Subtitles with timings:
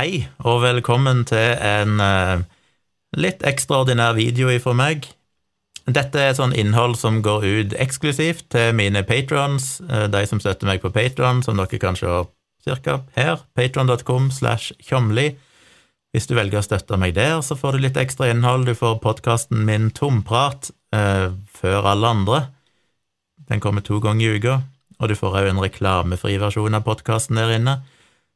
[0.00, 2.40] Hei, og velkommen til en uh,
[3.20, 5.04] litt ekstraordinær video for meg.
[5.84, 10.70] Dette er sånn innhold som går ut eksklusivt til mine patrons, uh, de som støtter
[10.70, 12.22] meg på Patron, som dere kan se
[12.64, 15.34] cirka her, patron.com slash tjomli.
[16.16, 18.70] Hvis du velger å støtte meg der, så får du litt ekstra innhold.
[18.70, 21.28] Du får podkasten min Tomprat uh,
[21.60, 22.44] før alle andre.
[23.52, 24.62] Den kommer to ganger i uka,
[24.96, 27.82] og du får òg en reklamefri versjon av podkasten der inne.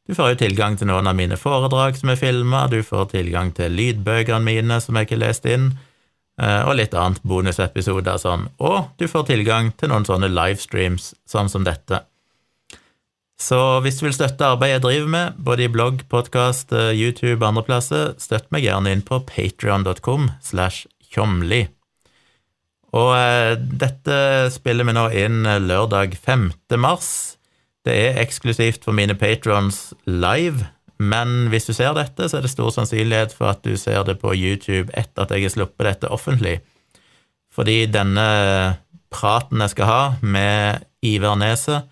[0.04, 3.54] Du får jo tilgang til noen av mine foredrag som er filma, du får tilgang
[3.56, 5.70] til lydbøkene mine som jeg ikke leste inn,
[6.40, 11.48] eh, og litt annet bonusepisoder sånn, og du får tilgang til noen sånne livestreams sånn
[11.48, 12.02] som dette.
[13.40, 17.40] Så hvis du vil støtte arbeidet jeg driver med, både i blogg, podkast, eh, YouTube
[17.40, 21.64] og andre plasser, støtt meg gjerne inn på patrion.com slash tjomli.
[22.94, 24.20] Og eh, dette
[24.52, 26.52] spiller vi nå inn lørdag 5.
[26.76, 27.08] mars.
[27.84, 30.66] Det er eksklusivt for mine patrons live,
[30.98, 34.16] men hvis du ser dette, så er det stor sannsynlighet for at du ser det
[34.22, 36.60] på YouTube etter at jeg har sluppet dette offentlig.
[37.54, 38.24] Fordi denne
[39.14, 41.90] praten jeg skal ha med Iver Neset,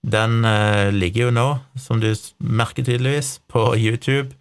[0.00, 4.36] den eh, ligger jo nå, som du merker tydeligvis, på YouTube.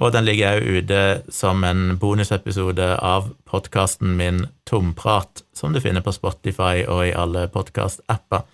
[0.00, 1.00] Og den ligger òg ute
[1.34, 7.44] som en bonusepisode av podkasten min Tomprat, som du finner på Spotify og i alle
[7.52, 8.46] podkast-apper.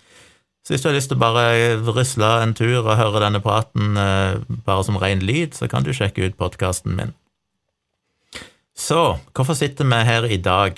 [0.69, 1.43] Så hvis du har lyst til å bare
[1.81, 4.35] rusle en tur og høre denne praten eh,
[4.67, 7.15] bare som ren lyd, så kan du sjekke ut podkasten min.
[8.77, 10.77] Så hvorfor sitter vi her i dag?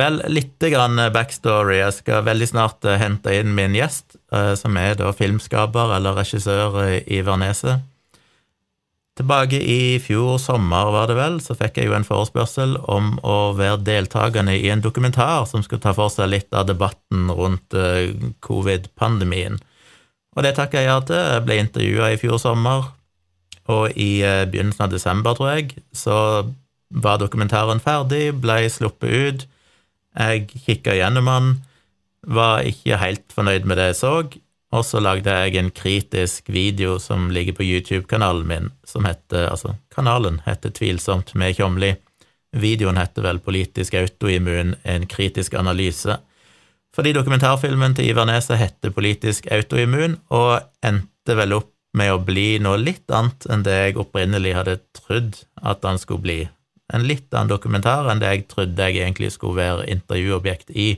[0.00, 1.76] Vel, litt grann backstory.
[1.82, 6.16] Jeg skal veldig snart eh, hente inn min gjest, eh, som er da filmskaper eller
[6.16, 7.84] regissør i Neset.
[9.16, 13.54] Tilbake i fjor sommer, var det vel, så fikk jeg jo en forespørsel om å
[13.56, 18.12] være deltakende i en dokumentar som skulle ta for seg litt av debatten rundt uh,
[18.44, 19.56] covid-pandemien.
[20.36, 21.16] Og det takka jeg ja til.
[21.16, 22.90] Jeg ble intervjua i fjor sommer,
[23.72, 26.18] og i uh, begynnelsen av desember, tror jeg, så
[26.92, 29.46] var dokumentaren ferdig, ble sluppet ut.
[30.12, 31.54] Jeg kikka gjennom den,
[32.36, 34.12] var ikke helt fornøyd med det jeg så,
[34.74, 39.76] og så lagde jeg en kritisk video som ligger på YouTube-kanalen min, som heter Altså,
[39.94, 41.94] kanalen heter Tvilsomt med Tjomli.
[42.56, 46.18] Videoen heter vel Politisk autoimmun en kritisk analyse.
[46.96, 52.58] Fordi dokumentarfilmen til Ivar Neset heter Politisk autoimmun, og endte vel opp med å bli
[52.60, 56.38] noe litt annet enn det jeg opprinnelig hadde trodd at han skulle bli.
[56.92, 60.88] En litt annen dokumentar enn det jeg trodde jeg egentlig skulle være intervjuobjekt i.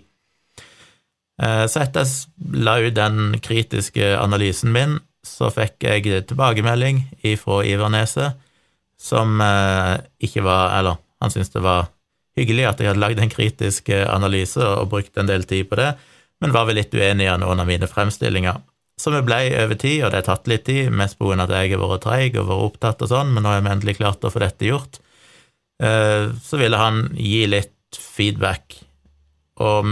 [1.43, 7.05] Eh, så etter jeg la ut den kritiske analysen min, så fikk jeg tilbakemelding
[7.39, 8.39] fra Ivar Neset,
[8.99, 11.91] som eh, ikke var Eller han syntes det var
[12.39, 15.79] hyggelig at jeg hadde lagd en kritisk eh, analyse og brukt en del tid på
[15.79, 15.93] det,
[16.43, 18.59] men var vel litt uenig i noen av mine fremstillinger.
[18.99, 21.77] Så vi blei over tid, og det har tatt litt tid, mest av at jeg
[21.77, 24.31] har vært treig og vært opptatt og sånn, men nå har vi endelig klart å
[24.35, 24.99] få dette gjort.
[25.79, 28.75] Så ville han gi litt feedback
[29.61, 29.91] om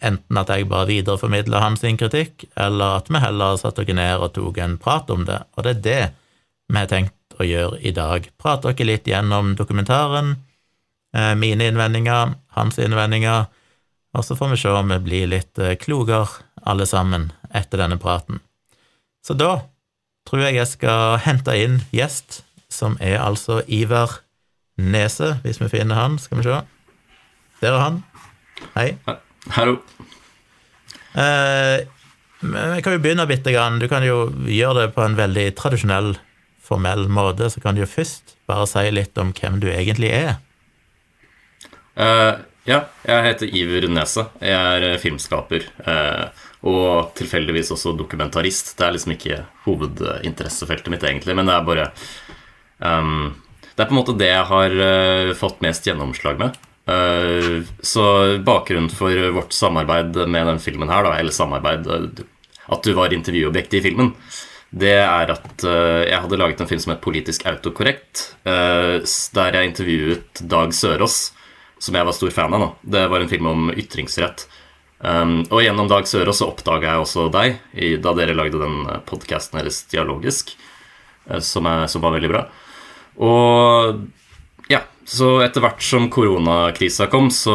[0.00, 4.32] enten at jeg bare videreformidler hans kritikk, eller at vi heller satte oss ned og
[4.36, 5.42] tok en prat om det.
[5.56, 6.02] Og det er det
[6.72, 8.26] vi har tenkt å gjøre i dag.
[8.40, 10.36] Prate dere litt gjennom dokumentaren,
[11.14, 13.46] eh, mine innvendinger, hans innvendinger,
[14.16, 17.98] og så får vi se om vi blir litt eh, klokere alle sammen etter denne
[18.00, 18.40] praten.
[19.26, 19.66] Så da
[20.26, 22.42] tror jeg jeg skal hente inn gjest,
[22.72, 24.22] som er altså Ivar
[24.76, 26.18] Nese, hvis vi finner han.
[26.18, 26.60] Skal vi se.
[27.62, 28.02] Der er han.
[28.76, 28.96] Hei.
[29.56, 29.78] Hallo.
[31.16, 31.86] Eh,
[32.40, 33.78] vi kan jo begynne bitte grann.
[33.80, 36.16] Du kan jo gjøre det på en veldig tradisjonell,
[36.62, 37.50] formell måte.
[37.52, 40.36] Så kan du jo først bare si litt om hvem du egentlig er.
[41.96, 44.26] Uh, ja, jeg heter Iver Nese.
[44.42, 45.68] Jeg er eh, filmskaper.
[45.86, 48.74] Uh, og tilfeldigvis også dokumentarist.
[48.76, 51.90] Det er liksom ikke hovedinteressefeltet mitt, egentlig, men det er bare
[52.80, 53.36] um,
[53.76, 56.58] Det er på en måte det jeg har uh, fått mest gjennomslag med.
[56.86, 62.26] Eh, så bakgrunnen for vårt samarbeid med den filmen her, da, eller samarbeid eh,
[62.70, 64.12] At du var intervjuobjektet i filmen,
[64.70, 69.70] det er at eh, jeg hadde laget en film som het Politisk autokorrekt, der jeg
[69.70, 71.32] intervjuet Dag Sørås,
[71.82, 72.62] som jeg var stor fan av.
[72.62, 72.70] Da.
[72.94, 74.46] Det var en film om ytringsrett.
[74.96, 77.58] Um, og gjennom Dag Sørås så oppdaga jeg også deg
[78.00, 80.54] da dere lagde den podkasten deres dialogisk,
[81.44, 82.46] som, er, som, var veldig bra.
[83.26, 84.06] Og
[85.06, 87.54] så etter hvert som koronakrisa kom, så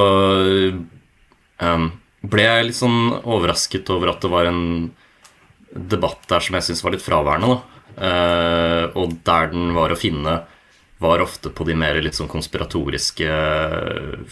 [1.60, 1.90] um,
[2.22, 4.64] ble jeg litt sånn overrasket over at det var en
[5.72, 7.60] debatt der som jeg syns var litt fraværende.
[7.92, 10.42] Uh, og der den var å finne,
[11.02, 14.28] var ofte på de mer litt sånn konspiratoriske Jeg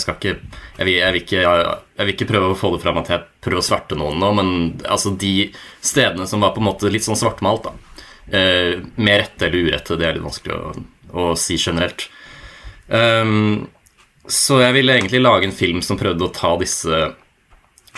[0.00, 2.96] skal ikke jeg vil, jeg vil ikke jeg, vil ikke prøve å få det fram
[3.02, 4.48] at jeg prøver å sverte noen nå, men
[4.88, 5.52] altså de
[5.84, 7.76] stedene som var på en måte litt sånn svartmalt, da
[8.30, 10.72] eh, med rette eller urette, det er litt vanskelig å,
[11.12, 12.08] å si generelt.
[12.88, 13.68] Um,
[14.30, 17.10] så jeg ville egentlig lage en film som prøvde å ta disse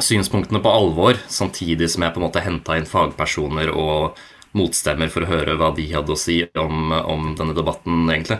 [0.01, 4.21] synspunktene på alvor, samtidig som jeg på en måte henta inn fagpersoner og
[4.57, 8.39] motstemmer for å høre hva de hadde å si om, om denne debatten, egentlig.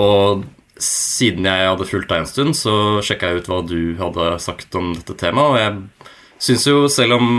[0.00, 0.44] Og
[0.78, 4.76] siden jeg hadde fulgt deg en stund, så sjekka jeg ut hva du hadde sagt
[4.78, 6.08] om dette temaet, og jeg
[6.48, 7.30] syns jo, selv om,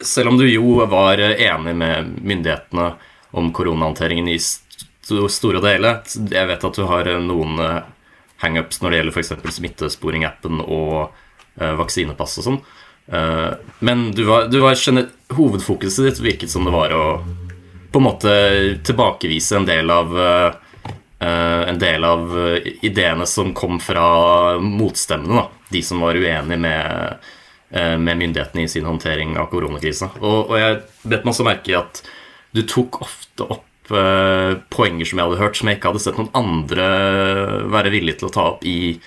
[0.00, 2.92] selv om du jo var enig med myndighetene
[3.38, 4.38] om koronahåndteringen i
[5.32, 7.80] store deler Jeg vet at du har noen eh,
[8.42, 9.32] hangups når det gjelder f.eks.
[9.56, 11.08] smittesporing-appen og
[11.58, 12.58] uh, vaksinepass og sånn.
[13.82, 14.76] Men du var, du var
[15.34, 17.02] hovedfokuset ditt virket som det var å
[17.88, 18.34] på en måte
[18.86, 20.12] tilbakevise en del av
[21.18, 22.36] en del av
[22.84, 24.04] ideene som kom fra
[24.62, 25.64] motstemmene, da.
[25.72, 27.26] De som var uenige med,
[27.74, 30.12] med myndighetene i sin håndtering av koronakrisa.
[30.20, 30.78] Og, og jeg
[31.08, 32.04] bet meg også merke i at
[32.54, 36.34] du tok ofte opp poenger som jeg hadde hørt, som jeg ikke hadde sett noen
[36.36, 36.88] andre
[37.72, 38.98] være villige til å ta opp i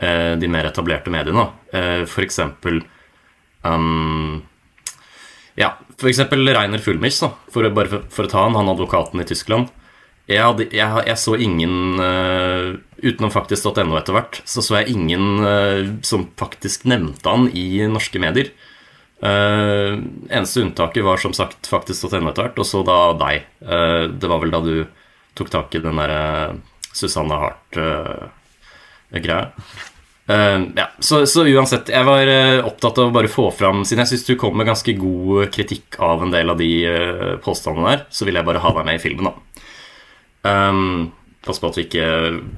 [0.00, 1.48] de mer etablerte mediene.
[1.74, 2.78] Uh, for eksempel
[3.62, 4.42] Um,
[5.54, 6.18] ja, f.eks.
[6.30, 9.70] Reiner Fulmich, da, for, bare for, for, å ta han, han advokaten i Tyskland.
[10.30, 15.42] Jeg, hadde, jeg, jeg så ingen uh, Utenom faktisk.no etter hvert, så så jeg ingen
[15.42, 18.52] uh, som faktisk nevnte han i norske medier.
[19.20, 20.00] Uh,
[20.32, 23.44] eneste unntaket var som sagt faktisk faktisk.no etter hvert, og så da deg.
[23.60, 24.76] Uh, det var vel da du
[25.36, 26.56] tok tak i den derre
[26.96, 29.42] Susanne Hart-greia.
[30.30, 32.32] Uh, ja, så, så, uansett, jeg var
[32.64, 35.96] opptatt av å bare få fram Siden jeg syns du kom med ganske god kritikk
[35.98, 36.70] av en del av de
[37.44, 39.66] påstandene der, så vil jeg bare ha deg med i filmen, da.
[40.40, 41.10] Um,
[41.44, 42.06] pass på at vi ikke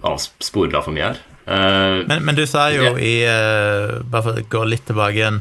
[0.06, 1.18] avsporer av for mye her.
[1.42, 3.02] Men, men, du sa jo yeah.
[3.02, 3.26] i
[4.06, 5.40] Bare for å gå litt tilbake igjen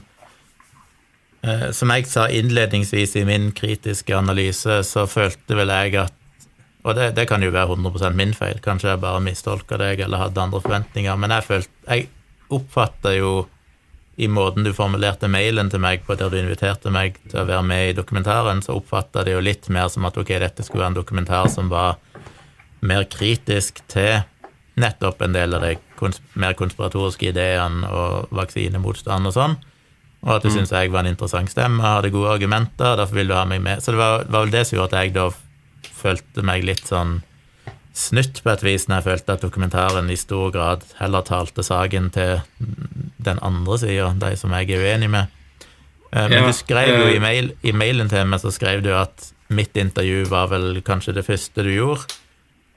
[1.74, 6.18] Som jeg sa innledningsvis i min kritiske analyse, så følte vel jeg at
[6.84, 10.24] og det, det, kan jo være 100% min feil, kanskje jeg bare mistolka deg eller
[10.24, 12.08] hadde andre forventninger, men jeg følte jeg,
[12.52, 13.34] oppfatta jo
[14.22, 17.64] i måten du formulerte mailen til meg på, der du inviterte meg til å være
[17.66, 20.94] med i dokumentaren, så oppfatta det jo litt mer som at ok, dette skulle være
[20.96, 22.02] en dokumentar som var
[22.82, 24.24] mer kritisk til
[24.82, 29.58] nettopp en del av de kons mer konspiratoriske ideene og vaksinemotstand og sånn,
[30.22, 30.54] og at du mm.
[30.56, 33.82] syntes jeg var en interessant stemme, hadde gode argumenter, derfor ville du ha meg med.
[33.82, 35.28] Så det var, var vel det som gjorde at jeg da
[36.02, 37.20] følte meg litt sånn
[37.98, 42.10] snytt på et vis når jeg følte at dokumentaren i stor grad heller talte saken
[42.16, 42.40] til
[43.22, 45.34] den andre sida, de som jeg er uenig med.
[46.12, 48.92] Eh, men ja, du skrev jo i, mail, i, mailen til meg så skrev du
[48.96, 52.08] at mitt intervju var vel kanskje det første du gjorde,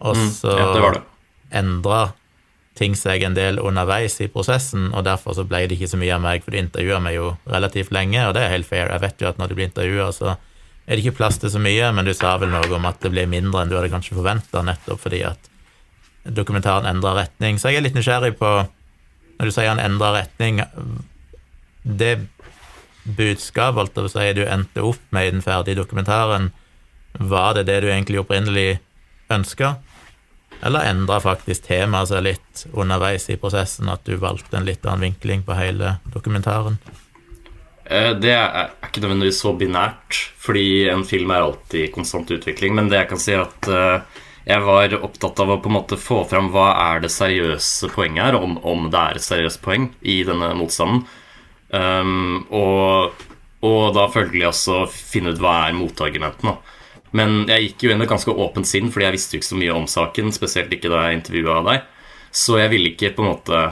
[0.03, 0.93] og mm, så mm, ja,
[1.61, 2.01] endra
[2.75, 6.17] ting seg en del underveis i prosessen, og derfor så ble det ikke så mye
[6.17, 8.91] av meg, for du intervjua meg jo relativt lenge, og det er helt fair.
[8.91, 11.63] Jeg vet jo at når du blir intervjua, så er det ikke plass til så
[11.63, 14.19] mye, men du sa vel noe om at det blir mindre enn du hadde kanskje
[14.19, 15.51] forventa, nettopp fordi at
[16.25, 17.61] dokumentaren endra retning.
[17.61, 18.51] Så jeg er litt nysgjerrig på,
[19.39, 20.61] når du sier han endra retning,
[21.85, 22.15] det
[23.05, 26.51] budskapet, si, du endte opp med i den ferdige dokumentaren,
[27.21, 28.81] var det det du egentlig opprinnelig
[29.33, 29.77] ønska?
[30.65, 35.11] Eller endra faktisk temaet seg litt underveis i prosessen, at du valgte en litt annen
[35.11, 36.79] vinkling på hele dokumentaren?
[37.85, 42.77] Eh, det er ikke nødvendigvis så binært, fordi en film er alltid i konstant utvikling.
[42.79, 45.79] Men det jeg kan si, er at eh, jeg var opptatt av å på en
[45.79, 49.63] måte få fram hva er det seriøse poenget her, om, om det er et seriøst
[49.65, 51.05] poeng i denne motstanden.
[51.75, 53.25] Um, og,
[53.65, 56.59] og, da følgelig også finne ut hva er motargumentene.
[57.15, 59.61] Men jeg gikk jo inn med ganske åpent sinn, fordi jeg visste jo ikke så
[59.61, 60.35] mye om saken.
[60.35, 61.89] Spesielt ikke da jeg intervjua deg.
[62.35, 63.65] Så jeg ville ikke på en måte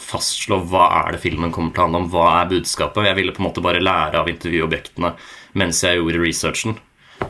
[0.00, 3.08] fastslå hva er det filmen kommer til å handle om, hva er budskapet.
[3.08, 5.12] Jeg ville på en måte bare lære av intervjuobjektene
[5.60, 6.76] mens jeg gjorde researchen.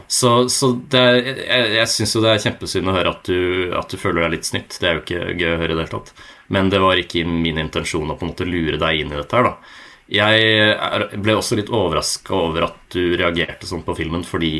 [0.07, 1.03] Så, så det,
[1.43, 4.37] jeg, jeg syns jo det er kjempesynd å høre at du, at du, føler deg
[4.37, 4.79] litt snytt.
[4.81, 6.13] Det er jo ikke gøy å høre i det hele tatt.
[6.55, 9.39] Men det var ikke min intensjon å på en måte lure deg inn i dette
[9.39, 9.79] her, da.
[10.13, 14.59] Jeg ble også litt overraska over at du reagerte sånn på filmen, fordi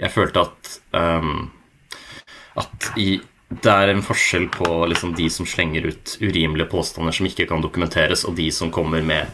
[0.00, 1.50] jeg følte at um,
[2.60, 7.26] At i det er en forskjell på liksom, de som slenger ut urimelige påstander som
[7.26, 9.26] ikke kan dokumenteres, og de som kommer med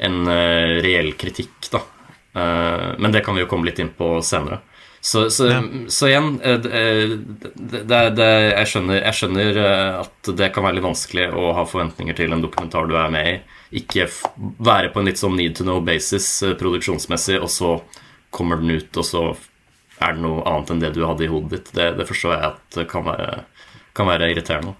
[0.00, 1.68] en uh, reell kritikk.
[1.68, 1.82] Da.
[2.32, 4.62] Uh, men det kan vi jo komme litt inn på senere.
[5.04, 5.58] Så, så, ja.
[5.92, 9.60] så igjen uh, det, det, det, jeg skjønner, jeg skjønner
[10.00, 13.28] at det kan være litt vanskelig å ha forventninger til en dokumentar du er med
[13.34, 13.36] i.
[13.82, 14.08] Ikke
[14.56, 17.76] være på en litt sånn need to know basis produksjonsmessig, og så
[18.32, 19.28] kommer den ut, og så
[19.98, 21.70] er det noe annet enn det du hadde i hodet ditt.
[21.76, 23.30] Det, det forstår jeg at kan være,
[23.98, 24.74] kan være irriterende.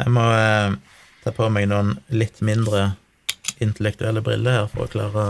[0.00, 0.74] Jeg må eh,
[1.24, 2.92] ta på meg noen litt mindre
[3.60, 5.24] intellektuelle briller her for å klare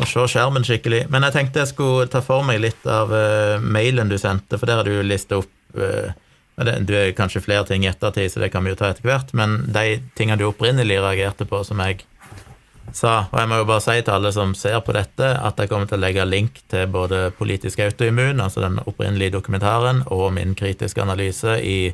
[0.00, 1.04] å se skjermen skikkelig.
[1.10, 4.70] Men jeg tenkte jeg skulle ta for meg litt av eh, mailen du sendte, for
[4.70, 6.12] der har du lista opp eh,
[6.60, 9.30] det, er kanskje flere ting i ettertid, så det kan vi jo ta etter hvert,
[9.36, 12.02] men de tingene du opprinnelig reagerte på, som jeg
[12.96, 15.70] sa, og jeg må jo bare si til alle som ser på dette, at jeg
[15.70, 20.54] kommer til å legge link til både Politisk autoimmun, altså den opprinnelige dokumentaren, og min
[20.58, 21.92] kritiske analyse i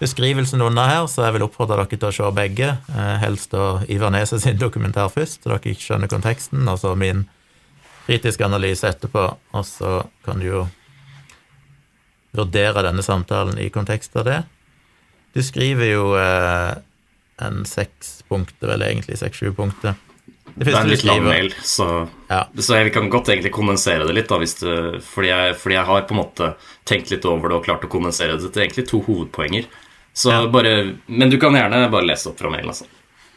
[0.00, 2.70] beskrivelsen under her, så jeg vil oppfordre dere til å se begge.
[2.92, 6.94] Eh, helst da Ivar Neset sin dokumentar først, så dere ikke skjønner konteksten, og så
[6.98, 7.26] min
[8.06, 9.28] kritiske analyse etterpå.
[9.54, 10.64] Og så kan du jo
[12.34, 14.40] vurdere denne samtalen i kontekst av det.
[15.34, 16.74] Du skriver jo eh,
[17.42, 19.96] en seks punkter, vel egentlig seks-sju punkter.
[20.54, 21.86] Det, det, er en litt lang mail, så,
[22.28, 22.44] ja.
[22.54, 24.28] så, jeg kan godt egentlig kondensere det litt.
[24.30, 26.50] Da, du, fordi, jeg, fordi, jeg, har på en måte
[26.86, 29.66] tenkt litt over det og klart å kondensere det til egentlig to hovedpoenger.
[30.14, 30.44] Så ja.
[30.46, 32.70] bare, Men du kan gjerne bare lese opp fra mailen.
[32.70, 32.86] Altså.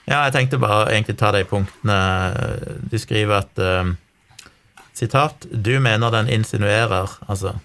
[0.05, 1.97] Ja, jeg tenkte bare egentlig ta de punktene.
[2.85, 3.89] Du skriver at uh,
[4.93, 5.49] Sitat.
[5.49, 7.57] Du mener den insinuerer Altså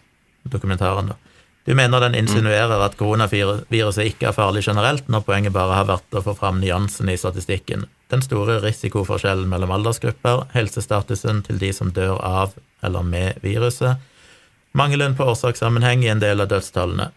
[0.43, 1.21] dokumentaren, da.
[1.65, 6.17] Du mener den insinuerer at koronaviruset ikke er farlig generelt, når poenget bare har vært
[6.19, 7.85] å få fram nyansen i statistikken.
[8.13, 12.53] Den store risikoforskjellen mellom aldersgrupper, helsestatusen til de som dør av
[12.85, 14.03] eller med viruset,
[14.77, 17.09] mangelen på årsakssammenheng i en del av dødstallene.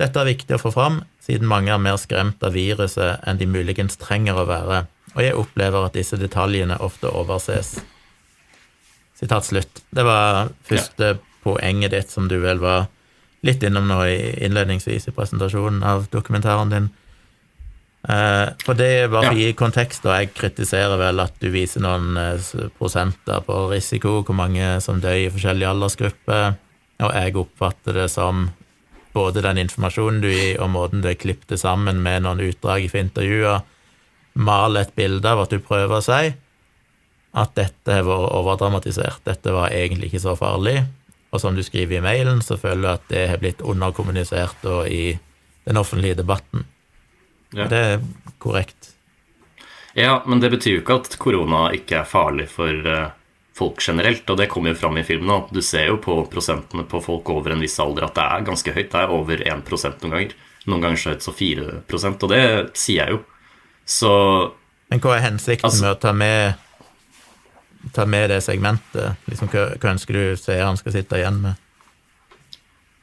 [0.00, 3.48] Dette er viktig å få fram, siden mange er mer skremt av viruset enn de
[3.48, 7.76] muligens trenger å være, og jeg opplever at disse detaljene ofte overses.
[9.16, 9.84] Sitat slutt.
[9.94, 11.20] Det var første ja.
[11.44, 12.88] poenget ditt, som du vel var
[13.46, 16.90] litt innom nå innledningsvis i presentasjonen av dokumentaren din.
[18.08, 21.52] Eh, for det er bare for å gi kontekst, og jeg kritiserer vel at du
[21.54, 26.56] viser noen eh, prosenter på risiko, hvor mange som dør i forskjellige aldersgrupper,
[27.02, 28.48] og jeg oppfatter det som
[29.14, 33.04] både den informasjonen du gir, og måten du har klippet sammen med noen utdrag fra
[33.04, 33.62] intervjuer,
[34.34, 36.32] mal et bilde av at du prøver å si
[37.32, 40.82] at dette har vært overdramatisert, dette var egentlig ikke så farlig.
[41.32, 45.14] Og som du skriver i mailen, så føler du at det har blitt underkommunisert i
[45.64, 46.66] den offentlige debatten.
[47.52, 47.68] Ja.
[47.68, 48.04] Det er
[48.42, 48.92] korrekt.
[49.94, 53.10] Ja, men det betyr jo ikke at korona ikke er farlig for uh,
[53.56, 55.34] folk generelt, og det kommer jo fram i filmen.
[55.34, 58.48] Og du ser jo på prosentene på folk over en viss alder at det er
[58.48, 58.90] ganske høyt.
[58.94, 60.34] Det er over 1 noen ganger.
[60.70, 61.70] Noen ganger så høyt så 4
[62.12, 62.42] og det
[62.78, 63.22] sier jeg jo.
[63.84, 64.12] Så
[64.92, 66.54] Men hva er hensikten altså, med å ta med,
[67.92, 69.18] ta med det segmentet?
[69.26, 71.58] Liksom, hva, hva ønsker du seeren skal sitte igjen med?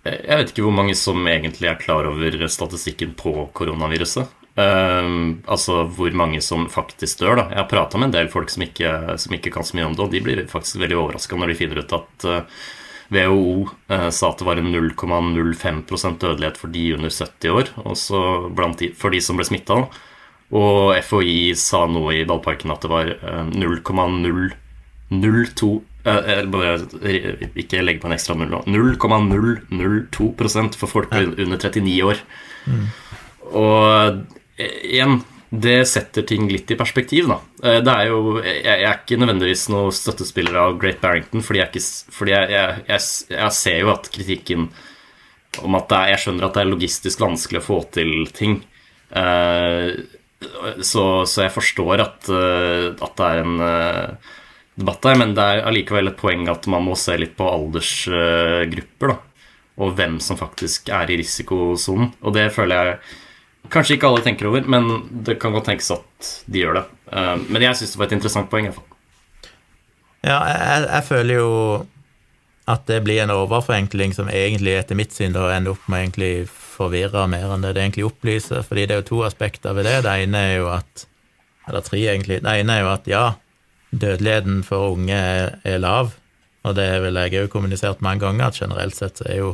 [0.07, 4.31] Jeg vet ikke hvor mange som egentlig er klar over statistikken på koronaviruset.
[4.59, 7.35] Uh, altså hvor mange som faktisk dør.
[7.39, 8.89] da Jeg har prata med en del folk som ikke,
[9.21, 11.59] som ikke, kan så mye om det, og de blir faktisk veldig overraska når de
[11.61, 12.41] finner ut at uh, eh,
[13.09, 17.65] WHO uh, eh, sa at det var en 0,05% dødelighet for de under 70 år,
[17.85, 18.17] også
[18.81, 19.75] de, for de som ble smitta.
[20.49, 23.05] Og FHI sa nå i Ballparken at det var
[23.53, 25.69] 0,002
[27.53, 28.65] Ikke legg på en ekstra null nå.
[28.65, 32.17] 0,002% for folk under 39 år.
[32.65, 32.89] Mm.
[33.61, 34.25] Og
[34.59, 37.39] igjen, det setter ting litt i perspektiv, da.
[37.63, 41.71] Eh, det er jo Jeg, er ikke nødvendigvis noen støttespiller av Great Barrington, fordi, jeg,
[41.73, 44.67] ikke, fordi jeg, jeg, ser jo at kritikken
[45.65, 48.59] om at er, jeg skjønner at det er logistisk vanskelig å få til ting.
[49.09, 49.97] Uh,
[50.85, 53.55] så, så, jeg forstår at, uh, at, det er en
[54.77, 59.15] debatt der, men det er allikevel et poeng at man må se litt på aldersgrupper,
[59.15, 59.17] da.
[59.81, 62.13] Og hvem som faktisk er i risikosonen.
[62.21, 63.01] Og det føler jeg
[63.67, 64.87] Kanskje ikke alle tenker over, men
[65.25, 66.85] det kan godt tenkes at de gjør det.
[67.11, 68.69] Eh, men jeg syns det var et interessant poeng.
[70.23, 71.51] Ja, jeg, jeg, føler jo
[72.69, 76.49] at det blir en overforenkling som egentlig etter mitt syn da ender opp med egentlig
[76.49, 78.63] forvirre mer enn det det egentlig opplyser.
[78.65, 79.99] Fordi det er jo to aspekter ved det.
[80.07, 81.05] Det ene er jo at
[81.69, 82.39] Eller tre, egentlig.
[82.41, 83.25] Det ene er jo at ja,
[83.91, 86.15] dødeligheten for unge er, er lav.
[86.65, 89.51] Og det vil jeg òg kommunisert mange ganger, at generelt sett så er jo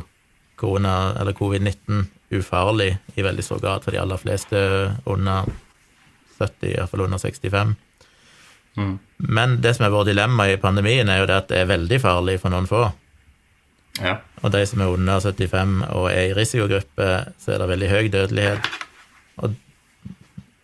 [0.56, 4.60] korona, eller covid-19 ufarlig i veldig stor grad for de aller fleste
[5.04, 5.48] under
[6.38, 7.74] 70, iallfall under 65.
[8.76, 8.98] Mm.
[9.16, 12.00] Men det som er vårt dilemma i pandemien, er jo det at det er veldig
[12.02, 12.88] farlig for noen få.
[14.02, 14.18] Ja.
[14.44, 18.10] Og de som er under 75 og er i risikogruppe, så er det veldig høy
[18.12, 18.68] dødelighet.
[19.40, 19.56] Og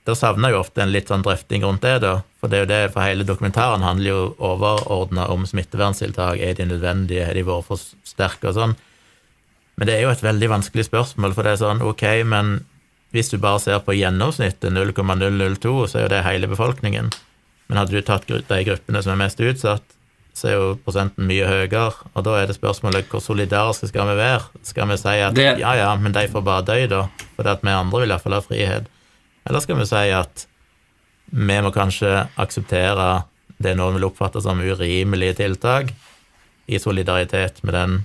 [0.05, 2.19] da savner jo ofte en litt sånn drøfting rundt det, da.
[2.43, 6.43] For det er jo det, for hele dokumentaren handler jo overordna om smitteverntiltak.
[6.43, 7.29] Er de nødvendige?
[7.29, 8.75] Har de vært for sterke og sånn?
[9.77, 12.59] Men det er jo et veldig vanskelig spørsmål, for det er sånn, ok, men
[13.13, 17.11] hvis du bare ser på gjennomsnittet, 0,002, så er jo det hele befolkningen.
[17.69, 19.85] Men hadde du tatt de gruppene som er mest utsatt,
[20.37, 21.91] så er jo prosenten mye høyere.
[22.13, 24.63] Og da er det spørsmålet hvor solidariske skal vi være?
[24.65, 25.49] Skal vi si at det...
[25.61, 27.03] ja, ja, men de får bare dø, da,
[27.37, 28.89] fordi at vi andre vil iallfall ha frihet?
[29.49, 30.47] Eller skal vi si at
[31.33, 33.11] vi må kanskje akseptere
[33.63, 35.93] det noen vil oppfatte som urimelige tiltak,
[36.75, 37.99] i solidaritet med den,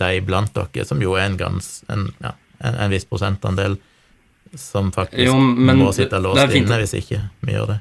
[0.00, 3.78] de blant dere, som jo er en, gans, en, ja, en, en viss prosentandel
[4.58, 7.80] som faktisk Jo, men må sitte låst inne hvis ikke vi gjør det.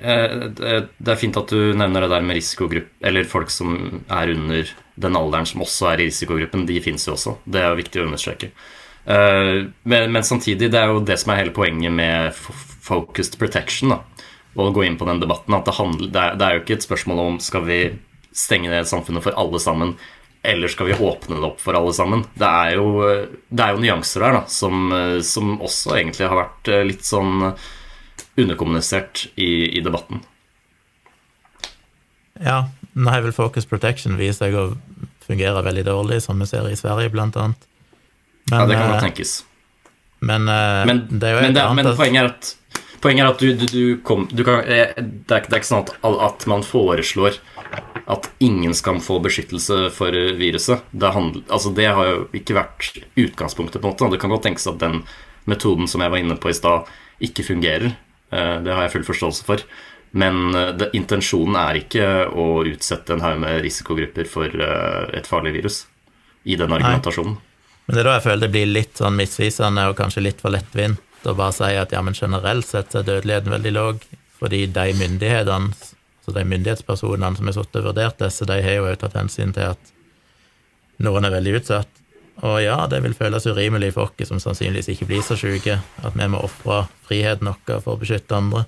[0.00, 4.02] Eh, Det det er fint at du nevner det der med risikogruppe, eller folk som
[4.08, 6.66] er under den alderen som også er i risikogruppen.
[6.68, 7.34] De fins jo også.
[7.44, 8.50] Det er jo viktig å understreke.
[9.06, 12.32] Eh, Men, men samtidig, det er jo det som er hele poenget med
[12.80, 13.90] focused protection.
[13.90, 13.98] da,
[14.56, 15.54] Å gå inn på den debatten.
[15.54, 17.80] at det, handler, det, er, det er jo ikke et spørsmål om skal vi
[18.36, 19.94] stenge ned samfunnet for alle sammen,
[20.42, 22.24] eller skal vi åpne det opp for alle sammen.
[22.38, 22.88] Det er jo,
[23.48, 24.88] det er jo nyanser der da, som,
[25.26, 27.50] som også egentlig har vært eh, litt sånn
[28.40, 30.22] underkommunisert i, i debatten.
[32.40, 34.70] Ja, Naval Focus Protection viser seg å
[35.26, 37.68] fungere veldig dårlig, som vi ser i Sverige, blant annet.
[38.50, 39.34] Ja, det kan eh, godt tenkes.
[40.20, 42.56] Men, eh, Men, det er jo men, det, men poenget er at
[43.00, 45.86] Poenget er at du, du, du kom du kan, det, er, det er ikke sånn
[45.86, 47.38] at, at man foreslår
[48.10, 50.82] at ingen skal få beskyttelse for viruset.
[50.90, 53.80] Det, handl- altså det har jo ikke vært utgangspunktet.
[53.80, 55.02] på en måte Det kan godt tenkes at den
[55.46, 56.88] metoden som jeg var inne på i stad,
[57.20, 57.92] ikke fungerer.
[58.32, 59.62] Eh, Det har jeg full forståelse for.
[60.12, 65.26] Men eh, det, intensjonen er ikke å utsette en haug med risikogrupper for eh, et
[65.30, 65.84] farlig virus
[66.44, 67.36] i den argumentasjonen.
[67.86, 70.50] Men det er da jeg føler det blir litt sånn misvisende og kanskje litt for
[70.54, 73.98] lettvint å bare si at ja, men generelt sett er dødeligheten veldig lav,
[74.40, 75.74] fordi de myndighetene,
[76.24, 79.72] så de myndighetspersonene som har sittet og vurdert disse, de har jo tatt hensyn til
[79.72, 79.94] at
[81.00, 82.02] noen er veldig utsatt.
[82.46, 86.16] Og ja, det vil føles urimelig for oss som sannsynligvis ikke blir så syke, at
[86.16, 88.64] vi må ofre friheten vår for å beskytte andre.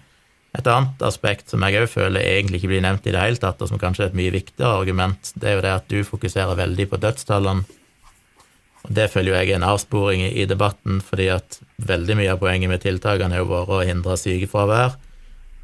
[0.53, 3.63] Et annet aspekt som jeg òg føler egentlig ikke blir nevnt i det hele tatt,
[3.65, 6.59] og som kanskje er et mye viktigere argument, det er jo det at du fokuserer
[6.59, 7.81] veldig på dødstallene
[8.83, 12.41] og Det føler jo jeg er en avsporing i debatten, fordi at veldig mye av
[12.43, 14.97] poenget med tiltakene har jo vært å hindre sykefravær.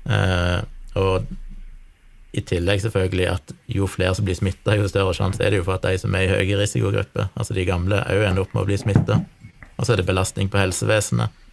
[0.06, 0.60] Eh,
[1.02, 1.26] og
[2.36, 5.66] i tillegg selvfølgelig at jo flere som blir smitta, jo større sjanse er det jo
[5.66, 8.66] for at de som er i høye risikogrupper, altså de gamle, òg ender opp med
[8.66, 9.22] å bli smitta.
[9.78, 11.44] Og så er det belastning på helsevesenet.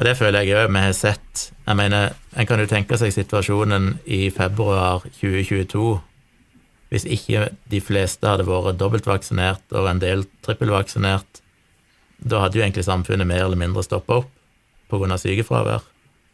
[0.00, 1.50] Og det føler jeg òg vi har sett.
[1.66, 5.98] Jeg mener, en kan jo tenke seg situasjonen i februar 2022
[6.90, 11.38] hvis ikke de fleste hadde vært dobbeltvaksinert og en del trippelvaksinert,
[12.18, 14.32] da hadde jo egentlig samfunnet mer eller mindre stoppa opp
[14.90, 15.18] pga.
[15.20, 15.84] sykefravær.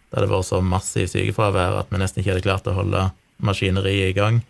[0.09, 3.03] Det hadde vært så massivt sykefravær at vi nesten ikke hadde klart å holde
[3.37, 4.43] maskineriet i gang.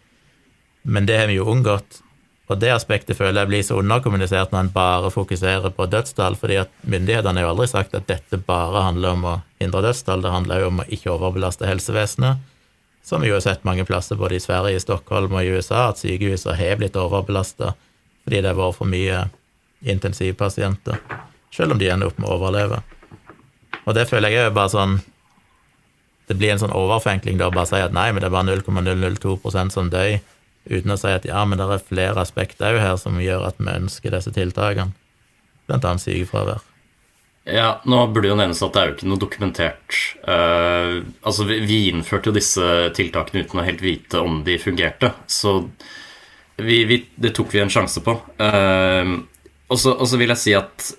[0.83, 2.03] Men det har vi jo unngått,
[2.47, 6.61] og det aspektet føler jeg blir så underkommunisert når en bare fokuserer på dødstall, fordi
[6.63, 10.35] at myndighetene har jo aldri sagt at dette bare handler om å hindre dødstall, det
[10.35, 12.45] handler jo om å ikke overbelaste helsevesenet
[13.07, 15.89] som vi jo har sett mange plasser, både i Sverige, i Stockholm og i USA,
[15.93, 17.77] at sykehusene har blitt overbelasta
[18.27, 19.21] fordi det har vært for mye
[19.87, 20.99] intensivpasienter,
[21.55, 22.81] selv om de ender opp med å overleve.
[23.87, 24.97] Og det føler jeg er bare sånn
[26.27, 28.49] Det blir en sånn overforenkling da å bare si at nei, men det er bare
[28.51, 30.17] 0,002% som dør,
[30.67, 33.61] uten å si at ja, men det er flere aspekter òg her som gjør at
[33.61, 34.97] vi ønsker disse tiltakene,
[35.71, 36.65] blant annet sykefravær.
[37.47, 41.61] Ja, nå burde jo nevnes at det er jo ikke noe dokumentert uh, Altså, vi,
[41.63, 45.61] vi innførte jo disse tiltakene uten å helt vite om de fungerte, så
[46.57, 48.15] vi, vi, det tok vi en sjanse på.
[48.41, 49.11] Eh,
[49.75, 50.93] og så vil jeg si at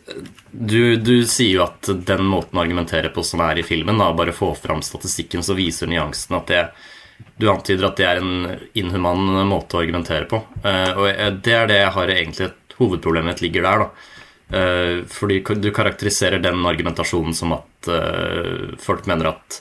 [0.51, 4.09] du, du sier jo at den måten å argumentere på som er i filmen, da,
[4.15, 6.67] bare få fram statistikken, så viser nyansen at det
[7.39, 10.37] Du antyder at det er en inhuman måte å argumentere på.
[10.61, 13.87] Uh, og det er det jeg har egentlig et hovedproblem mitt ligger der, da.
[14.47, 19.57] Uh, fordi du karakteriserer den argumentasjonen som at uh, folk mener at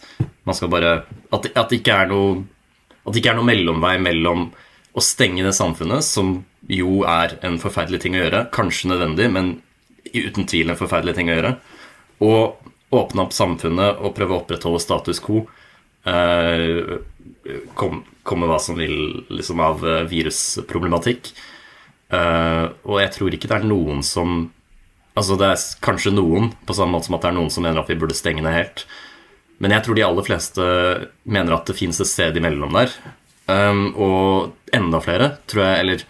[0.46, 0.92] man skal bare
[1.34, 2.44] At, at det ikke er noe
[3.02, 4.44] At det ikke er noe mellomvei mellom
[4.96, 6.38] å stenge det samfunnet, som
[6.72, 9.52] jo er en forferdelig ting å gjøre, kanskje nødvendig, men
[10.14, 11.52] uten tvil en forferdelig ting å gjøre,
[12.26, 15.44] og åpne opp samfunnet og prøve å opprettholde status quo.
[16.06, 16.96] Eh,
[17.78, 21.32] kom, komme hva som vil liksom av eh, virusproblematikk.
[22.14, 24.44] Eh, og jeg tror ikke det er noen som
[25.16, 27.78] Altså det er kanskje noen, på samme måte som at det er noen som mener
[27.80, 28.82] at vi burde stenge ned helt.
[29.64, 30.66] Men jeg tror de aller fleste
[31.24, 32.92] mener at det fins et sted imellom der.
[33.48, 36.04] Um, og enda flere, tror jeg, eller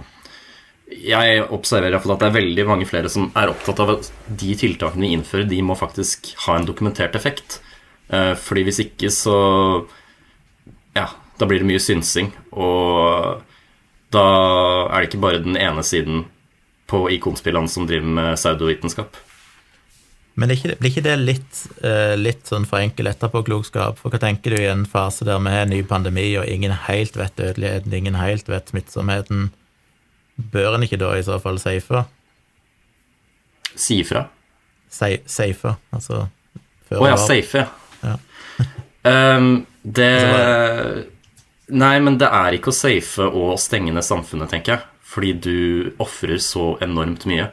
[0.87, 3.97] Jeg observerer i hvert fall at det er veldig mange flere som er opptatt av
[3.97, 4.11] at
[4.43, 7.61] de tiltakene vi innfører, de må faktisk ha en dokumentert effekt.
[8.13, 9.37] Uh, fordi hvis ikke, så
[10.97, 12.31] Ja, da blir det mye synsing.
[12.55, 13.43] Og
[14.15, 14.27] da
[14.87, 16.25] er det ikke bare den ene siden
[16.87, 19.19] på ikonspillene som driver med pseudovitenskap.
[20.37, 23.97] Men blir ikke det litt, eh, litt sånn for enkel etterpåklokskap?
[23.99, 27.17] For hva tenker du i en fase der vi har ny pandemi, og ingen helt
[27.17, 29.51] vet dødeligheten, ingen helt vet smittsomheten?
[30.37, 32.05] Bør en ikke da i så fall safe?
[33.77, 34.27] Si ifra.
[34.93, 37.67] Sa- Safe, altså Å Å ja, safe,
[38.05, 38.17] ja.
[39.07, 41.07] Um, det
[41.67, 44.85] Nei, men det er ikke å safe og stenge ned samfunnet, tenker jeg.
[45.07, 47.49] Fordi du ofrer så enormt mye.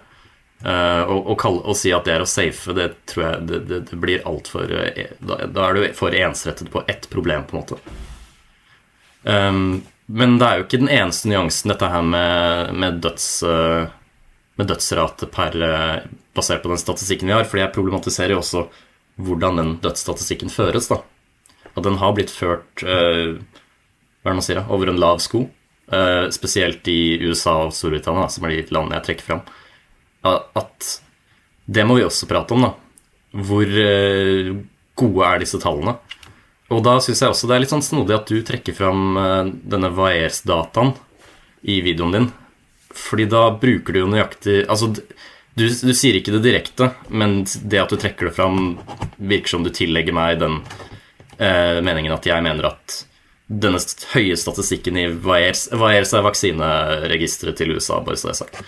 [0.64, 3.60] Uh, og, og, kalle, og, si at det er å safe, det tror jeg det,
[3.70, 7.58] det, det blir altfor uh, da, da er du for ensrettet på ett problem, på
[7.58, 7.80] en måte.
[9.24, 13.88] Um, men det er jo ikke den eneste nyansen, dette her med, med, døds, uh,
[14.60, 15.58] med dødsrate per
[16.36, 17.48] basert på den statistikken vi har.
[17.48, 18.68] For jeg problematiserer jo også
[19.24, 20.90] hvordan den dødsstatistikken føres.
[20.92, 21.02] da.
[21.74, 25.44] At den har blitt ført hva er det man sier, over en lav sko.
[26.32, 29.44] spesielt i USA og Storbritannia, som er de landene jeg trekker fram
[30.24, 30.90] at
[31.66, 32.72] det må vi også prate om, da.
[33.44, 34.52] Hvor uh,
[35.00, 35.98] gode er disse tallene?
[36.72, 39.52] Og da syns jeg også det er litt sånn snodig at du trekker fram eh,
[39.76, 40.94] denne Vaers-dataen
[41.64, 42.32] i videoen din.
[42.94, 47.82] Fordi da bruker du jo nøyaktig Altså, du, du, sier ikke det direkte, men det
[47.82, 48.78] at du trekker det fram,
[49.18, 50.62] virker som du tillegger meg den
[51.38, 53.04] eh, meningen at jeg mener at
[53.54, 53.78] denne
[54.14, 58.62] høye statistikken i Vaers Vaers er vaksineregisteret til USA, bare så det er sagt.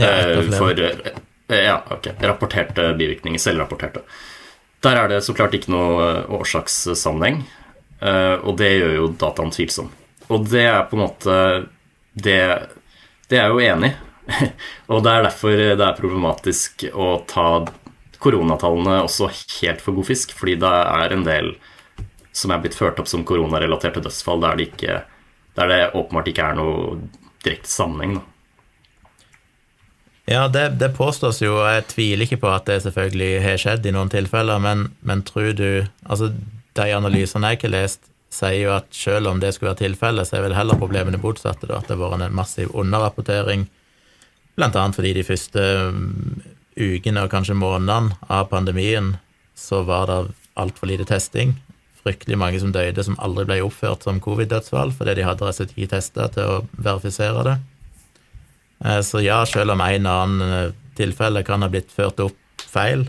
[0.00, 1.12] Ja, eh, for eh,
[1.68, 4.02] ja, ok, rapporterte bivirkninger, selvrapporterte.
[4.86, 7.44] Der er det så klart ikke noe eh, årsakssammenheng,
[7.96, 9.86] og det gjør jo dataen tvilsom.
[10.28, 11.36] Og det er på en måte
[12.12, 12.36] Det,
[13.30, 13.90] det er jeg jo enig
[14.90, 17.48] og det er derfor det er problematisk å ta
[18.22, 19.28] koronatallene også
[19.60, 21.52] helt for god fisk, fordi det er en del
[22.36, 24.98] som er blitt ført opp som koronarelaterte dødsfall, der det, ikke,
[25.56, 26.96] der det åpenbart ikke er noe
[27.44, 28.18] direkte sammenheng.
[28.18, 28.35] Da.
[30.26, 33.86] Ja, det, det, påstås jo, og jeg tviler ikke på at det selvfølgelig har skjedd
[33.86, 36.32] i noen tilfeller, men, men tror du Altså,
[36.76, 40.26] de analysene jeg ikke har lest, sier jo at selv om det skulle være tilfellet,
[40.26, 43.68] så er vel heller problemene motsatte, da, at det har vært en massiv underrapportering,
[44.58, 45.62] blant annet fordi de første
[45.94, 46.42] mm,
[46.76, 49.14] ukene og kanskje månedene av pandemien
[49.56, 50.18] så var det
[50.60, 51.54] altfor lite testing.
[52.02, 55.60] Fryktelig mange som døde som aldri ble oppført som covid-dødsfall fordi de hadde rett og
[55.60, 57.56] slett ikke testa til å verifisere det.
[58.84, 62.64] Eh, så ja, selv om en og annen eh, tilfelle kan ha blitt ført opp
[62.66, 63.06] feil,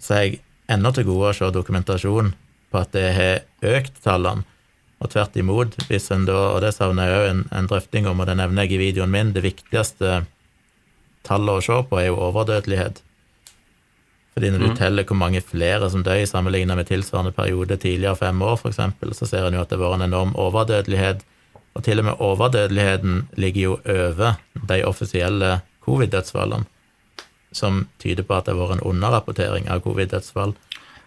[0.00, 0.40] så er jeg
[0.74, 2.34] ennå til gode å se dokumentasjon
[2.72, 4.46] på at det har økt tallene.
[5.02, 8.22] Og tvert imot, hvis en da, og det savner jeg òg en, en, drøfting om,
[8.22, 10.22] og det nevner jeg i videoen min, det viktigste
[11.26, 13.02] tallet å se på er jo overdødelighet.
[14.34, 14.76] Fordi når du mm.
[14.78, 18.80] teller hvor mange flere som dør sammenlignet med tilsvarende periode tidligere fem år, f.eks.,
[19.18, 21.22] så ser en jo at det har vært en enorm overdødelighet
[21.74, 26.68] og til og med overdødeligheten ligger jo over de offisielle covid-dødsfallene,
[27.54, 30.54] som tyder på at det har vært en underrapportering av covid-dødsfall.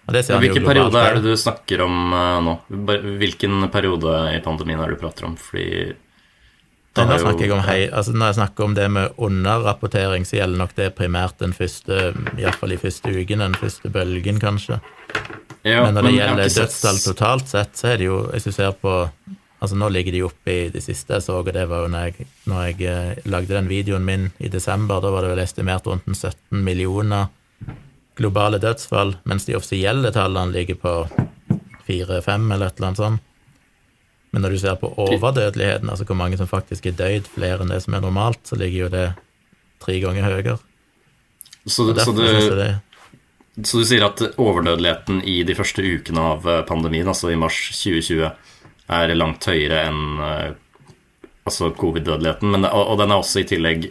[0.07, 2.53] Hvilken periode er det du snakker om uh, nå?
[3.19, 5.33] Hvilken periode i pandemien er det du prater om?
[5.39, 5.95] Fordi
[6.97, 10.61] nå snakker jeg om hei, altså Når jeg snakker om det med underrapportering, så gjelder
[10.63, 14.79] nok det primært den første, iallfall i første uken, den første bølgen, kanskje.
[15.67, 18.55] Ja, men når det men gjelder dødstall totalt sett, så er det jo, hvis du
[18.55, 18.95] ser på
[19.57, 22.09] Altså Nå ligger de oppe i de siste jeg så, og det var jo når
[22.09, 25.01] jeg, når jeg eh, lagde den videoen min i desember.
[25.01, 27.31] Da var det vel estimert rundt 17 millioner
[28.17, 30.93] globale dødsfall, mens de offisielle tallene ligger på
[31.87, 33.23] 4-5 eller et eller annet sånt.
[34.31, 37.71] Men når du ser på overdødeligheten, altså hvor mange som faktisk er døyd, flere enn
[37.71, 39.05] det som er normalt, så ligger jo det
[39.81, 40.57] tre ganger høyere.
[41.65, 42.21] Så, så, du,
[42.57, 42.67] det,
[43.63, 47.57] så du sier at overdødeligheten i de første ukene av eh, pandemien, altså i mars
[47.79, 48.29] 2020
[48.87, 50.49] er langt høyere enn uh,
[51.47, 52.55] altså covid-dødeligheten.
[52.67, 53.89] Og, og den er også i tillegg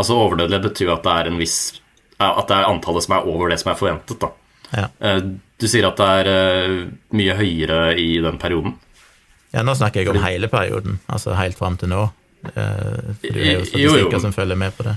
[0.00, 1.56] Altså Overdødelighet betyr at det er en viss
[2.16, 4.22] At det er antallet som er over det som er forventet.
[4.22, 4.30] da.
[4.72, 4.86] Ja.
[5.02, 6.78] Uh, du sier at det er uh,
[7.18, 8.78] mye høyere i den perioden.
[9.52, 12.06] Ja, nå snakker jeg om hele perioden, altså helt fram til nå.
[12.42, 14.94] For det er jo statistikker som følger med på det.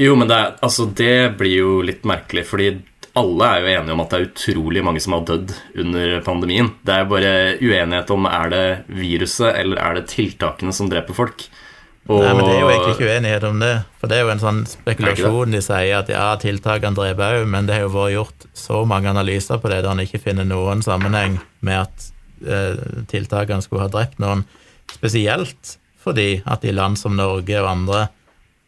[0.00, 2.70] Jo, men det, er, altså, det blir jo litt merkelig, fordi
[3.18, 5.54] alle er jo enige om at det er utrolig mange som har dødd
[5.84, 6.70] under pandemien.
[6.86, 8.66] Det er bare uenighet om er det
[8.98, 11.48] viruset eller er det tiltakene som dreper folk.
[12.08, 12.22] Og...
[12.24, 13.72] Nei, men Det er jo egentlig ikke uenighet om det.
[14.00, 15.52] For det er jo en sånn spekulasjon.
[15.52, 19.10] De sier at ja, tiltakene dreper òg, men det har jo vært gjort så mange
[19.12, 22.08] analyser på det der en ikke finner noen sammenheng med at
[22.46, 22.80] eh,
[23.12, 24.46] tiltakene skulle ha drept noen.
[24.94, 28.06] Spesielt fordi at i land som Norge og andre,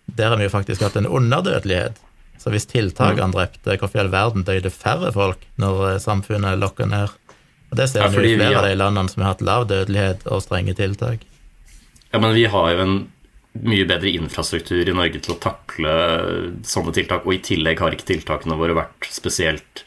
[0.05, 1.97] der har vi jo faktisk hatt en underdødelighet.
[2.41, 6.89] Så hvis tiltakene drepte, hvorfor i all verden døde færre folk når eh, samfunnet lokker
[6.89, 7.13] ned?
[7.71, 8.63] Og Det ser ja, vi i flere har...
[8.63, 11.27] av de landene som har hatt lav dødelighet og strenge tiltak.
[12.11, 12.97] Ja, men vi har jo en
[13.61, 15.93] mye bedre infrastruktur i Norge til å takle
[16.67, 19.85] sånne tiltak, og i tillegg har ikke tiltakene våre vært spesielt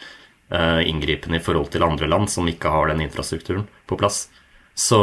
[0.51, 4.25] uh, inngripende i forhold til andre land som ikke har den infrastrukturen på plass.
[4.75, 4.99] Så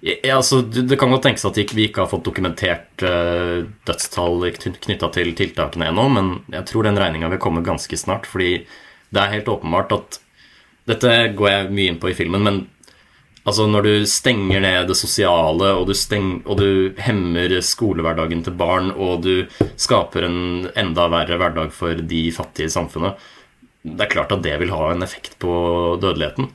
[0.00, 5.10] ja, altså, det kan godt tenkes at vi ikke har fått dokumentert uh, dødstall knytta
[5.14, 8.28] til tiltakene ennå, men jeg tror den regninga vil komme ganske snart.
[8.30, 8.62] Fordi
[9.10, 10.24] det er helt åpenbart at
[10.88, 12.60] Dette går jeg mye inn på i filmen, men
[13.48, 18.56] Altså når du stenger ned det sosiale, og du, steng, og du hemmer skolehverdagen til
[18.60, 19.46] barn, og du
[19.80, 23.16] skaper en enda verre hverdag for de fattige i samfunnet,
[23.88, 25.54] det er klart at det vil ha en effekt på
[26.02, 26.50] dødeligheten.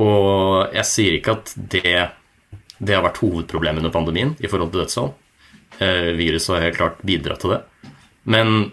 [0.00, 1.92] Og jeg sier ikke at det,
[2.80, 5.10] det har vært hovedproblemet under pandemien i forhold til dødsfall.
[5.84, 7.60] Eh, viruset har helt klart bidratt til det.
[8.24, 8.72] Men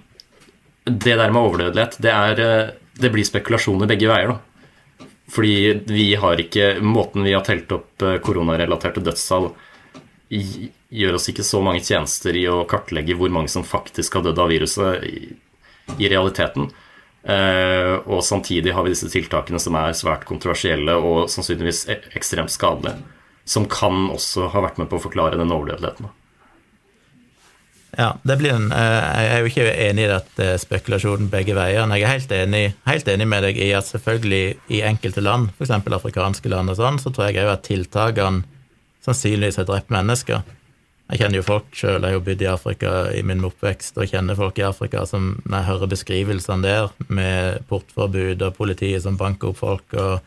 [0.85, 4.31] det der med overdødelighet, det, er, eh, det blir spekulasjoner begge veier.
[4.31, 5.07] da.
[5.27, 9.51] Fordi vi har ikke Måten vi har telt opp eh, koronarelaterte dødstall
[10.27, 14.39] gjør oss ikke så mange tjenester i å kartlegge hvor mange som faktisk har dødd
[14.43, 15.29] av viruset i,
[15.95, 16.67] i realiteten.
[18.07, 22.99] Og samtidig har vi disse tiltakene som er svært kontroversielle og sannsynligvis e, ekstremt skadelige.
[23.47, 26.09] Som kan også ha vært med på å forklare den overdødeligheten.
[27.97, 31.55] Ja, det blir en, Jeg er jo ikke enig i at det er spekulasjon begge
[31.57, 31.85] veier.
[31.85, 35.49] Men Jeg er helt enig, helt enig, med deg i at selvfølgelig i enkelte land,
[35.57, 35.71] f.eks.
[35.71, 38.43] afrikanske land og sånn, så tror jeg òg at tiltakene
[39.07, 40.43] sannsynligvis har drept mennesker.
[41.07, 44.35] Jeg kjenner jo folk sjøl, jeg har bodd i Afrika i min oppvekst og kjenner
[44.35, 49.53] folk i Afrika som når jeg hører beskrivelsene der, med portforbud og politiet som banker
[49.53, 50.19] opp folk og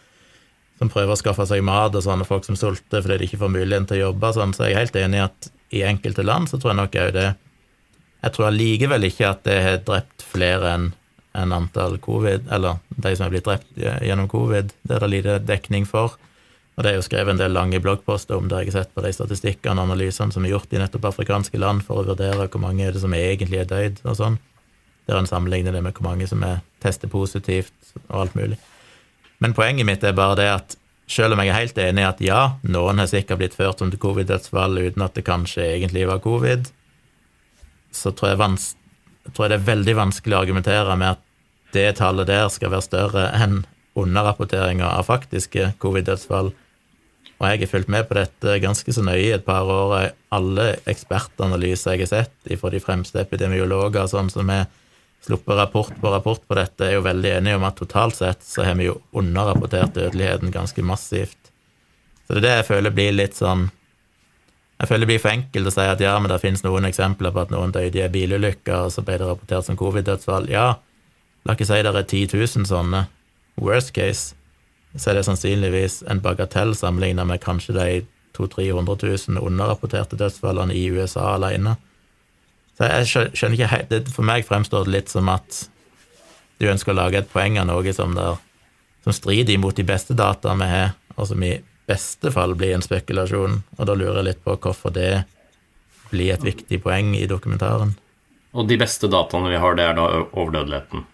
[0.80, 3.52] som prøver å skaffe seg mat, og sånne folk som sulter fordi de ikke får
[3.52, 6.48] muligheten til å jobbe, sånn, så jeg er helt enig i at i enkelte land
[6.50, 7.26] så tror jeg nok òg det.
[8.20, 10.88] Jeg tror allikevel ikke at det har drept flere enn
[11.38, 14.72] en antall covid, eller de som er blitt drept gjennom covid.
[14.82, 16.16] Det er det lite dekning for.
[16.74, 19.04] Og det er jo skrevet en del lange bloggposter om det, jeg har sett på
[19.04, 22.62] de statistikkene og analysene som er gjort i nettopp afrikanske land for å vurdere hvor
[22.62, 24.40] mange er det som egentlig er døyd, og sånn.
[25.06, 28.58] Der en sammenligner det med hvor mange som er tester positivt og alt mulig.
[29.40, 30.76] Men poenget mitt er bare det at
[31.10, 33.90] selv om jeg er helt enig i at ja, noen har sikkert blitt ført som
[33.90, 36.70] til covid-dødsfall uten at det kanskje egentlig var covid,
[37.90, 38.58] så tror jeg,
[39.32, 41.26] tror jeg det er veldig vanskelig å argumentere med at
[41.74, 43.62] det tallet der skal være større enn
[43.98, 46.52] underrapporteringer av faktiske covid-dødsfall
[47.40, 50.10] og jeg har fulgt med på dette ganske så nøye i et par år.
[50.36, 54.66] Alle ekspertanalyser jeg har sett fra de fremste epidemiologer sånn som har
[55.26, 58.64] sluppet rapport på rapport på dette, er jo veldig enige om at totalt sett så
[58.64, 61.38] har vi jo underrapportert dødeligheten ganske massivt.
[62.26, 63.68] Så det er det jeg føler blir litt sånn
[64.80, 67.34] Jeg føler det blir for enkelt å si at ja, men det finnes noen eksempler
[67.34, 70.48] på at noen døde i bilulykker, og så ble det rapportert som covid-dødsfall.
[70.48, 70.78] Ja,
[71.44, 73.02] la ikke si det er 10 000 sånne.
[73.60, 74.38] Worst case
[74.96, 77.84] så er det sannsynligvis en bagatell sammenlignet med kanskje de
[78.38, 81.76] 200 000-300 000 underrapporterte dødsfallene i USA alene.
[82.80, 85.66] Så jeg skjønner ikke helt For meg fremstår det litt som at
[86.60, 88.40] du ønsker å lage et poeng av noe som, der,
[89.04, 91.54] som strider imot de beste dataene vi har, og som i
[91.88, 93.62] beste fall blir en spekulasjon.
[93.78, 95.22] Og da lurer jeg litt på hvorfor det
[96.10, 97.94] blir et viktig poeng i dokumentaren.
[98.52, 101.06] Og de beste dataene vi har, det er da overdødeligheten.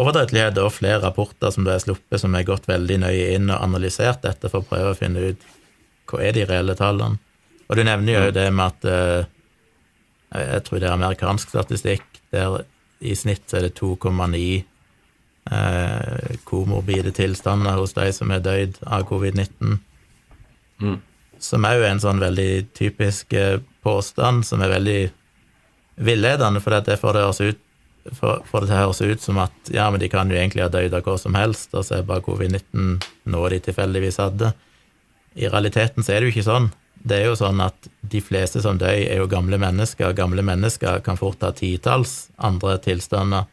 [0.00, 3.60] Overdødelighet og flere rapporter som det er sluppet, som har gått veldig nøye inn og
[3.60, 5.48] analysert dette for å prøve å finne ut
[6.08, 7.20] hva er de reelle tallene.
[7.68, 9.28] Og du nevner jo det med at eh,
[10.34, 12.62] Jeg tror det er amerikansk statistikk, der
[13.00, 14.40] i snitt er det 2,9
[15.50, 19.78] eh, komorbide tilstander hos de som er døyd av covid-19.
[20.82, 20.98] Mm.
[21.38, 25.00] Som òg er en sånn veldig typisk eh, påstand, som er veldig
[26.08, 27.64] villedende, for det får det høres ut
[28.14, 30.94] for, for det høres ut som at ja, men de kan jo egentlig ha dødd
[30.96, 32.98] av hva som helst, og så er bare covid-19
[33.32, 34.52] noe de tilfeldigvis hadde.
[35.38, 36.70] I realiteten så er det jo ikke sånn.
[37.02, 40.16] Det er jo sånn at de fleste som dør, er jo gamle mennesker.
[40.16, 43.46] Gamle mennesker kan fort ha titalls andre tilstander,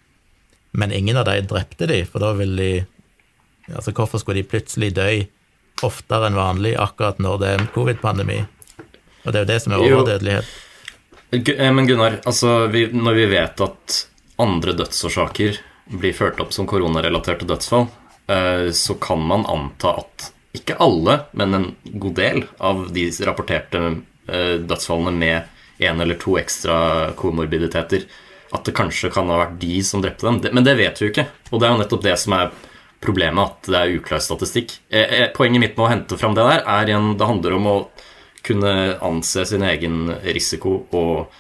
[0.76, 2.74] men ingen av de drepte de, for da vil de
[3.66, 5.08] Altså, hvorfor skulle de plutselig dø
[5.82, 8.36] oftere enn vanlig akkurat når det er covid-pandemi?
[9.26, 10.52] Og det er jo det som er overdødelighet.
[11.34, 13.98] Eh, men Gunnar, altså, vi, når vi vet at
[14.42, 15.58] andre dødsårsaker
[15.98, 17.88] blir ført opp som koronarelaterte dødsfall,
[18.30, 23.82] eh, så kan man anta at ikke alle, men en god del av de rapporterte
[23.88, 28.06] eh, dødsfallene med én eller to ekstra komorbiditeter,
[28.56, 30.40] at det kanskje kan ha vært de som drepte dem.
[30.56, 31.28] Men det vet vi jo ikke.
[31.52, 32.52] Og det er jo nettopp det som er
[33.04, 34.78] problemet, at det er uklar statistikk.
[34.90, 37.78] Eh, poenget mitt med å hente fram det der, er igjen Det handler om å
[38.46, 38.72] kunne
[39.04, 41.34] anse sin egen risiko og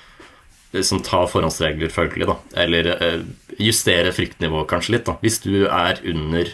[0.76, 2.38] liksom ta forhåndsregler, følgelig, da.
[2.66, 3.20] Eller eh,
[3.62, 5.16] justere fryktnivået kanskje litt, da.
[5.24, 6.52] Hvis du er under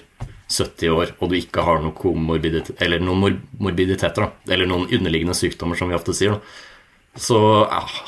[0.52, 5.38] 70 år og du ikke har noen komorbiditeter, eller noen morbiditeter, da, eller noen underliggende
[5.38, 7.40] sykdommer, som vi ofte sier, da, så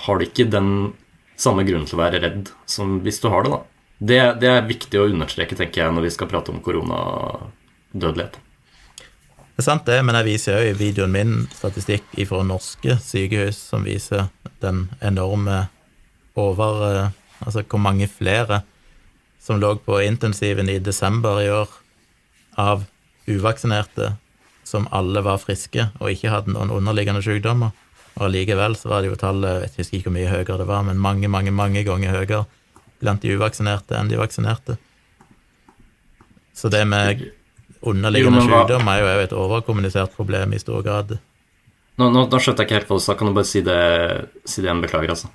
[0.06, 0.94] har du ikke den
[1.40, 3.62] samme grunnen til å være redd som hvis du har det, da.
[4.04, 8.40] Det, det er viktig å understreke, tenker jeg, når vi skal prate om koronadødelighet.
[9.54, 13.60] Det er sant, det, men jeg viser jo i videoen min statistikk fra norske sykehus
[13.70, 14.32] som viser
[14.64, 15.68] den enorme
[16.40, 17.12] over eh,
[17.44, 18.62] Altså hvor mange flere
[19.44, 21.68] som lå på intensiven i desember i år
[22.60, 22.86] av
[23.28, 24.14] uvaksinerte
[24.68, 27.74] som alle var friske og ikke hadde noen underliggende sykdommer.
[28.18, 30.84] Og allikevel så var det jo tallet, jeg husker ikke hvor mye høyere det var,
[30.86, 32.44] men mange, mange, mange ganger høyere
[33.04, 34.78] blant de uvaksinerte enn de vaksinerte.
[36.54, 37.26] Så det med
[37.82, 41.16] underliggende sykdommer sykdom er jo et overkommunisert problem i stor grad.
[41.98, 43.16] Nå, nå, nå skjønte jeg ikke helt hva du sa.
[43.18, 43.80] Kan du bare si det,
[44.46, 44.82] si det igjen?
[44.82, 45.30] Beklager, altså.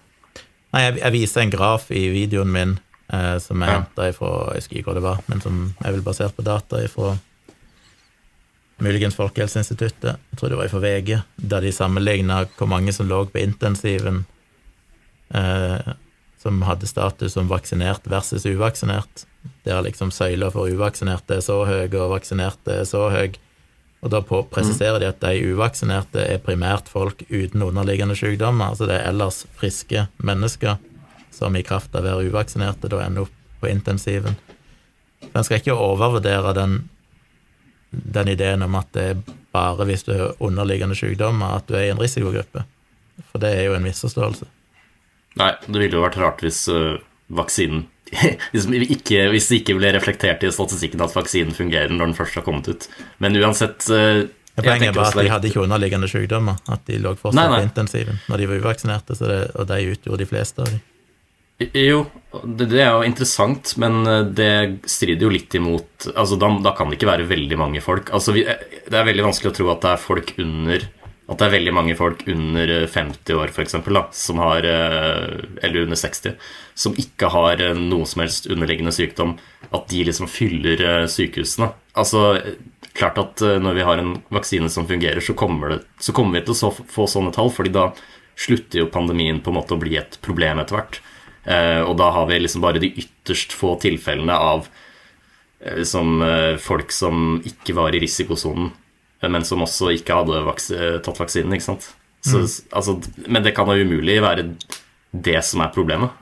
[0.74, 2.76] Nei, jeg, jeg viser en graf i videoen min
[3.12, 3.80] eh, som jeg Ja.
[3.80, 6.76] henta ifra Jeg husker ikke hva det var, men som er vel basert på data
[6.84, 7.18] ifra
[8.78, 10.18] muligens Folkehelseinstituttet.
[10.30, 14.24] Jeg tror det var ifra VG, der de sammenligna hvor mange som lå på intensiven
[15.34, 15.94] eh,
[16.38, 19.26] som hadde status som vaksinert versus uvaksinert.
[19.64, 23.34] Der liksom søyla for uvaksinerte er så høy, og vaksinerte er så høy.
[23.98, 29.00] Og da presiserer de at de uvaksinerte er primært folk uten underliggende sykdommer, altså det
[29.00, 30.78] er ellers friske mennesker
[31.38, 34.36] som i kraft av å være uvaksinerte da ender opp på intensiven.
[35.24, 36.78] Men en skal ikke overvurdere den,
[37.90, 39.20] den ideen om at det er
[39.54, 42.64] bare hvis du har underliggende sykdommer at du er i en risikogruppe,
[43.30, 44.48] for det er jo en misforståelse.
[45.38, 46.98] Nei, det ville jo vært rart hvis uh,
[47.28, 47.86] vaksinen
[48.54, 52.38] hvis, ikke, hvis det ikke ble reflektert i statistikken at vaksinen fungerer når den først
[52.40, 52.86] har kommet ut.
[53.20, 54.24] Men uansett uh,
[54.58, 57.58] Poenget bare at de hadde ikke underliggende sykdommer, at de lå fortsatt Nei, nei.
[57.60, 60.80] på intensiven når de var uvaksinerte, så det, og de utgjorde de fleste av de.
[61.58, 64.50] Jo, det, det er jo interessant, men øh, det
[64.86, 68.12] strider jo litt imot Altså, da, da kan det ikke være veldig mange folk.
[68.14, 70.86] Altså, vi, Det er veldig vanskelig å tro at det er folk under
[71.26, 73.74] At det er veldig mange folk under øh, 50 år, f.eks.,
[74.20, 76.38] som har Eller under 60,
[76.78, 79.34] som ikke har noe som helst underliggende sykdom.
[79.74, 81.72] At de liksom fyller sykehusene.
[81.98, 82.38] Altså,
[82.94, 86.46] klart at når vi har en vaksine som fungerer, så kommer, det, så kommer vi
[86.46, 87.90] til å få sånne tall, fordi da
[88.38, 91.02] slutter jo pandemien på en måte å bli et problem etter hvert.
[91.48, 94.66] Eh, og da har vi liksom bare de ytterst få tilfellene av
[95.62, 98.70] eh, liksom, eh, folk som ikke var i risikosonen,
[99.24, 100.70] men som også ikke hadde vaks
[101.02, 101.56] tatt vaksinen.
[101.56, 101.88] ikke sant?
[102.22, 102.42] Så,
[102.76, 104.44] altså, men det kan da umulig være
[105.10, 106.12] det som er problemet.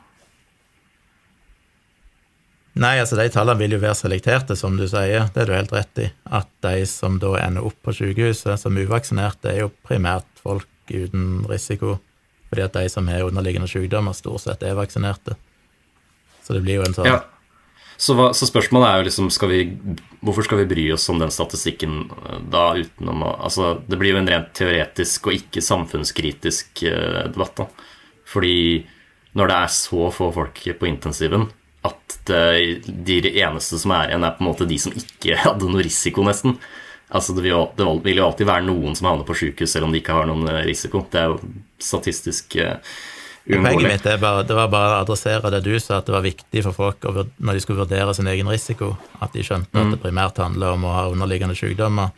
[2.76, 5.72] Nei, altså de tallene vil jo være selekterte, som du sier, det er du helt
[5.72, 6.08] rett i.
[6.28, 11.46] At de som da ender opp på sykehuset som uvaksinerte, er jo primært folk uten
[11.48, 11.96] risiko,
[12.50, 15.36] fordi at de som har underliggende sykdommer, stort sett er vaksinerte.
[16.46, 17.24] Så det blir jo en sånn Ja.
[17.96, 19.60] Så, så spørsmålet er jo liksom skal vi,
[20.20, 24.12] Hvorfor skal vi bry oss om den statistikken eh, da utenom å Altså, det blir
[24.12, 27.70] jo en rent teoretisk og ikke samfunnskritisk eh, debatt, da.
[28.28, 28.84] Fordi
[29.36, 31.48] når det er så få folk på intensiven
[31.86, 35.70] at det, de eneste som er igjen, er på en måte de som ikke hadde
[35.70, 36.56] noe risiko, nesten.
[37.08, 39.86] Altså, det vil, jo, det vil jo alltid være noen som havner på sjukehus selv
[39.86, 41.04] om de ikke har noen eh, risiko.
[41.10, 41.36] Det er jo
[41.78, 42.80] statistisk uh,
[43.46, 46.64] Poenget mitt bare, det var bare å adressere det du sa, at det var viktig
[46.66, 50.00] for folk å, når de skulle vurdere sin egen risiko, at de skjønte at det
[50.02, 52.10] primært handler om å ha underliggende sykdommer.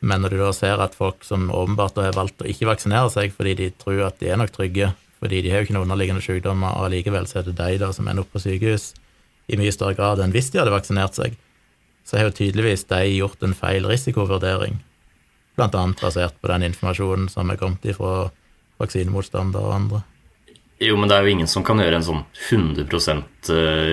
[0.00, 3.36] Men når du da ser at folk som åpenbart har valgt å ikke vaksinere seg
[3.36, 6.24] fordi de tror at de er nok trygge, fordi de har jo ikke noen underliggende
[6.24, 8.94] sykdommer, og allikevel så er det de da som ender opp på sykehus
[9.52, 11.36] i mye større grad enn hvis de hadde vaksinert seg,
[12.06, 14.78] så har jo tydeligvis de gjort en feil risikovurdering,
[15.58, 18.28] blant annet basert på den informasjonen som er kommet ifra
[18.78, 20.02] vaksinemotstandere og andre.
[20.84, 23.22] Jo, men det er jo ingen som kan gjøre en sånn 100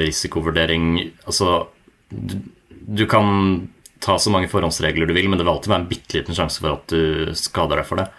[0.04, 0.98] risikovurdering.
[1.26, 1.68] Altså,
[2.12, 2.36] du,
[2.70, 3.70] du kan
[4.04, 6.60] ta så mange forhåndsregler du vil, men det vil alltid være en bitte liten sjanse
[6.60, 8.10] for at du skader deg for det.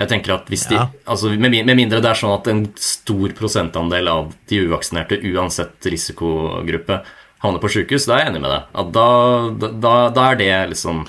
[0.00, 0.88] Jeg tenker at hvis de, Ja.
[1.12, 5.86] altså med, med mindre det er sånn at en stor prosentandel av de uvaksinerte, uansett
[5.92, 7.00] risikogruppe,
[7.40, 8.82] havner på sykehus, da er jeg enig med deg.
[8.96, 9.08] Da,
[9.80, 11.04] da, da er det liksom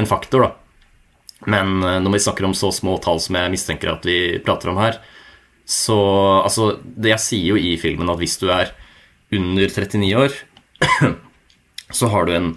[0.00, 0.50] en faktor, da.
[1.48, 4.72] Men eh, når vi snakker om så små tall som jeg mistenker at vi prater
[4.72, 5.00] om her,
[5.70, 5.96] så
[6.42, 8.72] altså, det Jeg sier jo i filmen at hvis du er
[9.30, 10.34] under 39 år,
[11.98, 12.48] så har du en,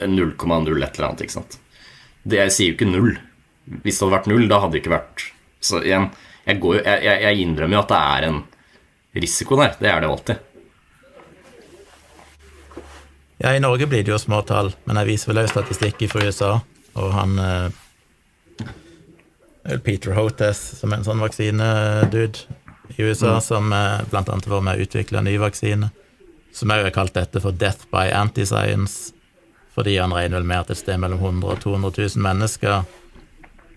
[0.00, 1.58] en 0,0 et eller annet, ikke sant.
[2.24, 3.18] Det jeg sier jo ikke null.
[3.84, 5.26] Hvis det hadde vært null, da hadde det ikke vært
[5.60, 6.06] Så igjen,
[6.46, 8.38] jeg, går jeg, jeg, innrømmer jo at det er en
[9.18, 9.74] risiko der.
[9.76, 10.47] Det er det alltid.
[13.38, 16.24] Ja, i Norge blir det jo små tall, men jeg viser vel også statistikk fra
[16.26, 16.48] USA,
[16.98, 17.68] og han eh,
[19.86, 22.48] Peter Hotes, som er en sånn vaksinedude
[22.96, 25.90] i USA, som eh, blant annet var med å utvikle en ny vaksine,
[26.50, 29.12] som òg har kalt dette for 'death by anti-science',
[29.70, 32.82] fordi han regner vel med at et sted mellom 100 og 200 000 mennesker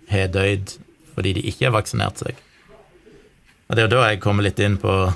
[0.10, 0.80] har dødd
[1.14, 2.34] fordi de ikke har vaksinert seg.
[3.70, 5.14] Og det er jo da jeg kommer litt inn på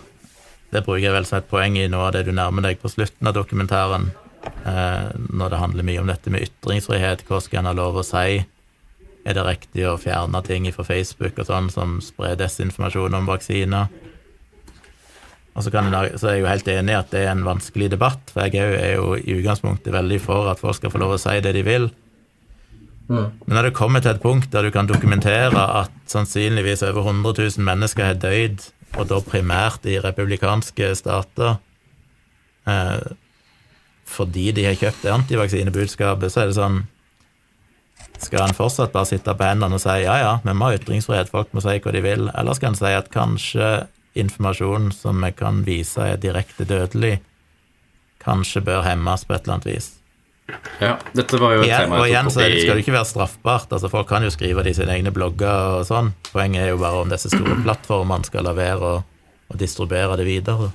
[0.71, 2.89] Det bruker jeg vel som et poeng i noe av det du nærmer deg på
[2.91, 4.09] slutten av dokumentaren,
[4.65, 8.39] når det handler mye om dette med ytringsfrihet, hva skal en ha lov å si?
[9.25, 13.89] Er det riktig å fjerne ting fra Facebook og sånn som sprer desinformasjon om vaksiner?
[15.55, 17.45] Og så, kan jeg, så er jeg jo helt enig i at det er en
[17.47, 20.91] vanskelig debatt, for jeg er jo, er jo i utgangspunktet veldig for at folk skal
[20.91, 21.87] få lov å si det de vil.
[23.07, 23.29] Mm.
[23.45, 27.37] Men når det kommer til et punkt der du kan dokumentere at sannsynligvis over 100
[27.37, 28.65] 000 mennesker har dødd,
[28.95, 31.57] og da primært i republikanske stater,
[32.67, 33.05] eh,
[34.05, 36.83] fordi de har kjøpt det antivaksinebudskapet, så er det sånn
[38.21, 41.27] Skal en fortsatt bare sitte på hendene og si ja, ja, vi må ha ytringsfrihet,
[41.31, 45.31] folk må si hva de vil, eller skal en si at kanskje informasjon som vi
[45.35, 47.17] kan vise er direkte dødelig,
[48.23, 49.89] kanskje bør hemmes på et eller annet vis?
[50.79, 53.09] Ja, dette var jo et igjen, tema og igjen så det- skal det ikke være
[53.11, 53.67] straffbart.
[53.73, 56.13] altså Folk kan jo skrive det i sine egne blogger og sånn.
[56.31, 58.79] Poenget er jo bare om disse store plattformene skal la være
[59.49, 60.71] å distribuere det videre.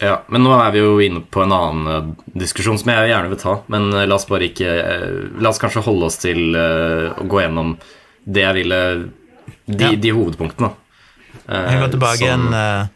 [0.00, 2.08] Ja, men nå er vi jo inne på en annen eh,
[2.42, 3.54] diskusjon som jeg gjerne vil ta.
[3.72, 7.40] Men eh, la oss bare ikke eh, La oss kanskje holde oss til å gå
[7.40, 7.76] gjennom
[8.26, 8.80] det jeg ville
[9.66, 9.92] De, Ja.
[9.96, 10.72] de hovedpunktene.
[11.46, 12.88] Jeg går tilbake som- igjen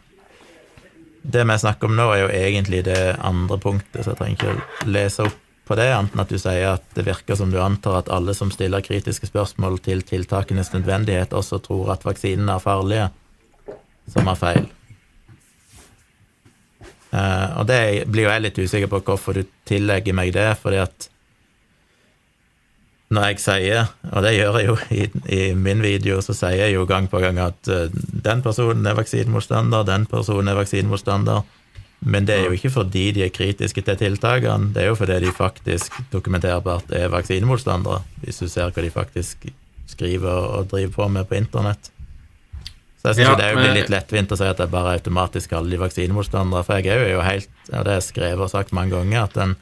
[1.23, 4.53] Det vi snakker om nå, er jo egentlig det andre punktet, så jeg trenger ikke
[4.55, 5.37] å lese opp
[5.67, 8.33] på det, annet enn at du sier at det virker som du antar at alle
[8.33, 13.09] som stiller kritiske spørsmål til tiltakenes nødvendighet, også tror at vaksinene er farlige,
[14.11, 14.65] som er feil.
[17.11, 20.79] Eh, og det blir jo jeg litt usikker på hvorfor du tillegger meg det, fordi
[20.83, 21.07] at
[23.11, 26.77] når jeg sier, og det gjør jeg jo i, i min video, så sier jeg
[26.77, 27.89] jo gang på gang at eh,
[28.27, 31.43] den personen er vaksinemotstander, den personen er vaksinemotstander,
[32.01, 35.19] men det er jo ikke fordi de er kritiske til tiltakene, det er jo fordi
[35.25, 39.51] de faktisk dokumenterbart er vaksinemotstandere, hvis du ser hva de faktisk
[39.91, 41.91] skriver og driver på med på internett.
[43.01, 45.49] Så jeg syns Ja, det er blir litt lettvint å si at jeg bare automatisk
[45.49, 48.71] kaller de vaksinemotstandere, for jeg er jo helt, og det har jeg skrevet og sagt
[48.77, 49.55] mange ganger, at en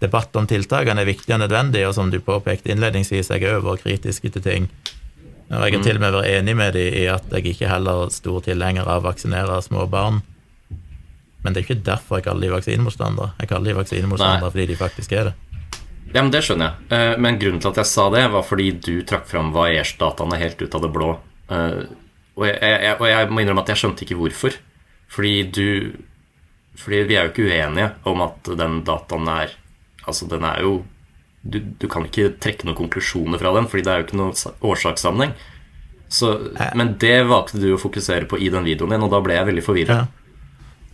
[0.00, 3.66] debatt om tiltakene er viktig og nødvendig, og som du påpekte innledningsvis, jeg har òg
[3.66, 4.68] vært kritisk til ting.
[5.50, 8.06] Og jeg har til og med vært enig med dem i at jeg ikke heller
[8.06, 10.22] er stor tilhenger av å vaksinere små barn.
[11.42, 13.32] Men det er ikke derfor jeg kaller de vaksinemotstandere.
[13.40, 15.34] Jeg kaller de vaksinemotstandere fordi de faktisk er det.
[16.14, 16.90] Ja, men Det skjønner jeg.
[16.90, 20.62] Eh, Men grunnen til at jeg sa det, var fordi du trakk fram Vaers-dataene helt
[20.62, 21.10] ut av det blå.
[22.36, 24.56] Og jeg, jeg, og jeg må innrømme at jeg skjønte ikke hvorfor.
[25.08, 25.66] Fordi du
[26.76, 29.54] Fordi vi er jo ikke uenige om at den dataen er
[30.06, 30.84] Altså, den er jo
[31.46, 34.34] du, du kan ikke trekke noen konklusjoner fra den, fordi det er jo ikke noen
[34.34, 35.32] sa- årsakssammenheng.
[36.10, 36.30] Så,
[36.78, 39.46] men det valgte du å fokusere på i den videoen din, og da ble jeg
[39.48, 39.96] veldig forvirra.
[40.00, 40.06] Ja.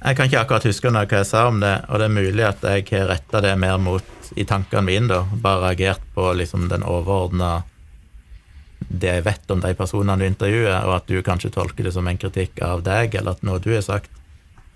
[0.03, 2.45] Jeg kan ikke akkurat huske noe hva jeg sa om det, og det er mulig
[2.49, 5.23] at jeg har retta det mer mot i tankene mine, da.
[5.45, 7.63] Bare reagert på liksom den overordna
[8.89, 12.09] det jeg vet om de personene du intervjuer, og at du kanskje tolker det som
[12.09, 14.11] en kritikk av deg, eller at noe du har sagt,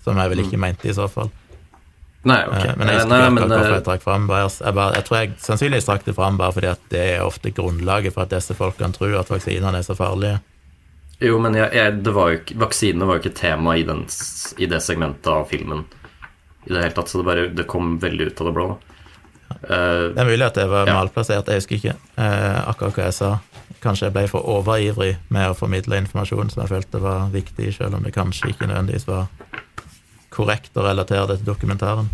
[0.04, 1.30] som jeg vel ikke mente i så fall.
[2.26, 2.64] Nei, ok.
[2.64, 4.58] Eh, Men jeg Eh, husker nei, men, hvorfor eh, jeg trakk fram Bayers.
[4.60, 7.52] Jeg, bare, jeg tror jeg sannsynligvis trakk det fram bare fordi at det er ofte
[7.54, 10.40] grunnlaget for at disse folkene tror at vaksinene er så farlige.
[11.22, 14.02] Jo, men jeg, jeg, det var jo vaksinene var jo ikke tema i, den,
[14.58, 15.84] i det segmentet av filmen
[16.66, 18.66] i det hele tatt, så det, bare, det kom veldig ut av det blå.
[19.62, 20.96] Uh, Det er mulig at det var Ja.
[20.98, 23.30] malplassert, jeg husker ikke uh, akkurat hva jeg sa.
[23.86, 27.98] Kanskje jeg ble for overivrig med å formidle informasjon som jeg følte var viktig, selv
[27.98, 29.28] om det kanskje ikke nødvendigvis var
[30.34, 32.08] korrekt å relatere det til dokumentaren.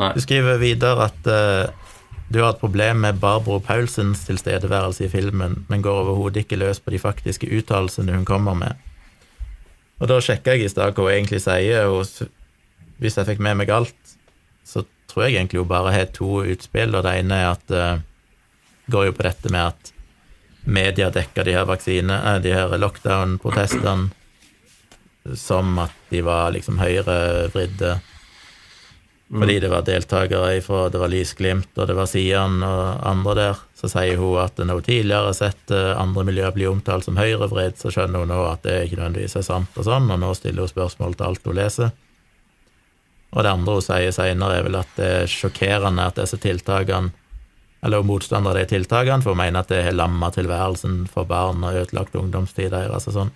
[0.00, 0.12] nei.
[0.16, 1.90] Du skriver videre at uh,
[2.32, 6.80] du har et problem med Barbro Paulsens tilstedeværelse i filmen, men går overhodet ikke løs
[6.80, 8.80] på de faktiske uttalelsene hun kommer med.
[10.00, 12.08] Og da sjekka jeg i stad hva hun egentlig sier, og
[12.98, 14.16] hvis jeg fikk med meg alt,
[14.64, 18.02] så tror jeg egentlig hun bare har to utspill, og det ene er at eh,
[18.86, 19.92] går jo på dette med at
[20.64, 24.10] media dekker de her vaksine, eh, de her lockdown-protestene
[25.34, 27.94] som at de var liksom høyrevridde
[29.34, 33.62] fordi det var deltakere ifra Det var Lysglimt, og det var Sian og andre der.
[33.74, 37.16] Så sier hun at når hun tidligere har sett eh, andre miljøer bli omtalt som
[37.18, 40.30] høyrevridd, så skjønner hun nå at det ikke nødvendigvis er sant og sånn, og nå
[40.38, 41.90] stiller hun spørsmål til alt hun leser.
[43.32, 47.23] Og det andre hun sier seinere, er vel at det er sjokkerende at disse tiltakene
[47.84, 51.28] eller er motstander av de tiltakene, for å mene at det har lamma tilværelsen for
[51.28, 53.32] barn og ødelagt ungdomstida deres og sånn.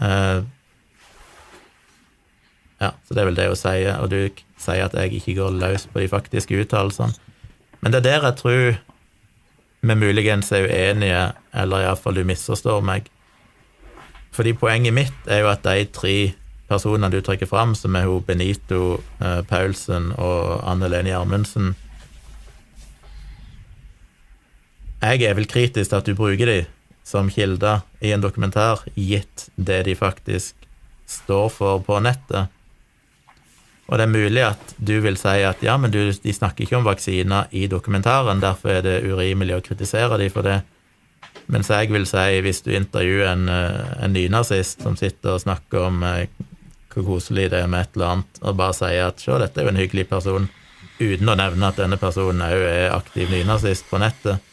[0.00, 0.46] Uh,
[2.80, 5.58] ja, så det er vel det hun sier, og du sier at jeg ikke går
[5.58, 7.18] løs på de faktiske uttalelsene.
[7.80, 8.62] Men det er der jeg tror
[9.80, 11.20] vi muligens er uenige,
[11.56, 13.08] eller iallfall du misforstår meg.
[14.36, 16.16] Fordi poenget mitt er jo at de tre
[16.70, 21.72] personene du trekker fram, som er hun Benito eh, Paulsen og Anne Lene Gjermundsen
[25.00, 26.58] Jeg er vel kritisk til at du bruker de
[27.08, 30.66] som kilder i en dokumentar, gitt det de faktisk
[31.08, 32.50] står for på nettet.
[33.88, 36.78] Og det er mulig at du vil si at ja, men du, de snakker ikke
[36.78, 40.60] om vaksiner i dokumentaren, derfor er det urimelig å kritisere de for det.
[41.50, 45.88] Mens jeg vil si, hvis du intervjuer en, eh, en nynazist som sitter og snakker
[45.88, 46.28] om eh,
[46.92, 49.66] hvor koselig det er med et eller annet, og bare sier at se, dette er
[49.66, 50.46] jo en hyggelig person,
[51.00, 54.44] uten å nevne at denne personen òg er aktiv nynazist på nettet,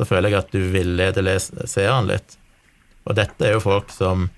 [0.00, 1.26] så føler jeg at du villeder
[1.68, 2.38] seeren litt.
[3.04, 4.30] Og dette er jo folk som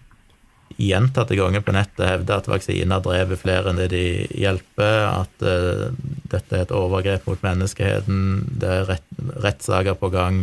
[0.80, 4.04] gjentatte ganger på nettet hevder at vaksiner dreper flere enn det de
[4.40, 5.92] hjelper, at uh,
[6.32, 8.22] dette er et overgrep mot menneskeheten,
[8.58, 9.06] det er rett,
[9.44, 10.42] rettssaker på gang.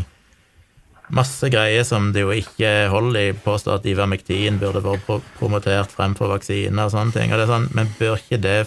[1.10, 3.38] Masse greier som det jo ikke holder i.
[3.42, 5.08] Påstår at Ivermektin burde vært
[5.40, 7.34] promotert fremfor vaksiner og sånne ting.
[7.34, 8.60] Og sånn, Men bør ikke det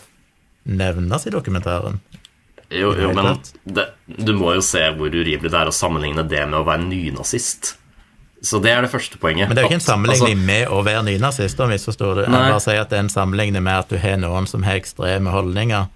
[0.66, 2.00] nevnes i dokumentaren?
[2.72, 6.44] Jo, jo men det, du må jo se hvor urimelig det er å sammenligne det
[6.48, 7.74] med å være nynazist.
[8.42, 9.46] Så det er det første poenget.
[9.48, 12.22] Men det er jo ikke en sammenligning altså, med å være nynazist, om misforstår du.
[12.24, 14.80] Jeg bare sier at det er en sammenligning med at du har noen som har
[14.80, 15.90] ekstreme holdninger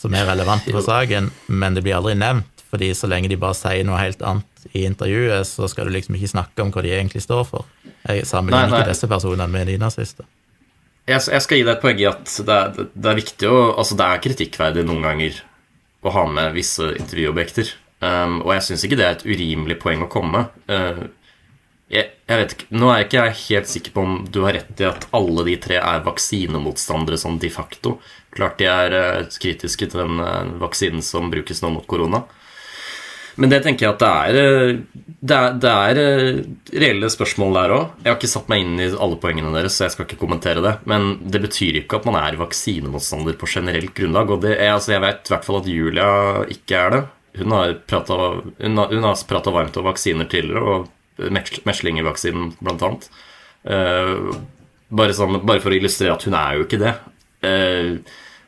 [0.00, 3.56] som er relevante for saken, men det blir aldri nevnt, fordi så lenge de bare
[3.56, 6.92] sier noe helt annet i intervjuet, så skal du liksom ikke snakke om hva de
[6.94, 7.66] egentlig står for.
[8.04, 8.82] Jeg sammenligner nei, nei.
[8.84, 10.28] ikke disse personene med nynazister.
[11.06, 13.58] Jeg, jeg, skal gi deg et poeng i at det er, det er, viktig å
[13.78, 15.36] Altså, det er kritikkverdig noen ganger
[16.08, 17.72] å ha med visse intervjuobjekter.
[18.00, 20.46] Um, og jeg syns ikke det er et urimelig poeng å komme.
[20.68, 21.06] Uh,
[21.92, 24.82] jeg, jeg, vet ikke, Nå er jeg ikke helt sikker på om du har rett
[24.82, 27.96] i at alle de tre er vaksinemotstandere sånn de facto.
[28.36, 32.24] Klart de er uh, kritiske til den uh, vaksinen som brukes nå mot korona.
[33.36, 36.00] Men det tenker jeg at det er, eh, det er, det er
[36.84, 37.86] reelle spørsmål der òg.
[38.02, 40.64] Jeg har ikke satt meg inn i alle poengene deres, så jeg skal ikke kommentere
[40.64, 40.74] det.
[40.88, 44.32] Men det betyr ikke at man er vaksinemotstander på generelt grunnlag.
[44.32, 46.10] Og er, altså jeg vet i hvert fall at Julia
[46.56, 47.02] ikke er det.
[47.36, 50.62] Hun har prata varmt om vaksiner tidligere.
[50.64, 53.08] og meslingevaksinen blant annet.
[53.66, 54.36] Uh,
[54.92, 56.94] bare, sånn, bare, for å illustrere at hun er jo ikke det.
[57.46, 57.98] Uh,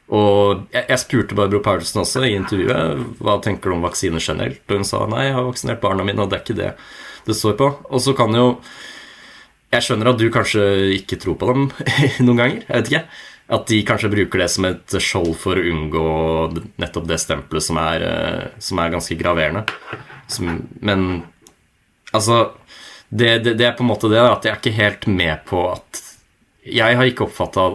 [0.08, 4.62] og jeg, jeg, spurte Barbro Paulsen også i intervjuet hva tenker du om vaksiner generelt,
[4.68, 6.72] og hun sa nei, jeg har vaksinert barna mine, og det er ikke det
[7.28, 7.66] det står på.
[7.92, 8.50] Og så kan jo
[9.68, 10.62] Jeg skjønner at du kanskje
[10.96, 11.66] ikke tror på dem
[12.24, 13.02] noen ganger, jeg vet ikke.
[13.52, 16.04] At de kanskje bruker det som et skjold for å unngå
[16.80, 19.66] nettopp det stempelet som er, eh, som er ganske graverende.
[20.28, 21.04] Som, men
[22.12, 22.52] Altså,
[23.08, 25.66] det, det, det, er på en måte det at jeg er ikke helt med på
[25.74, 26.00] at
[26.66, 27.68] Jeg har ikke oppfatta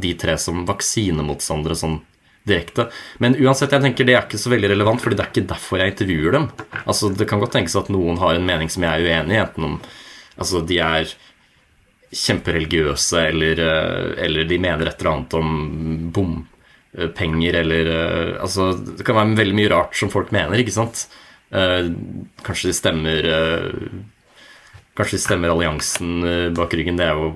[0.00, 2.00] de tre som vaksinemotstandere sånn
[2.48, 2.88] direkte.
[3.18, 5.82] Men uansett, jeg tenker det er ikke så veldig relevant, fordi det er ikke derfor
[5.82, 6.46] jeg intervjuer dem.
[6.84, 9.42] Altså, Det kan godt tenkes at noen har en mening som jeg er uenig i,
[9.42, 9.80] enten om
[10.40, 11.12] altså, de er
[12.10, 15.50] kjempereligiøse, eller, eh, eller de mener et eller annet om
[16.16, 21.06] bompenger, eller eh, Altså, det kan være veldig mye rart som folk mener, ikke sant?
[21.50, 21.92] Eh,
[22.46, 23.30] kanskje de stemmer
[24.98, 26.98] Kanskje de stemmer alliansen bak ryggen.
[26.98, 27.28] Det er jo,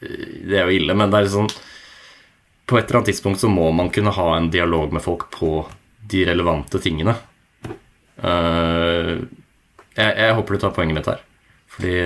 [0.00, 1.48] det er jo ille, men det er sånn
[2.68, 5.50] På et eller annet tidspunkt så må man kunne ha en dialog med folk på
[6.06, 7.16] de relevante tingene.
[8.16, 9.18] jeg,
[9.96, 11.22] jeg håper du tar poenget mitt her,
[11.74, 11.96] fordi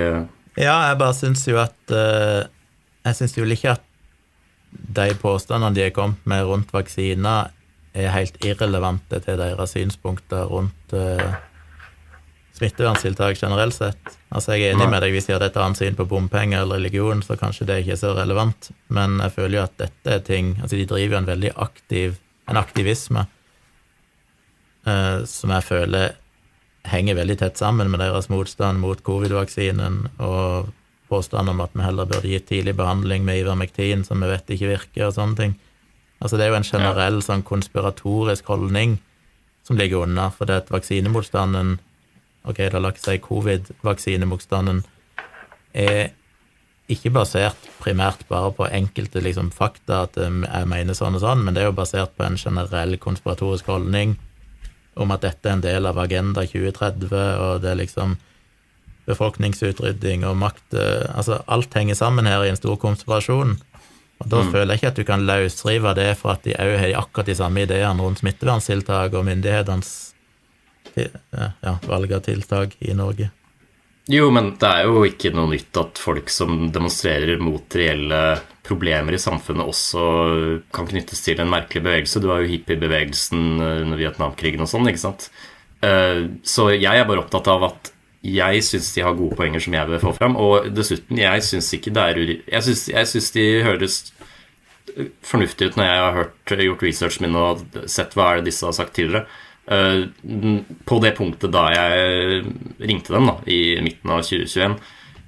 [0.57, 3.85] Ja, jeg bare syns jo at Jeg syns jo ikke at
[4.71, 7.51] de påstandene de har kommet med rundt vaksiner,
[7.95, 11.35] er helt irrelevante til deres synspunkter rundt uh,
[12.55, 14.20] smitteverntiltak generelt sett.
[14.31, 16.79] Altså, jeg er enig med deg hvis de hadde et annet syn på bompenger eller
[16.79, 20.23] religion, så kanskje det ikke er så relevant, men jeg føler jo at dette er
[20.23, 22.19] ting Altså, de driver jo en veldig aktiv
[22.51, 23.25] en aktivisme
[24.87, 26.15] eh, som jeg føler
[26.91, 30.71] henger veldig tett sammen med deres motstand mot covid-vaksinen og
[31.11, 34.71] påstand om at vi heller burde gitt tidlig behandling med Ivermektin, som vi vet ikke
[34.71, 35.55] virker, og sånne ting.
[36.21, 38.99] Altså Det er jo en generell sånn konspiratorisk holdning
[39.67, 41.79] som ligger under, for det at vaksinemotstanden
[42.45, 44.83] Ok, det har lagt seg covid-vaksinemotstanden
[45.77, 46.11] er
[46.91, 51.45] ikke basert primært bare på enkelte liksom, fakta, at um, jeg mener sånn og sånn,
[51.45, 54.17] men det er jo basert på en generell konspiratorisk holdning
[55.01, 58.17] om at dette er en del av Agenda 2030, og det er liksom
[59.09, 63.57] befolkningsutrydding og makt eh, Altså, alt henger sammen her i en stor konspirasjon.
[64.21, 64.51] Og Da mm.
[64.53, 67.39] føler jeg ikke at du kan løsrive det for at de òg har akkurat de
[67.39, 70.10] samme ideene rundt smitteverntiltak og myndighetenes
[71.31, 73.31] ja, valg av tiltak i Norge.
[74.11, 79.15] Jo, men det er jo ikke noe nytt at folk som demonstrerer mot reelle problemer
[79.15, 80.03] i samfunnet, også
[80.75, 82.23] kan knyttes til en merkelig bevegelse.
[82.23, 85.29] Du har jo hippiebevegelsen under Vietnamkrigen og sånn, ikke sant.
[85.87, 89.77] Eh, så jeg er bare opptatt av at jeg syns de har gode poenger som
[89.77, 90.37] jeg vil få fram.
[90.41, 94.01] Og dessuten, jeg syns ikke det er jeg syns de høres
[95.25, 98.67] fornuftig ut når jeg har hørt, gjort researchen min og sett hva er det disse
[98.67, 99.27] har sagt tidligere.
[99.71, 100.09] Uh,
[100.83, 102.41] på det punktet da jeg
[102.83, 104.75] ringte dem da, i midten av 2021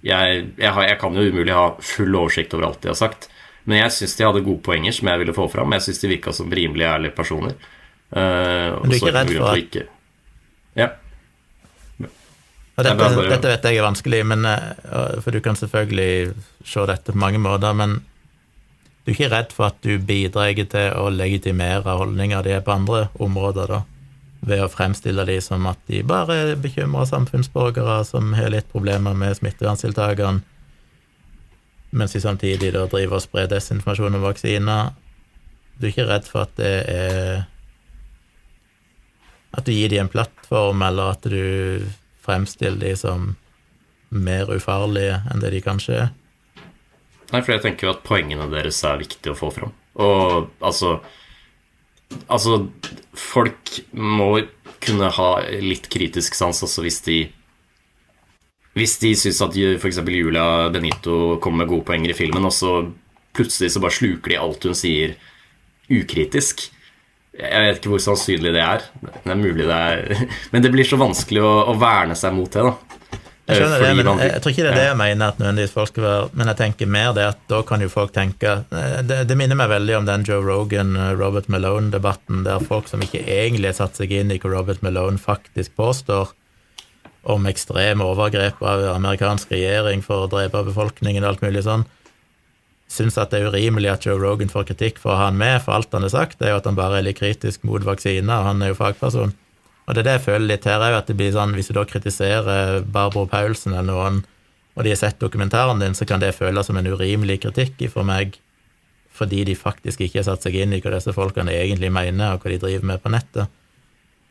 [0.02, 3.28] jeg, jeg, har, jeg, kan jo umulig ha full oversikt over alt de har sagt,
[3.64, 5.74] men jeg syns de hadde gode poenger som jeg ville få fram.
[5.76, 7.54] Jeg syns de virka som rimelig ærlige personer.
[8.10, 9.86] Uh, men du er ikke redd for ikke,
[10.78, 10.88] Ja.
[12.72, 13.28] Og dette, bare...
[13.28, 16.32] dette, vet jeg er vanskelig, men, eh, for du kan selvfølgelig
[16.64, 18.00] se dette på mange måter, men
[19.04, 22.70] Du er ikke redd for at du bidrar til å legitimere holdninger de er på
[22.70, 23.80] andre områder, da,
[24.42, 29.14] ved å fremstille de som at de bare er bekymra samfunnsborgere som har litt problemer
[29.14, 30.42] med smitteverntiltakene,
[31.92, 34.94] mens de samtidig da driver og sprer desinformasjon om vaksiner.
[35.76, 37.48] Du er ikke redd for at det er
[39.52, 41.84] At du gir dem en plattform, eller at du
[42.24, 43.26] fremstiller dem som
[44.08, 46.08] mer ufarlige enn det de kanskje er?
[47.34, 49.74] Nei, for jeg tenker at poengene deres er viktig å få fram.
[50.00, 51.02] Og altså
[52.32, 52.66] Altså,
[53.18, 54.34] folk må
[54.82, 55.30] kunne ha
[55.62, 57.20] litt kritisk sans også hvis de
[58.72, 59.98] Hvis de syns at f.eks.
[60.08, 62.70] Julia Benito kommer med gode poenger i filmen, og så
[63.36, 65.12] plutselig så bare sluker de alt hun sier
[65.92, 66.70] ukritisk.
[67.36, 68.86] Jeg vet ikke hvor sannsynlig det er.
[69.02, 72.48] Det er mulig det er Men det blir så vanskelig å, å verne seg mot
[72.48, 72.91] det, da.
[73.52, 75.74] Jeg skjønner det, men jeg, jeg, tror ikke det er det jeg mener at nødvendigvis
[75.76, 78.98] folk skal være Men jeg tenker mer det at da kan jo folk tenke eh,
[79.06, 83.22] Det, det minner meg veldig om den Joe Rogan-Robert eh, Malone-debatten, der folk som ikke
[83.22, 86.32] egentlig har satt seg inn i hva Robert Malone faktisk påstår
[87.22, 91.84] om ekstreme overgrep av amerikansk regjering for å drepe befolkningen og alt mulig sånn,
[92.90, 95.60] syns at det er urimelig at Joe Rogan får kritikk for å ha han med,
[95.64, 97.84] for alt han har sagt, det er jo at han bare er litt kritisk mot
[97.86, 99.36] vaksiner, og han er jo fagperson.
[99.86, 101.74] Og det er det jeg føler litt her òg, at det blir sånn hvis du
[101.76, 104.20] da kritiserer Barbro Paulsen eller noen,
[104.72, 108.06] og de har sett dokumentaren din, så kan det føles som en urimelig kritikk for
[108.08, 108.38] meg,
[109.12, 112.44] fordi de faktisk ikke har satt seg inn i hva disse folkene egentlig mener, og
[112.44, 113.50] hva de driver med på nettet.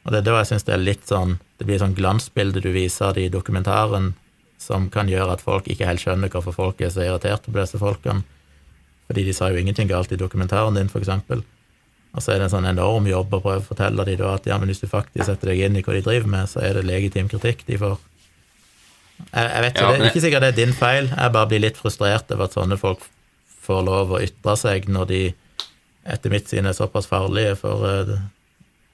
[0.01, 2.71] Og det er da jeg syns det er litt sånn Det blir sånn glansbilde du
[2.73, 4.15] viser det i dokumentaren,
[4.57, 7.77] som kan gjøre at folk ikke helt skjønner hvorfor folk er så irriterte på disse
[7.81, 8.23] folkene.
[9.05, 11.43] Fordi de sa jo ingenting galt i dokumentaren din, for eksempel.
[12.11, 14.57] Og så er det en sånn enorm jobb å prøve å fortelle dem at ja,
[14.59, 16.87] men hvis du faktisk setter deg inn i hva de driver med, så er det
[16.87, 17.95] legitim kritikk de får.
[19.21, 21.49] Jeg, jeg vet ikke, ja, det er ikke sikkert det er din feil, jeg bare
[21.51, 23.05] blir litt frustrert over at sånne folk
[23.61, 25.23] får lov å ytre seg når de
[26.11, 28.15] etter mitt syn er såpass farlige for uh,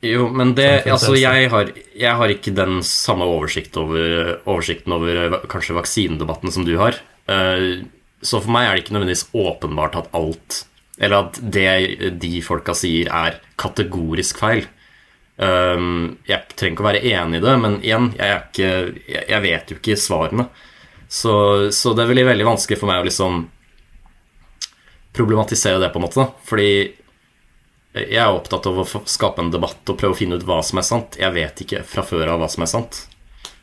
[0.05, 5.21] jo, men det Altså, jeg har, jeg har, ikke den samme oversikt over, oversikten over
[5.23, 6.99] eh, kanskje vaksinedebatten som du har.
[7.25, 7.87] Uh,
[8.21, 10.59] så for meg er det ikke nødvendigvis åpenbart at alt
[10.97, 14.65] Eller at det de folka sier, er kategorisk feil.
[15.37, 19.71] Um, jeg trenger ikke å være enig i det, men igjen, jeg, ikke, jeg vet
[19.71, 20.47] jo ikke svarene.
[21.07, 21.35] Så,
[21.71, 23.45] så, det blir veldig vanskelig for meg å liksom
[25.15, 26.25] problematisere det, på en måte.
[26.49, 26.71] Fordi
[27.97, 30.81] jeg er opptatt av å skape en debatt og prøve å finne ut hva som
[30.81, 31.17] er sant.
[31.21, 33.05] Jeg vet ikke fra før av hva som er sant.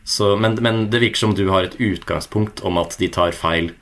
[0.05, 3.73] Så, men, men, det virker som du har et utgangspunkt om at de tar feil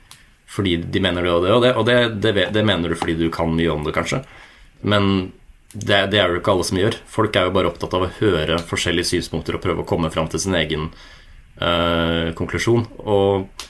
[0.53, 3.17] fordi de mener det og det og det, og det, det, det mener du fordi
[3.17, 4.21] du kan mye om det, kanskje.
[4.85, 5.31] Men
[5.73, 6.97] det, det, er jo ikke alle som gjør.
[7.09, 10.29] Folk er jo bare opptatt av å høre forskjellige synspunkter og prøve å komme fram
[10.29, 10.91] til sin egen
[11.57, 12.85] øh, konklusjon.
[13.01, 13.65] Og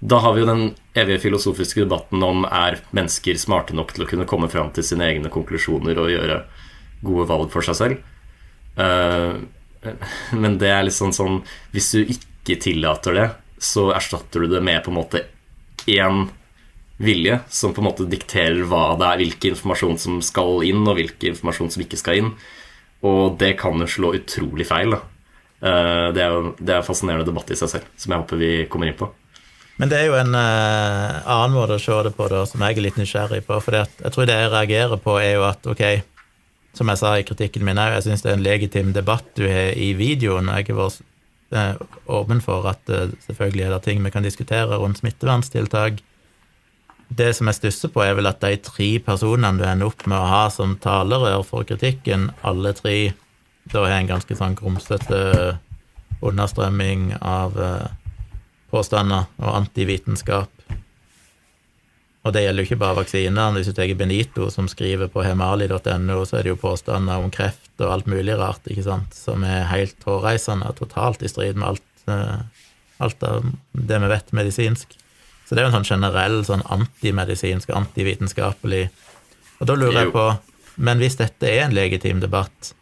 [0.00, 0.64] da har vi jo den
[0.96, 5.10] evige filosofiske debatten om er mennesker smarte nok til å kunne komme fram til sine
[5.10, 6.40] egne konklusjoner og gjøre
[7.04, 8.10] gode valg for seg selv.
[8.80, 9.44] Uh,
[10.42, 11.36] men det er litt sånn sånn
[11.70, 13.28] Hvis du ikke tillater det,
[13.60, 15.26] så erstatter du det med på en måte
[15.90, 16.26] én
[16.96, 20.98] vilje som på en måte dikterer hva det er, hvilken informasjon som skal inn, og
[20.98, 22.30] hvilken informasjon som ikke skal inn.
[23.04, 24.94] Og det kan jo slå utrolig feil.
[24.94, 25.02] Da.
[25.64, 28.40] Eh, det er jo det er en fascinerende debatt i seg selv, som jeg håper
[28.40, 29.10] vi kommer inn på.
[29.80, 32.76] Men det er jo en uh, annen måte å se det på, da, som jeg
[32.76, 33.56] er litt nysgjerrig på.
[33.58, 35.82] For jeg tror det jeg reagerer på, er jo at ok,
[36.78, 39.42] som jeg sa i kritikken min òg, jeg syns det er en legitim debatt du
[39.50, 40.52] har i videoen.
[40.54, 41.02] Jeg har vært
[42.06, 46.00] åpen for at uh, selvfølgelig er det ting vi kan diskutere rundt smitteverntiltak.
[47.14, 50.18] Det som jeg stusser på, er vel at de tre personene du ender opp med
[50.18, 53.12] å ha som talerør for kritikken, alle tre
[53.72, 55.20] da har en ganske sånn grumsete
[56.24, 57.86] understrømming av uh,
[58.72, 60.53] påstander og antivitenskap.
[62.24, 63.58] Og det gjelder jo ikke bare vaksinene.
[63.58, 67.82] Hvis du tar Benito, som skriver på hemali.no, så er det jo påstander om kreft
[67.84, 71.74] og alt mulig rart, ikke sant, som er helt hårreisende og totalt i strid med
[71.74, 72.70] alt, eh,
[73.04, 74.96] alt det vi vet medisinsk.
[75.44, 78.86] Så det er jo en sånn generell sånn antimedisinsk, antivitenskapelig
[79.60, 80.22] Og da lurer jeg på
[80.76, 82.72] Men hvis dette er en legitim debatt,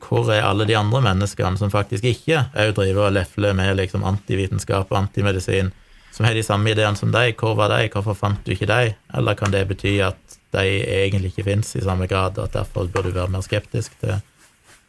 [0.00, 4.06] hvor er alle de andre menneskene som faktisk ikke òg driver og lefler med liksom
[4.06, 5.72] antivitenskap og antimedisin,
[6.18, 7.36] som har de samme ideene som deg?
[7.38, 7.84] Hvor var de?
[7.94, 8.94] Hvorfor fant du ikke de?
[9.14, 12.88] Eller kan det bety at de egentlig ikke fins i samme grad, og at derfor
[12.90, 14.18] bør du være mer skeptisk til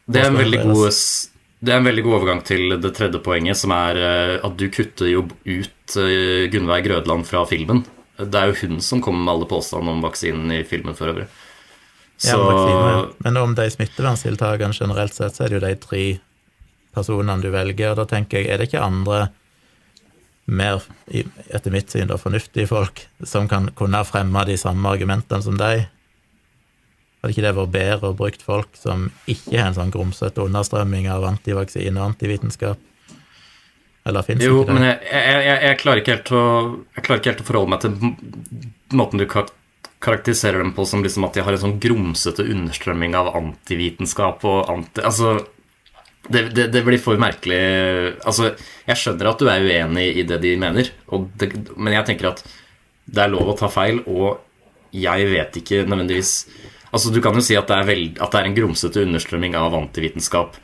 [0.09, 0.95] det er, god,
[1.61, 4.65] det er en veldig god overgang til det tredje poenget, som er eh, at du
[4.73, 7.83] kutter jo ut eh, Gunnveig Grødland fra filmen.
[8.17, 11.27] Det er jo hun som kommer med alle påstandene om vaksinen i filmen for øvrig.
[12.17, 12.33] Så...
[12.33, 16.03] Ja, Men om de smitteverntiltakene generelt sett, så er det jo de tre
[16.97, 19.27] personene du velger, og da tenker jeg, er det ikke andre
[20.49, 25.57] mer, etter mitt syn, da, fornuftige folk som kan kunne fremme de samme argumentene som
[25.59, 25.87] deg.
[27.19, 31.09] Hadde ikke det vært bedre å bruke folk som ikke har en sånn grumsete understrømming
[31.11, 32.79] av antivaksine og antivitenskap?
[34.07, 34.55] Eller fins ikke det?
[34.55, 36.03] Jo, men jeg, jeg, jeg, klarer
[36.39, 36.43] å,
[36.95, 41.27] jeg klarer ikke helt å forholde meg til måten du karakteriserer dem på som liksom
[41.27, 45.03] at de har en sånn grumsete understrømming av antivitenskap og anti...
[45.03, 45.41] Altså,
[46.29, 47.59] det, det, det blir for merkelig
[48.27, 48.53] Altså,
[48.87, 50.91] jeg skjønner at du er uenig i det de mener,
[51.41, 52.43] det, men jeg tenker at
[53.09, 54.43] det er lov å ta feil, og
[54.93, 56.33] jeg vet ikke nødvendigvis
[56.89, 59.53] Altså, du kan jo si at det er, veld, at det er en grumsete understrømming
[59.57, 60.55] av antivitenskap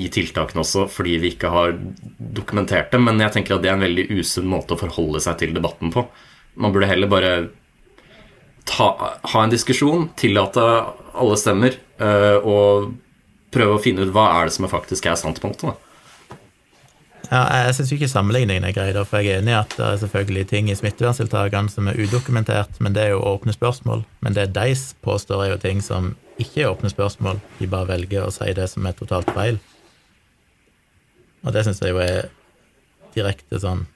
[0.00, 1.74] i tiltakene også, fordi vi ikke har
[2.16, 3.00] dokumentert det.
[3.04, 5.92] Men jeg tenker at det er en veldig usunn måte å forholde seg til debatten
[5.92, 6.06] på.
[6.56, 7.32] Man burde heller bare
[8.68, 8.88] ta,
[9.20, 10.64] ha en diskusjon, tillate
[11.12, 12.92] alle stemmer, øh, og
[13.52, 15.40] prøve å finne ut hva er det som faktisk er sant.
[15.40, 15.72] på en måte.
[15.72, 15.92] Da.
[17.32, 19.86] Ja, jeg syns ikke sammenligningen er grei, da, for jeg er enig i at det
[19.86, 24.02] er selvfølgelig ting i smitteverntiltakene som er udokumentert, men det er jo åpne spørsmål.
[24.20, 24.74] Men det de
[25.04, 26.10] påstår, er jo ting som
[26.42, 27.40] ikke er åpne spørsmål.
[27.60, 29.60] De bare velger å si det som er totalt feil.
[31.42, 32.28] Og det syns jeg jo er
[33.16, 33.86] direkte sånn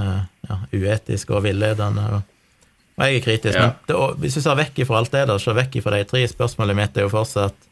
[0.00, 2.06] uh, ja, uetisk og villedende.
[2.16, 2.64] Og,
[2.96, 3.58] og jeg er kritisk.
[3.58, 3.68] Ja.
[3.68, 6.24] Men det, hvis du ser vekk ifra alt det, da, så vekk ifra de tre
[6.32, 7.70] spørsmålene mitt er jo fortsatt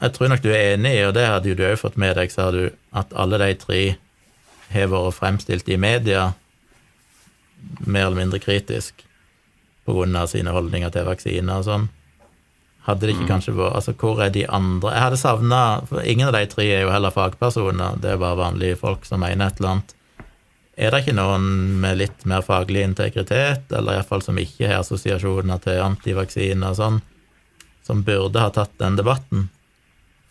[0.00, 2.18] Jeg tror nok du er enig i, og det hadde jo du òg fått med
[2.18, 3.82] deg, sa du, at alle de tre
[4.74, 6.32] har vært fremstilt i media
[7.86, 9.04] mer eller mindre kritisk
[9.86, 11.84] av sine holdninger til vaksiner og sånn.
[12.86, 14.92] Hadde det ikke kanskje vært Altså, hvor er de andre?
[14.94, 15.60] Jeg hadde savna
[16.04, 19.46] ingen av de tre er jo heller fagpersoner, det er bare vanlige folk som mener
[19.46, 19.94] et eller annet.
[20.76, 21.46] Er det ikke noen
[21.80, 26.98] med litt mer faglig integritet, eller iallfall som ikke har assosiasjoner til antivaksiner og sånn,
[27.86, 29.48] som burde ha tatt den debatten?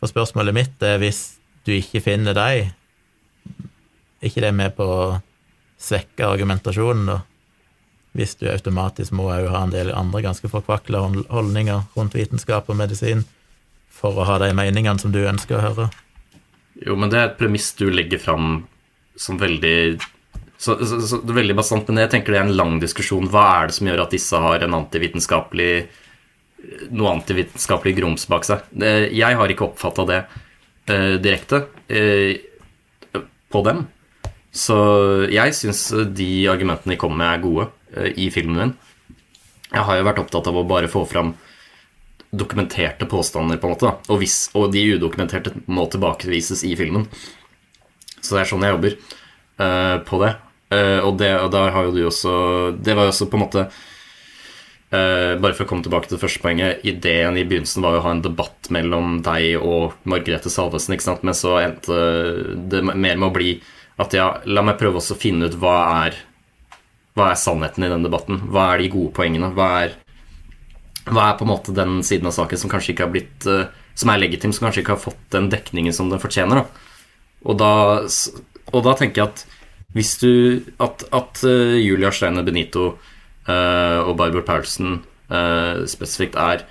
[0.05, 2.67] For spørsmålet mitt er hvis du ikke finner deg,
[4.21, 5.15] er ikke det med på å
[5.81, 7.15] svekke argumentasjonen, da?
[8.15, 11.01] Hvis du automatisk må òg ha en del andre ganske forkvakla
[11.33, 13.25] holdninger rundt vitenskap og medisin
[13.89, 15.89] for å ha de meningene som du ønsker å høre.
[16.85, 18.61] Jo, men det er et premiss du legger fram
[19.17, 19.97] som veldig
[20.55, 23.25] så, så, så, det er veldig bastant, men jeg tenker det er en lang diskusjon.
[23.33, 25.87] Hva er det som gjør at disse har en antivitenskapelig
[26.93, 28.66] noe antivitenskapelig grums bak seg?
[28.76, 30.20] Jeg har ikke oppfatta det
[30.91, 32.41] eh, direkte eh,
[33.51, 33.86] på dem.
[34.55, 34.78] Så
[35.32, 38.76] jeg syns de argumentene de kommer med, er gode eh, i filmen min.
[39.72, 41.34] Jeg har jo vært opptatt av å bare få fram
[42.36, 43.91] dokumenterte påstander, på en måte.
[44.09, 47.07] Og, hvis, og de udokumenterte må tilbakevises i filmen.
[48.20, 48.95] Så det er sånn jeg jobber
[50.07, 50.32] på det.
[50.76, 51.30] Og, det.
[51.39, 52.32] og der har jo du også
[52.84, 53.61] Det var jo også på en måte
[54.91, 56.86] eh, Bare for å komme tilbake til det første poenget.
[56.86, 61.57] Ideen i begynnelsen var å ha en debatt mellom deg og Margrethe Salvesen, men så
[61.63, 61.99] endte
[62.69, 63.57] det mer med å bli
[64.01, 65.75] at ja, la meg prøve å finne ut hva
[66.05, 66.17] er
[67.15, 68.41] hva er sannheten i den debatten?
[68.51, 69.47] Hva er de gode poengene?
[69.55, 69.93] Hva er,
[71.07, 73.71] hva er på en måte den siden av saken som kanskje ikke har blitt uh,
[73.95, 76.59] Som er legitim, som kanskje ikke har fått den dekningen som den fortjener?
[76.59, 76.89] Da.
[77.47, 77.71] Og, da,
[78.73, 79.45] og da tenker jeg at
[79.95, 80.31] hvis du
[80.83, 82.97] At, at uh, Julia Steine Benito
[83.51, 86.65] og Barbro Paulsen eh, spesifikt er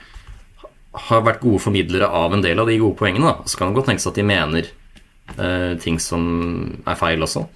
[0.95, 3.27] har vært gode formidlere av en del av de gode poengene.
[3.27, 3.51] Da.
[3.51, 4.69] Så kan det godt tenkes at de mener
[5.37, 6.27] eh, ting som
[6.87, 7.47] er feil også.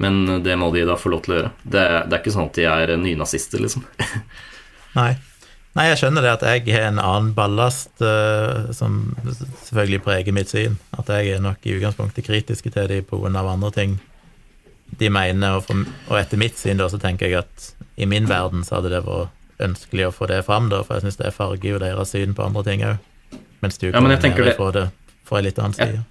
[0.00, 1.50] Men det må de da få lov til å gjøre.
[1.60, 3.84] Det, det er ikke sånn at de er nynazister, liksom.
[4.98, 5.12] Nei.
[5.76, 9.12] Nei, jeg skjønner det at jeg har en annen ballast uh, som
[9.68, 10.80] selvfølgelig preger mitt syn.
[10.98, 14.00] At jeg er nok i utgangspunktet kritiske til dem på grunn av andre ting
[14.98, 17.68] de mener, og, for, og etter mitt syn da, så tenker jeg at
[18.00, 21.04] i min verden så hadde det vært ønskelig å få det fram, da, for jeg
[21.04, 22.98] syns det farger jo deres syn på andre ting òg.
[23.60, 24.90] Mens du Ja, men jeg tenker det- fra det
[25.24, 26.04] fra en litt annen side.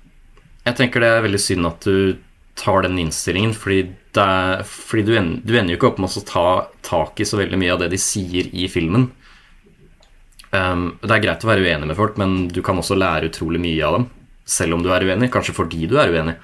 [0.66, 2.18] Jeg tenker det er veldig synd at du
[2.56, 6.10] tar den innstillingen, fordi, det er, fordi du, ender, du ender jo ikke opp med
[6.10, 9.10] å ta tak i så veldig mye av det de sier i filmen.
[10.52, 13.62] Um, det er greit å være uenig med folk, men du kan også lære utrolig
[13.62, 14.10] mye av dem.
[14.50, 16.36] Selv om du er uenig, kanskje fordi du er uenig.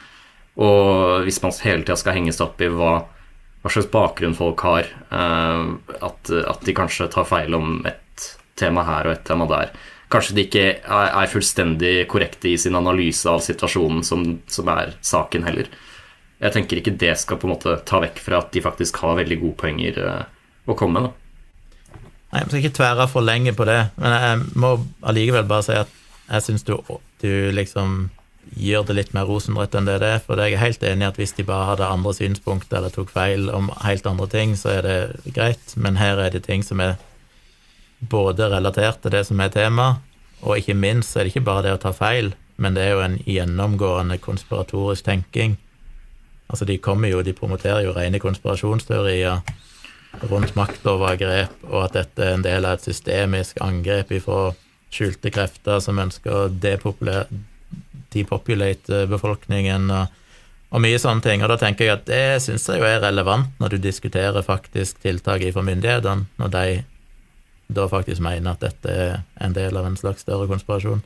[0.62, 2.94] Og hvis man hele tida skal henge seg opp i hva,
[3.66, 5.74] hva slags bakgrunn folk har, uh,
[6.06, 8.26] at, at de kanskje tar feil om et
[8.60, 9.74] tema her og et tema der
[10.14, 15.48] Kanskje de ikke er, fullstendig korrekte i sin analyse av situasjonen som, som er saken
[15.48, 15.66] heller.
[16.38, 19.18] Jeg tenker ikke det skal på en måte ta vekk fra at de faktisk har
[19.18, 20.22] veldig gode poenger uh,
[20.70, 21.18] å komme med.
[22.30, 25.80] Nei, Jeg skal ikke tvære for lenge på det, men jeg må allikevel bare si
[25.82, 25.98] at
[26.30, 26.78] jeg syns du,
[27.26, 27.98] du liksom
[28.56, 30.24] gjør det litt mer rosenrødt enn det det er.
[30.24, 33.12] For jeg er helt enig i at hvis de bare hadde andre synspunkter eller tok
[33.14, 36.84] feil om helt andre ting, så er det greit, men her er det ting som
[36.84, 36.96] er
[38.00, 39.96] både relatert til det som er tema,
[40.42, 43.04] og ikke minst er det ikke bare det å ta feil, men det er jo
[43.04, 45.58] en gjennomgående konspiratorisk tenking
[46.46, 49.40] Altså, de kommer jo, de promoterer jo rene konspirasjonsteorier
[50.30, 54.54] rundt maktovergrep, og at dette er en del av et systemisk angrep ifra
[54.94, 56.52] skjulte krefter som ønsker å
[58.16, 61.44] depopulate befolkningen, og, mye sånne ting.
[61.44, 65.00] Og da tenker jeg at det syns jeg jo er relevant når du diskuterer faktisk
[65.06, 66.66] tiltak fra myndighetene, når de
[67.76, 71.02] da faktisk mener at dette er en del av en slags større konspirasjon.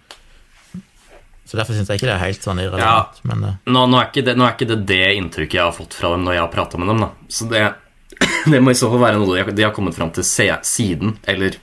[1.50, 3.22] Så derfor syns jeg ikke det er helt sånn irrelevant.
[3.24, 5.74] Ja, men, uh, nå, nå, er det, nå, er ikke det, det inntrykket jeg har
[5.74, 7.06] fått fra dem når jeg har prata med dem.
[7.06, 7.10] da.
[7.32, 7.64] Så det,
[8.52, 11.58] det må i så fall være noe de har kommet fram til siden, eller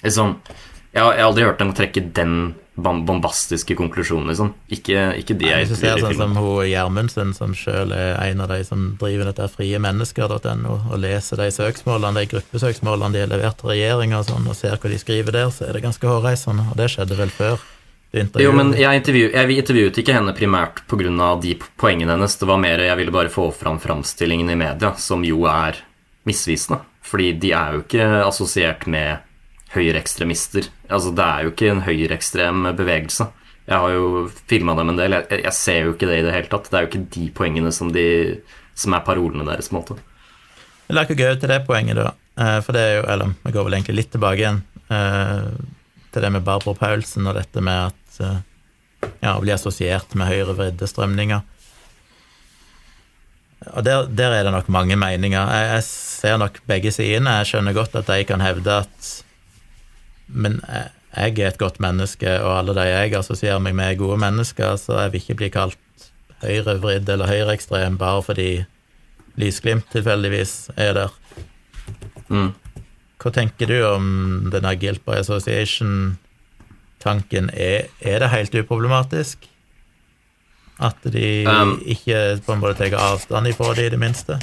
[0.00, 0.38] liksom
[0.90, 2.32] jeg jeg har aldri hørt dem trekke den
[2.82, 4.52] bombastiske konklusjoner, sånn.
[4.72, 6.04] Ikke, ikke det jeg tror.
[6.04, 11.42] Sånn som Gjermundsen, som sjøl er en av de som driver dette friemennesker.no, og leser
[11.42, 15.02] de søksmålene, de gruppesøksmålene de har levert til regjeringa og sånn, og ser hva de
[15.02, 16.70] skriver der, så er det ganske hårreisende.
[16.72, 17.60] Og det skjedde vel før.
[18.10, 21.28] Jo, men jeg, intervju, jeg intervjuet ikke henne primært pga.
[21.38, 22.34] de poengene hennes.
[22.36, 25.78] Det var mer jeg ville bare få fram framstillingen i media, som jo er
[26.26, 26.80] misvisende.
[27.06, 29.22] Fordi de er jo ikke assosiert med
[29.74, 30.70] høyreekstremister.
[30.90, 33.28] Altså, det er jo ikke en høyreekstrem bevegelse.
[33.70, 35.18] Jeg har jo filma dem en del.
[35.18, 36.70] Jeg, jeg, ser jo ikke det i det hele tatt.
[36.70, 38.06] Det er jo ikke de poengene som, de,
[38.74, 39.70] som er parolene deres.
[39.70, 39.98] på en måte.
[40.90, 42.14] La oss gå til det poenget, da.
[42.40, 45.50] Eh, for det er jo Eller vi går vel egentlig litt tilbake igjen eh,
[46.10, 48.38] til det med Barbro Paulsen og dette med at Eh,
[49.20, 51.42] ja, å bli assosiert med høyrevridde strømninger.
[53.76, 55.40] Og der, der, er det nok mange meninger.
[55.52, 57.40] Jeg, jeg, ser nok begge sidene.
[57.40, 59.10] Jeg skjønner godt at de kan hevde at
[60.32, 64.00] Men jeg, jeg er et godt menneske, og alle de jeg assosierer meg med, er
[64.02, 66.08] gode mennesker, så jeg vil ikke bli kalt
[66.40, 68.50] høyrevridd eller høyreekstrem bare fordi
[69.38, 71.12] Lysglimt tilfeldigvis er der.
[72.28, 72.50] Mm.
[73.20, 74.06] Hva tenker du om
[74.52, 76.18] denne Guilt by Association?
[77.00, 79.48] tanken er Er det helt uproblematisk?
[80.80, 84.38] At de um, ikke på en måte tar avstand ifra det, i det minste?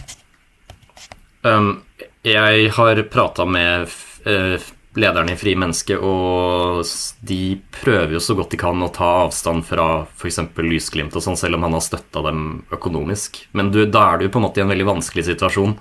[1.43, 1.83] Um,
[2.23, 3.87] jeg har prata med
[4.27, 4.61] uh,
[4.97, 6.81] lederne i Fri Menneske, og
[7.29, 10.41] de prøver jo så godt de kan å ta avstand fra f.eks.
[10.57, 12.43] Lysglimt og sånn, selv om han har støtta dem
[12.73, 13.43] økonomisk.
[13.57, 15.77] Men du, da er du på en måte i en veldig vanskelig situasjon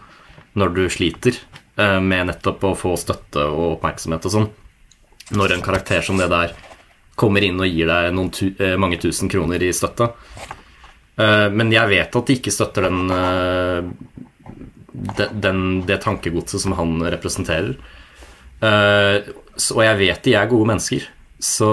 [0.57, 1.41] når du sliter
[1.81, 4.49] uh, med nettopp å få støtte og oppmerksomhet og sånn.
[5.37, 6.55] Når en karakter som det der
[7.17, 10.11] kommer inn og gir deg tu, eh, mange tusen kroner i støtte.
[11.17, 13.83] Eh, men jeg vet at de ikke støtter den, eh,
[15.33, 17.77] den, det tankegodset som han representerer.
[18.65, 21.05] Og jeg vet de er gode mennesker.
[21.37, 21.69] Så,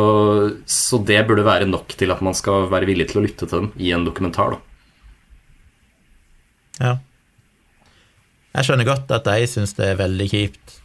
[0.68, 3.62] så, det burde være nok til at man skal være villig til å lytte til
[3.62, 4.58] dem i en dokumentar.
[4.58, 4.60] Da.
[6.84, 6.94] Ja.
[8.54, 10.76] Jeg skjønner godt at de syns det er veldig kjipt.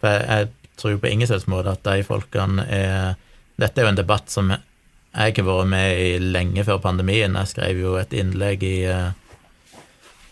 [0.00, 3.18] For jeg tror på ingen slags måte at de folkene er
[3.60, 7.36] dette er jo en debatt som jeg har vært med i lenge før pandemien.
[7.36, 9.10] Jeg skrev jo et innlegg i, eh,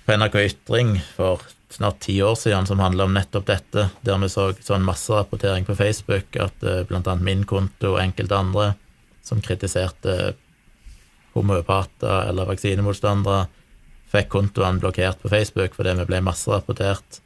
[0.06, 4.30] på NRK Ytring for snart ti år siden som handla om nettopp dette, der vi
[4.32, 8.72] så sånn masserapportering på Facebook at uh, blant annet min konto og enkelte andre
[9.26, 10.34] som kritiserte
[11.34, 13.46] homopater eller vaksinemotstandere,
[14.08, 17.20] fikk kontoene blokkert på Facebook fordi vi ble masserapportert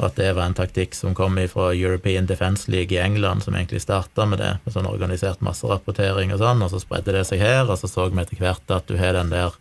[0.00, 3.54] og at det var en taktikk som kom fra European Defence League i England, som
[3.54, 7.42] egentlig starta med det, med sånn organisert masserapportering og sånn, og så spredde det seg
[7.44, 9.52] her, og så så vi etter hvert at du har den der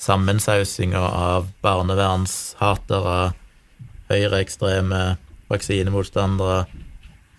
[0.00, 3.32] sammensausinga av barnevernshatere,
[4.10, 5.16] høyreekstreme
[5.50, 6.66] vaksinemotstandere,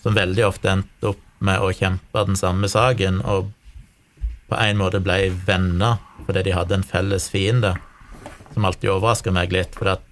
[0.04, 3.52] som veldig ofte endte opp med å kjempe den samme saken, og
[4.48, 7.76] på en måte ble venner fordi de hadde en felles fiende,
[8.54, 10.04] som alltid overrasker meg litt, for at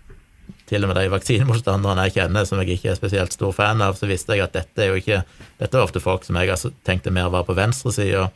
[0.69, 3.97] til og med de vaksinemotstanderne jeg kjenner, som jeg ikke er spesielt stor fan av,
[3.97, 5.21] så visste jeg at dette er jo ikke
[5.59, 8.27] Dette er ofte folk som jeg tenkte mer var på venstresida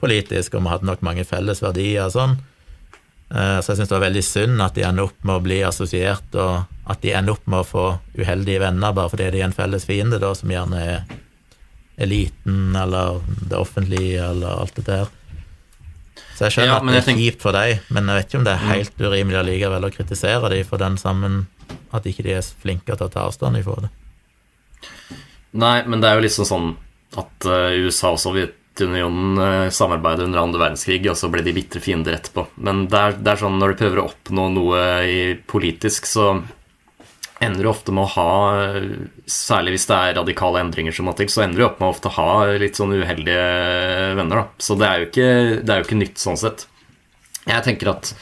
[0.00, 2.36] politisk, og vi hadde nok mange felles verdier og sånn.
[3.34, 5.58] Eh, så jeg syns det var veldig synd at de ender opp med å bli
[5.66, 9.48] assosiert, og at de ender opp med å få uheldige venner bare fordi de er
[9.48, 11.04] en felles fiende, da, som gjerne er
[12.04, 13.20] eliten eller
[13.50, 15.10] det offentlige eller alt det der.
[16.34, 17.22] Så jeg skjønner ja, at det er tenk...
[17.22, 20.50] kjipt for deg, men jeg vet ikke om det er helt urimelig allikevel å kritisere
[20.50, 21.44] dem for den sammen
[21.94, 23.92] at ikke de er flinke til å ta avstand ifra det.
[25.54, 26.72] Nei, men det er jo liksom sånn
[27.18, 28.22] at uh, USA og
[28.74, 32.48] Sovjetunionen uh, samarbeidet under andre verdenskrig, og så ble de bitre fiender etterpå.
[32.56, 34.80] Men det er, det er, sånn når du prøver å oppnå noe
[35.46, 36.42] politisk, så
[37.42, 38.82] ender du ofte med å ha
[39.30, 42.28] Særlig hvis det er radikale endringer, som så ender du opp med å ofte ha
[42.58, 43.46] litt sånn uheldige
[44.18, 44.42] venner.
[44.42, 44.44] da.
[44.58, 45.30] Så det er jo ikke,
[45.62, 46.66] det er jo ikke nytt sånn sett.
[47.46, 48.14] Jeg tenker at,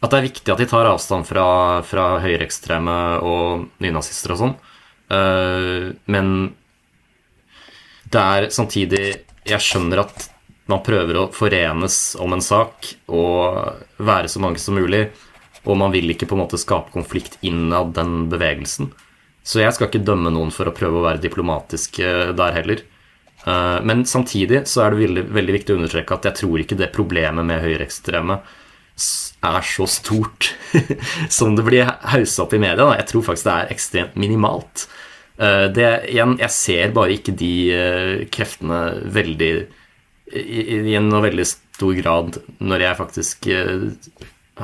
[0.00, 2.96] at det er viktig at de tar avstand fra, fra høyreekstreme
[3.26, 4.56] og nynazister og sånn.
[5.10, 6.54] Uh, men
[8.10, 10.26] det er samtidig Jeg skjønner at
[10.66, 15.06] man prøver å forenes om en sak og være så mange som mulig.
[15.66, 18.92] Og man vil ikke på en måte skape konflikt innad den bevegelsen.
[19.46, 22.82] Så jeg skal ikke dømme noen for å prøve å være diplomatisk der heller.
[23.46, 26.78] Eh, men samtidig så er det veldig, veldig viktig å understreke at jeg tror ikke
[26.78, 28.40] det problemet med høyreekstreme
[29.46, 30.54] er så stort
[31.36, 32.88] som det blir haussa opp i media.
[32.98, 34.86] Jeg tror faktisk det er ekstremt minimalt.
[35.38, 38.80] Eh, det, igjen, jeg ser bare ikke de kreftene
[39.16, 39.50] veldig
[40.36, 40.60] i,
[40.90, 43.46] i en veldig stor grad når jeg faktisk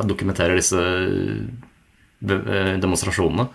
[0.09, 0.81] dokumenterer disse
[2.23, 3.47] demonstrasjonene.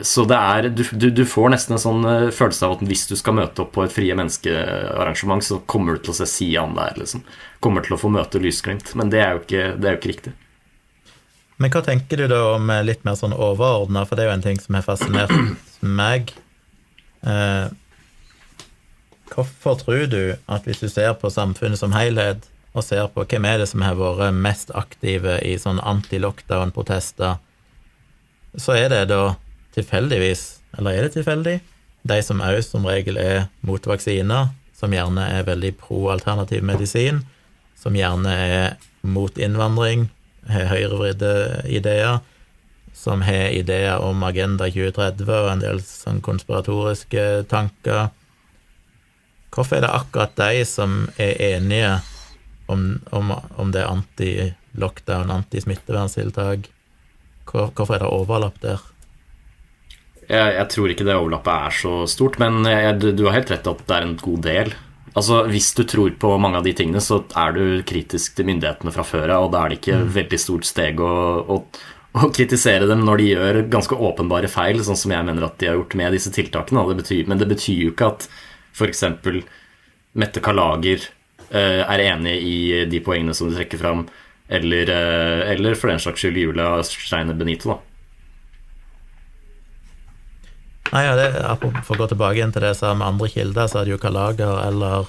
[0.00, 3.06] Så det er, du, du, du, får nesten en sånn eh, følelse av at hvis
[3.08, 6.76] du skal møte opp på et Frie menneskearrangement, så kommer du til å se Sian
[6.76, 7.22] der, liksom.
[7.64, 8.92] Kommer til å få møte lysglimt.
[8.98, 10.34] Men det er jo ikke, det er jo ikke riktig.
[11.56, 14.36] Men hva tenker du da om eh, litt mer sånn overordna, for det er jo
[14.36, 15.32] en ting som har fascinert
[16.00, 16.34] meg.
[17.24, 17.68] Eh,
[19.32, 20.20] hvorfor tror du
[20.52, 22.44] at hvis du ser på samfunnet som helhet,
[22.76, 27.38] og ser på hvem er det som har vært mest aktive i sånn anti-lockdown-protester,
[28.56, 29.22] så er det da
[29.76, 30.44] tilfeldigvis,
[30.76, 31.56] eller er det tilfeldig,
[32.06, 37.22] de som òg som regel er mot vaksiner, som gjerne er veldig pro alternativ medisin,
[37.80, 40.10] som gjerne er mot innvandring,
[40.50, 41.32] har høyrevridde
[41.68, 42.20] ideer,
[42.96, 48.08] som har ideer om Agenda 2030 og en del sånn konspiratoriske tanker.
[49.52, 51.92] Hvorfor er det akkurat de som er enige
[52.72, 56.70] om, om, om det anti-lockdown, anti-smitteverntiltak?
[57.46, 58.82] Hvorfor er det overlapp der?
[60.26, 63.68] Jeg, jeg, tror ikke det overlappet er så stort, men jeg, du, har helt rett
[63.70, 64.72] at det er en god del.
[65.16, 68.92] Altså, Hvis du tror på mange av de tingene, så er du kritisk til myndighetene
[68.92, 70.10] fra før av, og da er det ikke mm.
[70.18, 71.12] veldig stort steg å,
[71.54, 71.56] å,
[72.20, 75.70] å, kritisere dem når de gjør ganske åpenbare feil, sånn som jeg mener at de
[75.70, 76.84] har gjort med disse tiltakene.
[76.92, 78.28] Det betyr, men det betyr jo ikke at
[78.76, 79.06] f.eks.
[80.16, 81.00] Mette Kalager
[81.48, 82.56] uh, er enig i
[82.88, 84.06] de poengene som du trekker fram,
[84.52, 87.72] eller, uh, eller for den slags skyld Julia Steiner Benito.
[87.72, 87.85] da
[90.92, 91.28] Nei, ja, det,
[91.86, 94.00] For å gå tilbake igjen til det jeg sa med andre kilder, så det jo
[94.02, 95.08] Kalager eller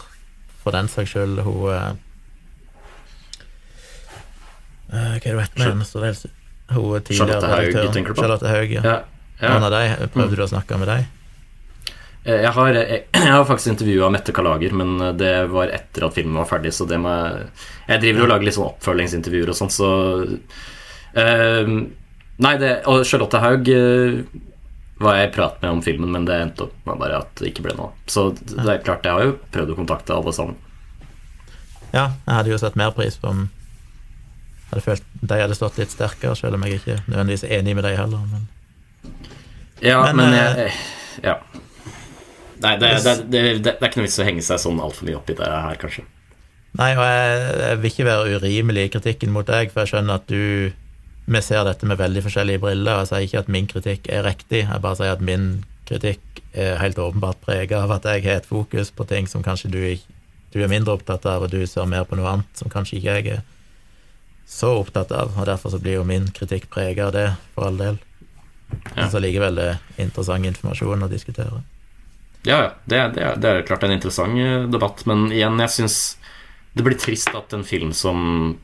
[0.64, 1.94] for den saks skyld hun uh,
[4.90, 6.34] Hva er det hun heter igjen?
[6.68, 8.74] Hun tidligere redaktør Charlotte Haug.
[8.74, 8.82] Ja.
[8.84, 8.98] Ja,
[9.40, 9.54] ja.
[9.54, 11.06] Noen av de, Prøvde du å snakke med deg?
[12.28, 16.18] Eh, jeg har, jeg, jeg har faktisk intervjua Mette Kalager, men det var etter at
[16.18, 16.74] filmen var ferdig.
[16.76, 17.46] Så det må jeg
[17.88, 19.92] Jeg driver og lager litt sånn oppfølgingsintervjuer og sånn, så
[20.26, 21.72] uh,
[22.38, 24.20] Nei, det, og Charlotte Haug uh,
[24.98, 27.52] var jeg i prat med om filmen, men det endte opp med bare at det
[27.52, 27.92] ikke ble noe.
[28.10, 30.58] Så det er klart, jeg har jo prøvd å kontakte alle sammen.
[31.94, 33.46] Ja, jeg hadde jo satt mer pris på om
[34.68, 37.88] hadde følt de hadde stått litt sterkere, selv om jeg ikke nødvendigvis er enig med
[37.88, 38.48] de heller, men
[39.80, 40.84] Ja, men, men jeg, eh,
[41.24, 41.38] Ja.
[42.58, 45.20] Nei, det, det, det, det, er ikke noe vits å henge seg sånn altfor mye
[45.20, 46.04] opp i det her, kanskje.
[46.78, 50.18] Nei, og jeg, jeg vil ikke være urimelig i kritikken mot deg, for jeg skjønner
[50.18, 50.74] at du
[51.28, 53.02] vi ser dette med veldig forskjellige briller.
[53.02, 56.80] Jeg sier ikke at min kritikk er riktig, jeg bare sier at min kritikk er
[56.82, 59.82] helt åpenbart prega av at jeg har et fokus på ting som kanskje du,
[60.54, 63.16] du, er mindre opptatt av, og du ser mer på noe annet som kanskje ikke
[63.18, 63.46] jeg er
[64.48, 65.34] så opptatt av.
[65.36, 68.00] Og derfor så blir jo min kritikk prega av det, for all del.
[68.72, 68.78] Ja.
[68.96, 71.64] Men så likevel det interessant informasjon å diskutere.
[72.48, 76.00] Ja, det, det, det er klart en interessant eh, debatt, men igjen, jeg syns
[76.78, 78.56] det blir trist at en film som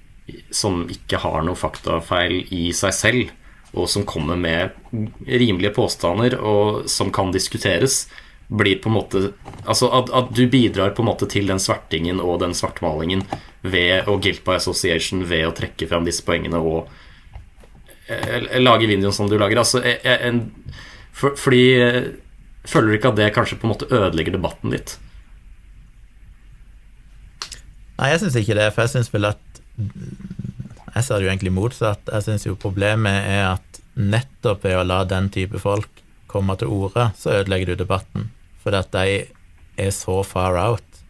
[0.51, 3.32] som ikke har noe faktafeil i seg selv,
[3.74, 4.76] og som kommer med
[5.28, 8.05] rimelige påstander, og som kan diskuteres,
[8.53, 9.19] blir på en måte
[9.63, 13.24] Altså at, at, du bidrar på en måte til den svertingen og den svartmalingen
[13.63, 16.91] ved å guilt by association, ved å trekke fram disse poengene og
[18.11, 19.63] eh, lage videoen som du lager.
[19.63, 20.43] Altså, eh, eh, en,
[21.15, 21.63] for, fordi
[22.63, 24.95] Føler du ikke at det kanskje på en måte ødelegger debatten litt?
[27.97, 31.53] Nei, jeg syns ikke det, for jeg syns vel at jeg ser det jo egentlig
[31.55, 32.09] motsatt.
[32.11, 36.71] Jeg syns jo problemet er at nettopp ved å la den type folk komme til
[36.74, 38.32] orde, så ødelegger du debatten.
[38.63, 39.17] Fordi at de
[39.84, 41.01] er så far out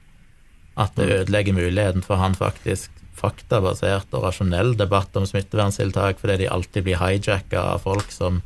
[0.79, 1.13] at det mm.
[1.19, 6.99] ødelegger muligheten for han faktisk faktabasert og rasjonell debatt om smitteverntiltak, fordi de alltid blir
[6.99, 8.41] hijacka av folk som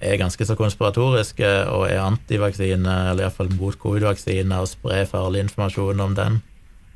[0.00, 6.00] er ganske så konspiratoriske og er antivaksine, eller iallfall mot covid-vaksine, og sprer farlig informasjon
[6.00, 6.40] om den.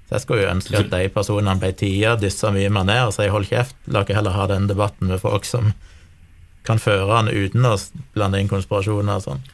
[0.05, 3.15] Så jeg skulle jo ønske at de personene ble tida, dyssa mye mer ned og
[3.17, 5.73] sier hold kjeft, la ikke heller ha den debatten med folk som
[6.65, 7.77] kan føre han uten å
[8.17, 9.45] blande inn konspirasjoner og sånn.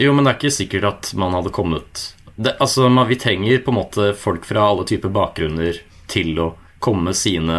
[0.00, 2.10] Jo, men det er ikke sikkert at man hadde kommet
[2.40, 6.46] det, Altså, man, vi trenger på en måte folk fra alle typer bakgrunner til å
[6.80, 7.58] komme med sine,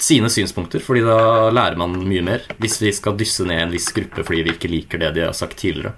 [0.00, 2.46] sine synspunkter, fordi da lærer man mye mer.
[2.56, 5.36] Hvis vi skal dysse ned en viss gruppe fordi vi ikke liker det de har
[5.36, 5.92] sagt tidligere.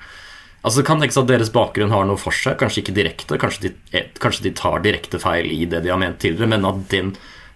[0.66, 3.38] Altså Det kan tenkes at deres bakgrunn har noe for seg, kanskje ikke direkte.
[3.38, 6.66] Kanskje de, eh, kanskje de tar direkte feil i det de har ment tidligere, men
[6.66, 7.12] at den,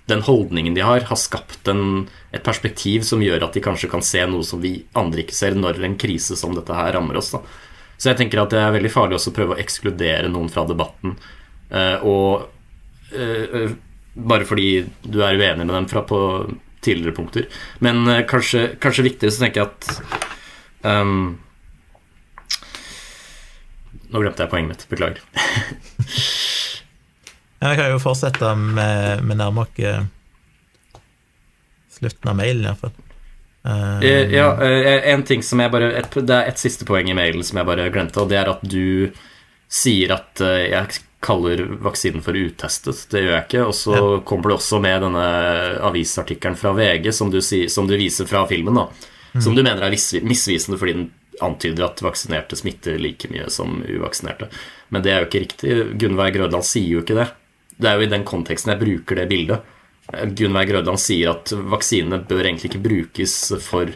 [0.06, 4.06] den holdningen de har, har skapt en, et perspektiv som gjør at de kanskje kan
[4.06, 7.32] se noe som vi andre ikke ser, når en krise som dette her rammer oss.
[7.34, 7.42] da
[7.98, 10.68] Så jeg tenker at det er veldig farlig også å prøve å ekskludere noen fra
[10.70, 11.18] debatten.
[11.74, 12.46] Uh, og
[13.10, 13.74] uh,
[14.14, 16.46] bare fordi du er uenig med dem fra på
[16.78, 17.50] tidligere punkter.
[17.82, 21.40] Men kanskje, kanskje viktigere så tenker jeg at um,
[24.10, 24.86] nå glemte jeg poenget mitt.
[24.90, 25.22] Beklager.
[27.66, 30.02] jeg kan jo fortsette med, med nærme eh,
[31.98, 32.96] slutten av mailen, iallfall.
[33.60, 34.00] Uh,
[34.32, 37.44] ja, uh, en ting som jeg bare et, Det er et siste poeng i mailen
[37.44, 39.10] som jeg bare glemte, og det er at du
[39.68, 43.04] sier at uh, jeg kaller vaksinen for utestet.
[43.12, 43.64] Det gjør jeg ikke.
[43.68, 44.04] Og så ja.
[44.26, 45.24] kommer det også med denne
[45.90, 48.86] avisartikkelen fra VG som du, som du viser fra filmen, da.
[49.34, 49.42] Mm.
[49.44, 49.94] Som du mener er
[50.26, 51.10] misvisende fordi den
[51.44, 54.50] antyder at vaksinerte smitter like mye som uvaksinerte.
[54.90, 55.76] Men det er jo ikke riktig.
[56.00, 57.28] Gunveig Grødland sier jo ikke det.
[57.80, 59.64] Det er jo i den konteksten jeg bruker det bildet.
[60.10, 63.92] Gunveig Grødland sier at vaksinene bør egentlig ikke brukes for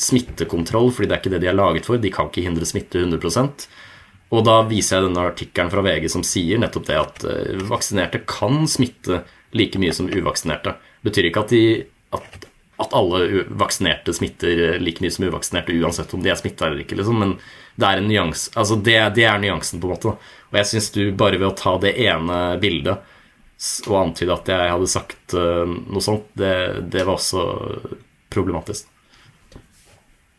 [0.00, 2.00] smittekontroll, fordi det er ikke det de er laget for.
[2.00, 3.66] De kan ikke hindre smitte 100%
[4.30, 8.22] Og da viser jeg denne artikkelen fra VG som sier nettopp det at eh, vaksinerte
[8.30, 9.24] kan smitte
[9.58, 10.76] like mye som uvaksinerte.
[11.02, 11.64] Betyr ikke at, de,
[12.14, 12.49] at
[12.80, 16.96] at alle vaksinerte smitter like mye som uvaksinerte, uansett om de er smitta eller ikke,
[16.98, 17.18] liksom.
[17.20, 17.34] Men
[17.80, 20.14] det er nyans, altså det, det, er nyansen, på en måte.
[20.50, 23.06] Og jeg syns du bare ved å ta det ene bildet
[23.90, 26.54] og antyde at jeg hadde sagt uh, noe sånt, det,
[26.92, 27.44] det, var også
[28.32, 28.88] problematisk.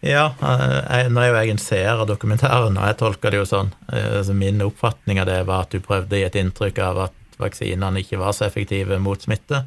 [0.02, 3.44] Ja, eh, jeg, nå er jo jeg en seer av dokumentaren, og jeg tolker det
[3.44, 3.70] jo sånn.
[3.94, 7.38] Altså min oppfatning av det var at du prøvde å gi et inntrykk av at
[7.42, 9.62] vaksinene ikke var så effektive mot smitte.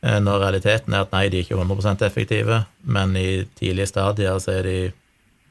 [0.00, 4.38] Eh, når realiteten er at nei, de er ikke 100% effektive, men i tidlige stadier
[4.40, 4.78] så er de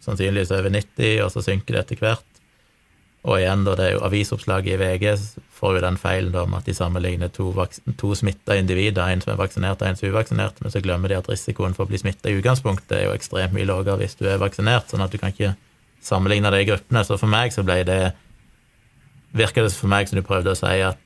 [0.05, 2.25] sannsynligvis over 90, og så synker det etter hvert.
[3.27, 6.53] Og igjen, da, det er jo avisoppslaget i VG får jo den feilen da, om
[6.55, 7.51] at de sammenligner to,
[7.99, 11.11] to smitta individer, en som er vaksinert og en som er uvaksinert, men så glemmer
[11.11, 14.15] de at risikoen for å bli smitta i utgangspunktet er jo ekstremt mye lavere hvis
[14.21, 15.51] du er vaksinert, sånn at du kan ikke
[16.05, 17.03] sammenligne de gruppene.
[17.03, 18.01] Så for meg så ble det
[19.29, 20.97] Virker det for meg som du prøvde å si at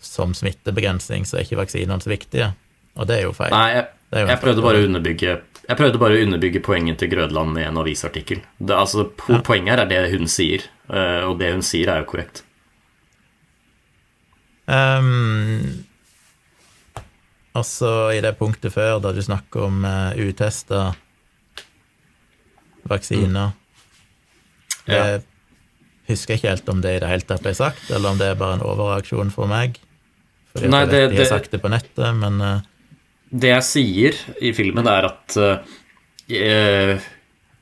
[0.00, 2.52] som smittebegrensning, så er ikke vaksinene så viktige.
[2.98, 3.54] Og det er jo feil.
[3.54, 5.38] Nei, jeg, jeg prøvde bare å underbygge
[5.68, 8.40] jeg prøvde bare å underbygge poenget til Grødland i en avisartikkel.
[8.56, 9.42] Det, altså, po ja.
[9.44, 12.40] Poenget her er det hun sier, eh, og det hun sier, er jo korrekt.
[14.64, 15.84] Um,
[17.52, 20.94] altså, i det punktet før, da du snakker om uh, utesta
[22.88, 24.92] vaksiner mm.
[24.92, 25.00] ja.
[25.08, 25.22] Jeg
[26.08, 28.40] husker ikke helt om det i det hele tatt ble sagt, eller om det er
[28.40, 29.76] bare en overreaksjon for meg.
[30.58, 32.64] Fordi Nei, det, de har sagt det på nettet, men uh,
[33.30, 37.06] Det jeg sier i filmen, er at uh,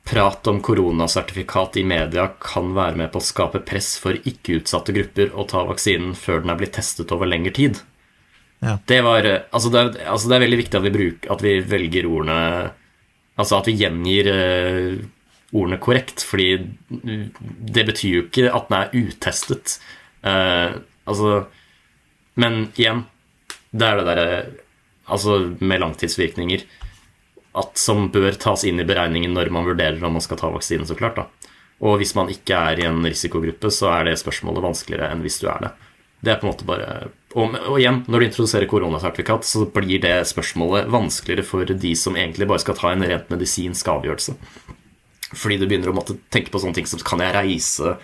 [0.07, 5.35] prat om koronasertifikat i media kan være med på å skape press for ikke-utsatte grupper
[5.35, 7.81] å ta vaksinen før den er blitt testet over lengre tid.
[8.63, 8.79] Ja.
[8.89, 12.07] Det, var, altså det, altså det, er veldig viktig at vi, bruk, at vi velger
[12.09, 12.39] ordene
[13.37, 14.25] Altså at vi gjengir
[15.55, 16.47] ordene korrekt, fordi
[16.89, 19.77] det betyr jo ikke at den er utestet.
[20.25, 21.45] Uh, altså
[22.39, 23.05] men igjen,
[23.71, 24.39] det er det derre
[25.07, 26.65] Altså med langtidsvirkninger
[27.55, 30.83] at, som bør tas inn i beregningen når man vurderer om man skal ta vaksinen,
[30.83, 31.15] så klart.
[31.15, 31.53] da.
[31.79, 35.39] Og hvis man ikke er i en risikogruppe, så er det spørsmålet vanskeligere enn hvis
[35.39, 35.71] du er det.
[36.19, 36.89] Det er på en måte bare
[37.37, 42.15] og, og igjen, når du introduserer koronasertifikat, så blir det spørsmålet vanskeligere for de som
[42.17, 44.33] egentlig bare skal ta en rent medisinsk avgjørelse.
[45.35, 47.97] Fordi du begynner å måtte tenke på sånne ting som kan jeg reise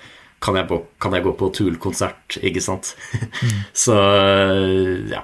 [0.44, 2.94] kan jeg, kan jeg gå på Tool-konsert, ikke sant?
[3.14, 3.62] Mm.
[3.86, 3.96] så
[5.14, 5.24] ja.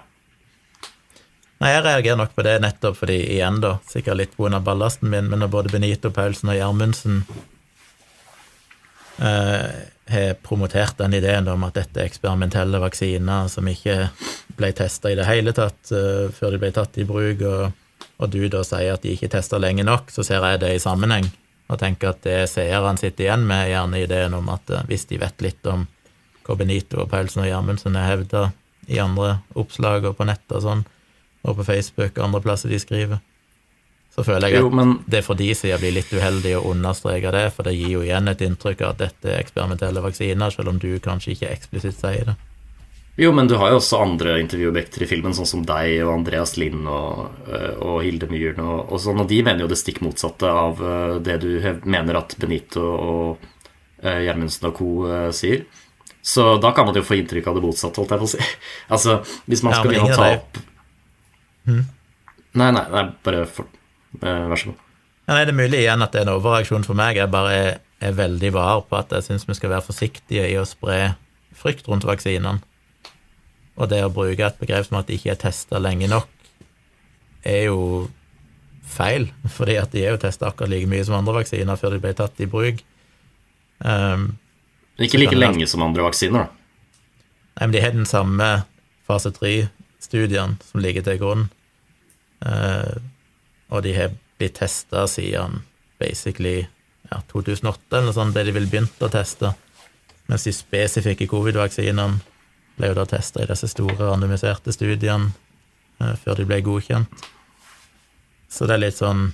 [1.60, 4.62] Nei, Jeg reagerer nok på det nettopp fordi, igjen, da, sikkert litt pga.
[4.64, 7.26] ballasten min, men når både Benito Paulsen og Gjermundsen
[9.20, 9.66] eh,
[10.10, 14.08] har promotert den ideen om at dette er eksperimentelle vaksiner som ikke
[14.56, 18.32] ble testa i det hele tatt eh, før de ble tatt i bruk, og, og
[18.32, 21.28] du da sier at de ikke testa lenge nok, så ser jeg det i sammenheng
[21.70, 25.22] og tenker at det seerne sitter igjen med, gjerne ideen om at eh, hvis de
[25.22, 25.86] vet litt om
[26.46, 28.50] hva Benito og Paulsen og Gjermundsen har hevda
[28.90, 30.86] i andre oppslag og på nett og sånn,
[31.46, 33.22] og på Facebook og andre plasser de skriver,
[34.10, 34.98] så føler jeg at jo, men...
[35.08, 38.32] det for de sida blir litt uheldig å understreke det, for det gir jo igjen
[38.32, 42.32] et inntrykk av at dette er eksperimentelle vaksiner, selv om du kanskje ikke eksplisitt sier
[42.32, 42.36] det.
[43.20, 46.54] Jo, men du har jo også andre intervjuobjekter i filmen, sånn som deg og Andreas
[46.56, 50.00] Lind og, eh, og Hilde Myhren og, og, sånn, og de mener jo det stikk
[50.06, 51.50] motsatte av eh, det du
[51.84, 54.88] mener at Benito og uh, Gjermundsen og co.
[55.36, 55.66] Sier.
[56.24, 58.48] Så da kan man jo få inntrykk av det motsatte, holdt jeg på å si.
[58.96, 59.18] altså,
[59.52, 60.62] hvis man skal begynne å ta opp
[61.68, 61.84] hmm?
[62.56, 63.68] Nei, nei, nei, bare for,
[64.24, 64.88] vær så god.
[65.28, 67.20] Ja, nei, Det er mulig igjen at det er en overreaksjon for meg.
[67.20, 67.60] Jeg bare
[68.00, 71.18] er veldig var på at jeg syns vi skal være forsiktige i å spre
[71.60, 72.64] frykt rundt vaksinene.
[73.80, 76.28] Og det å bruke et begrep som at de ikke er testa lenge nok,
[77.48, 78.08] er jo
[78.90, 82.04] feil, fordi at de er jo testa akkurat like mye som andre vaksiner før de
[82.04, 82.82] ble tatt i bruk.
[83.80, 84.34] Um,
[85.00, 86.56] ikke like lenge som andre vaksiner, da.
[87.60, 88.48] Nei, men de har den samme
[89.08, 91.48] fase tre-studien som ligger til grunn,
[92.46, 93.00] uh,
[93.70, 95.62] og de har blitt testa siden
[96.00, 96.62] basically
[97.10, 99.52] ja, 2008 eller sånt, det de ville begynt å teste,
[100.30, 102.20] mens de spesifikke covid-vaksinene
[102.80, 105.34] ble jo da testa i disse store randomiserte studiene
[106.00, 107.28] eh, før de ble godkjent.
[108.50, 109.30] Så det er litt sånn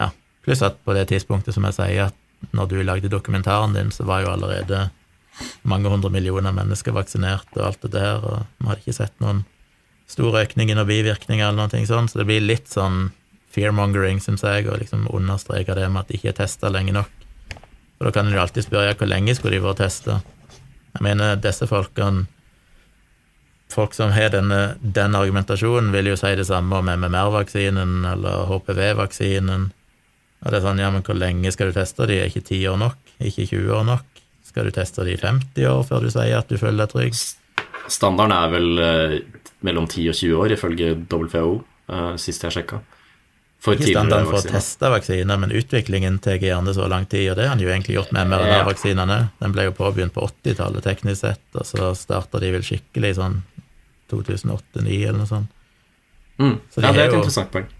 [0.00, 0.08] Ja,
[0.42, 4.06] pluss at på det tidspunktet, som jeg sier, at når du lagde dokumentaren din, så
[4.08, 4.88] var jo allerede
[5.68, 9.44] mange hundre millioner mennesker vaksinert og alt det der, og vi hadde ikke sett noen
[10.10, 13.12] stor økning i noen bivirkninger eller noe sånt, så det blir litt sånn
[13.52, 17.10] fearmongering, syns jeg, å liksom understreke det med at de ikke er testa lenge nok.
[17.96, 20.22] For da kan en jo alltid spørre ja, hvor lenge skulle de vært testa?
[20.92, 22.26] Jeg mener, disse folkene
[23.72, 29.70] Folk som har denne, den argumentasjonen, vil jo si det samme om MMR-vaksinen eller HPV-vaksinen.
[30.42, 32.18] Og det er sånn, ja, men hvor lenge skal du teste de?
[32.20, 32.98] Er ikke 10 år nok?
[33.22, 34.22] Ikke 20 år nok?
[34.44, 37.16] Skal du teste de i 50 år før du sier at du føler deg trygg?
[37.88, 39.14] Standarden er vel eh,
[39.64, 41.54] mellom 10 og 20 år, ifølge WHO,
[41.88, 42.82] eh, sist jeg sjekka.
[43.62, 47.44] For standarden for å teste vaksiner, men utviklingen tar gjerne så lang tid, og det
[47.46, 49.18] har han jo egentlig gjort med mRNA-vaksinene.
[49.38, 53.38] Den ble jo påbegynt på 80-tallet teknisk sett, og så starta de vel skikkelig sånn
[54.10, 55.54] 2008-2009 eller noe sånt.
[56.42, 56.56] Mm.
[56.74, 57.70] Så ja, det er et jo, interessant poeng.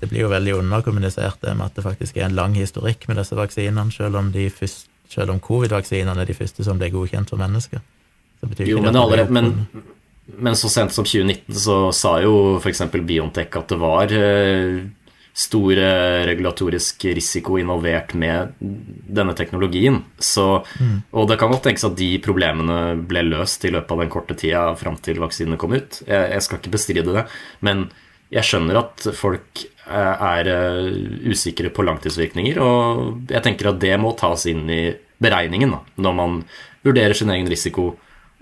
[0.00, 3.18] Det blir jo veldig underkommunisert det med at det faktisk er en lang historikk med
[3.18, 7.42] disse vaksinene, selv om, først, selv om covid-vaksinene er de første som ble godkjent for
[7.42, 7.82] mennesker.
[8.64, 9.50] jo, men, allerede, men,
[10.38, 12.82] men så sent som 2019 så sa jo f.eks.
[13.06, 14.80] Biontech at det var eh,
[15.40, 15.78] stor
[16.26, 20.00] regulatorisk risiko involvert med denne teknologien.
[20.18, 20.96] Så, mm.
[21.16, 24.36] Og det kan godt tenkes at de problemene ble løst i løpet av den korte
[24.38, 26.02] tida fram til vaksinene kom ut.
[26.04, 27.26] Jeg, jeg, skal ikke bestride det,
[27.64, 27.86] men
[28.30, 30.90] jeg skjønner at folk eh, er eh,
[31.30, 34.82] usikre på langtidsvirkninger, og jeg tenker at det må tas inn i
[35.20, 36.38] beregningen da, når man
[36.86, 37.92] vurderer sin egen risiko.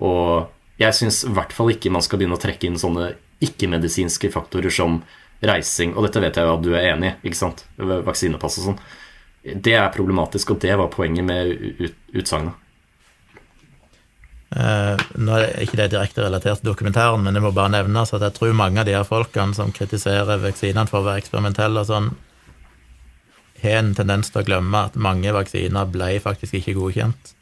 [0.05, 0.49] Og
[0.79, 3.13] jeg syns i hvert fall ikke man skal begynne å trekke inn sånne
[3.45, 5.01] ikke-medisinske faktorer som
[5.45, 8.71] reising, og dette vet jeg jo at du er enig i, ikke sant, vaksinepass og
[8.71, 8.81] sånn.
[9.49, 12.65] Det er problematisk, og det var poenget med ut, utsagnet.
[14.49, 18.15] Uh, nå er det ikke det direkte relatert til dokumentæren, men det må bare nevnes
[18.17, 21.85] at jeg tror mange av de her folkene som kritiserer vaksinene for å være eksperimentelle
[21.85, 22.09] og sånn,
[23.63, 27.35] har en tendens til å glemme at mange vaksiner ble faktisk ikke godkjent.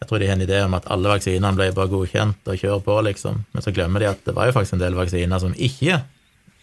[0.00, 2.80] Jeg tror de har en idé om at alle vaksinene ble bare godkjent og kjør
[2.86, 5.52] på, liksom, men så glemmer de at det var jo faktisk en del vaksiner som
[5.52, 6.00] ikke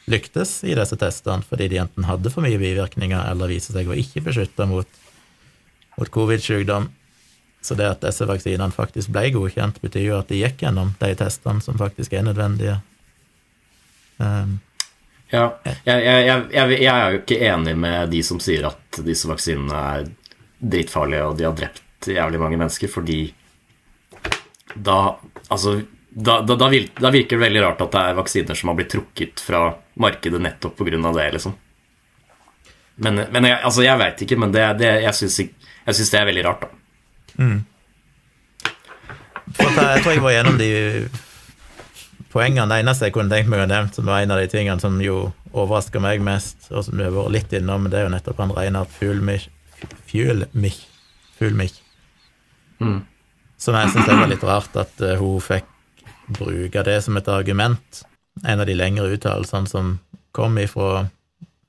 [0.09, 3.97] lyktes i disse testene fordi de enten hadde for mye bivirkninger eller viser seg å
[3.99, 5.01] ikke beskytte mot,
[5.99, 6.89] mot covid-sykdom.
[7.61, 11.13] Så det at disse vaksinene faktisk ble godkjent, betyr jo at de gikk gjennom de
[11.19, 12.77] testene som faktisk er nødvendige.
[14.17, 14.59] Um,
[15.29, 15.49] ja,
[15.85, 19.81] jeg, jeg, jeg, jeg, er jo ikke enig med de som sier at disse vaksinene
[19.97, 20.07] er
[20.57, 23.21] dritfarlige og de har drept jævlig mange mennesker, fordi
[24.75, 25.17] da
[25.47, 25.77] Altså,
[26.09, 29.39] da, da, da, virker det veldig rart at det er vaksiner som har blitt trukket
[29.39, 29.61] fra
[29.95, 31.11] markedet nettopp pga.
[31.15, 31.53] det, liksom.
[32.95, 36.43] Men, men jeg, altså, jeg veit ikke, men det, det, jeg syns det er veldig
[36.49, 36.67] rart, da.
[37.37, 37.61] Mm.
[39.55, 40.69] For jeg tror jeg var gjennom de
[42.33, 42.67] poengene.
[42.73, 44.99] Det eneste jeg kunne tenkt meg å nevne, som var en av de tingene som
[44.99, 48.43] jo overraska meg mest, og som du har vært litt innom, det er jo nettopp
[48.43, 49.47] han Reinhard Fuglmich,
[50.09, 51.86] Fuglmich.
[52.83, 52.99] Mm.
[53.57, 55.69] Som jeg syns var litt rart at uh, hun fikk
[56.27, 58.03] bruke det som et argument.
[58.45, 59.97] En av de lengre uttalelsene som
[60.35, 61.07] kom ifra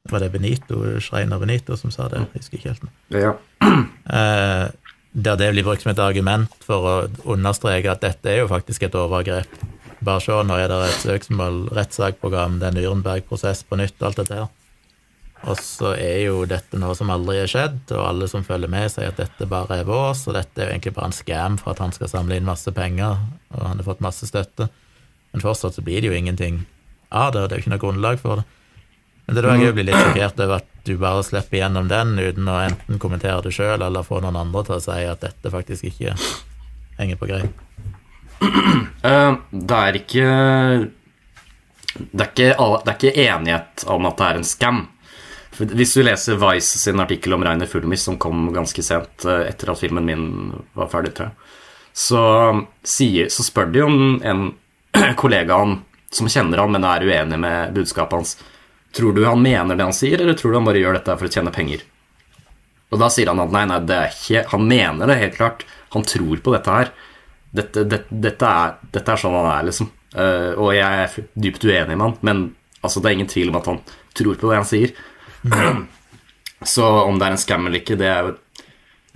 [0.08, 2.22] Var det Benito, Schreiner Benito som sa det?
[2.32, 2.84] Jeg husker ikke helt.
[3.12, 3.34] Ja.
[4.08, 4.70] Eh,
[5.12, 6.94] der det blir brukt som et argument for å
[7.28, 9.50] understreke at dette er jo faktisk et overgrep.
[10.00, 14.38] Bare se, nå er det et søksmål, rettssakprogram, det er Nürnberg-prosess på nytt, alt dette
[14.38, 14.48] her.
[15.46, 18.90] Og så er jo dette noe som aldri er skjedd, og alle som følger med,
[18.90, 21.72] sier at dette bare er vårs, og dette er jo egentlig bare en scam for
[21.72, 23.22] at han skal samle inn masse penger,
[23.54, 24.66] og han har fått masse støtte.
[25.30, 26.64] Men fortsatt så blir det jo ingenting
[27.14, 28.48] av det, og det er jo ikke noe grunnlag for det.
[29.28, 32.14] Men det er da jeg blir litt sjokkert over at du bare slipper gjennom den
[32.16, 35.52] uten å enten kommentere det sjøl eller få noen andre til å si at dette
[35.52, 36.14] faktisk ikke
[36.96, 37.64] henger på greip.
[38.40, 40.24] Det ikke
[41.98, 44.80] det er, ikke, det er ikke enighet om at det er en scam.
[45.58, 49.72] Hvis du leser Vice sin artikkel om Reiner Fulmis, som kom ganske sent eh, etter
[49.72, 50.28] at filmen min
[50.78, 51.54] var ferdig, tror jeg,
[51.98, 52.22] så,
[52.86, 54.44] sier, så spør de om en
[55.20, 55.80] kollega han
[56.14, 58.36] som kjenner han, men er uenig med budskapet hans.
[58.94, 61.28] Tror du han mener det han sier, eller tror du han bare gjør dette for
[61.28, 61.82] å tjene penger?
[62.88, 65.66] Og da sier han at nei, nei, det er ikke Han mener det helt klart.
[65.92, 66.92] Han tror på dette her.
[67.52, 69.90] Dette, dette, dette, er, dette er, sånn han er, liksom.
[70.14, 72.40] Uh, og jeg er dypt uenig med han, men
[72.80, 73.82] altså, det er ingen tvil om at han
[74.16, 74.94] tror på det han sier.
[76.66, 78.36] Så om det er en scam eller ikke, det er jo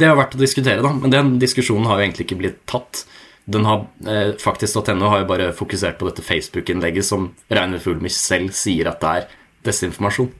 [0.00, 0.90] det har vært å diskutere, da.
[0.96, 3.04] Men den diskusjonen har jo egentlig ikke blitt tatt.
[3.44, 8.54] Den har, eh, Faktisk.no har jo bare fokusert på dette Facebook-innlegget som Reiner Fuglmich selv
[8.56, 9.28] sier at det er
[9.68, 10.32] desinformasjon.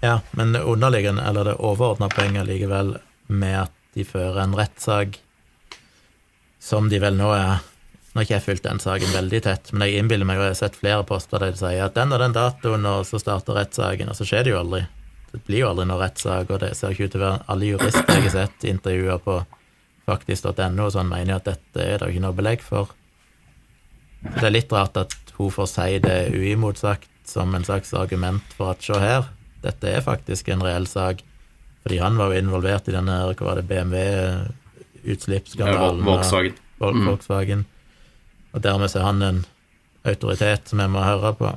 [0.00, 2.96] Ja, men det underliggende, eller det overordna poenget likevel
[3.26, 5.18] med at de fører en rettssak
[6.62, 7.58] som de vel nå er
[8.18, 10.50] Nå har ikke jeg fulgt den saken veldig tett, men jeg innbiller meg, og jeg
[10.50, 13.54] har sett flere poster der de sier at den og den datoen, og så starter
[13.54, 14.82] rettssaken, og så skjer det jo aldri.
[15.30, 17.68] Det blir jo aldri noen rettssak, og det ser ikke ut til å være alle
[17.68, 19.36] jurister jeg har sett intervjuer på
[20.10, 22.90] faktisk.no, og sånn mener at dette er det ikke noe belegg for.
[24.26, 28.74] Det er litt rart at hun får si det uimotsagt som en slags argument for
[28.74, 29.30] at se her,
[29.62, 31.22] dette er faktisk en reell sak.
[31.86, 36.02] Fordi han var jo involvert i denne hva var det, BMW-utslippsskandalen.
[36.02, 36.58] Volkswagen.
[36.82, 37.14] Mm.
[37.14, 37.62] Volkswagen.
[38.58, 39.40] Og dermed er han en
[40.08, 41.54] autoritet som jeg må høre på.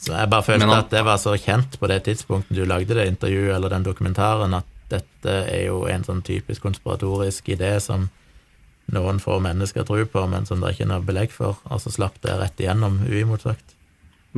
[0.00, 2.96] Så jeg bare følte han, at det var så kjent på det tidspunktet du lagde
[2.96, 8.08] det intervjuet eller den dokumentaren, at dette er jo en sånn typisk konspiratorisk idé som
[8.90, 11.82] noen få mennesker tror på, men som det er ikke er noe belegg for, og
[11.84, 13.76] så slapp det rett igjennom uimotsagt.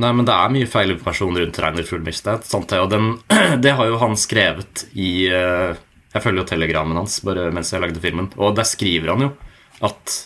[0.03, 2.45] Nei, men det er mye feilinformasjon rundt Reiner Fuglmistad.
[2.53, 3.09] Og den,
[3.63, 5.81] det har jo han skrevet i eh,
[6.13, 9.31] Jeg følger jo telegrammen hans bare mens jeg lagde filmen, og der skriver han jo
[9.83, 10.17] at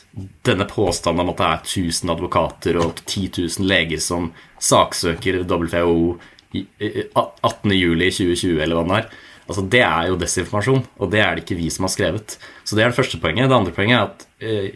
[0.46, 6.18] denne påstanden om at det er 1000 advokater og 10 000 leger som saksøker WHO
[6.54, 9.06] 18.07.2020, eller hva det er,
[9.48, 12.28] altså det er jo desinformasjon, og det er det ikke vi som har skrevet.
[12.64, 13.50] Så det er det første poenget.
[13.52, 14.70] Det andre poenget er at eh,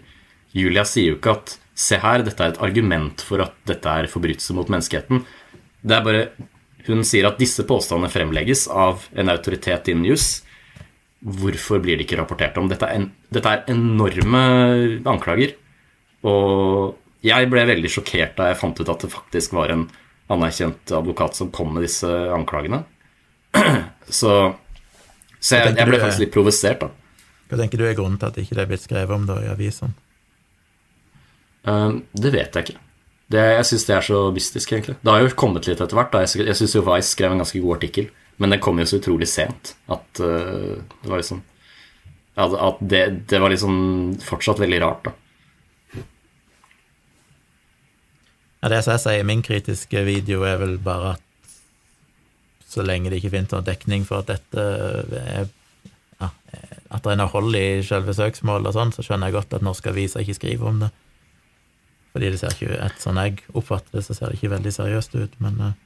[0.56, 1.48] Julia sier jo ikke at
[1.82, 5.24] Se her, dette er et argument for at dette er forbrytelse mot menneskeheten.
[5.82, 6.26] Det er bare
[6.88, 10.42] Hun sier at disse påstandene fremlegges av en autoritet innen juss.
[11.22, 12.70] Hvorfor blir det ikke rapportert om?
[12.72, 14.42] Dette er, en, dette er enorme
[15.10, 15.54] anklager.
[16.26, 19.86] Og jeg ble veldig sjokkert da jeg fant ut at det faktisk var en
[20.32, 22.84] anerkjent advokat som kom med disse anklagene.
[24.12, 24.32] Så,
[25.40, 26.90] så jeg, jeg, ble faktisk litt provosert, da.
[27.48, 29.48] Hva tenker du er grunnen til at det ikke er blitt skrevet om da i
[29.48, 29.94] avisene?
[31.64, 32.82] Um, det vet jeg ikke.
[33.32, 34.98] Det, jeg syns det er så mystisk, egentlig.
[35.00, 36.12] Det har jo kommet litt etter hvert.
[36.12, 36.26] Da.
[36.26, 38.10] Jeg, jeg syns jo Vice skrev en ganske god artikkel,
[38.42, 41.44] men den kom jo så utrolig sent at uh, det var liksom
[42.34, 43.74] At, at det, det, var liksom
[44.24, 45.12] fortsatt veldig rart, da.
[48.62, 51.58] Ja, det jeg sier i min kritiske video, er vel bare at
[52.72, 54.66] så lenge det ikke finnes noen dekning for at dette
[55.20, 55.50] er
[56.22, 56.32] ja,
[56.88, 59.68] At det er noe hold i selve søksmålet og sånn, så skjønner jeg godt at
[59.68, 60.92] norske aviser ikke skriver om det.
[62.16, 65.20] Fordi det ser ikke et sånn jeg oppfatter det, så ser det ikke veldig seriøst
[65.20, 65.80] ut, men uh.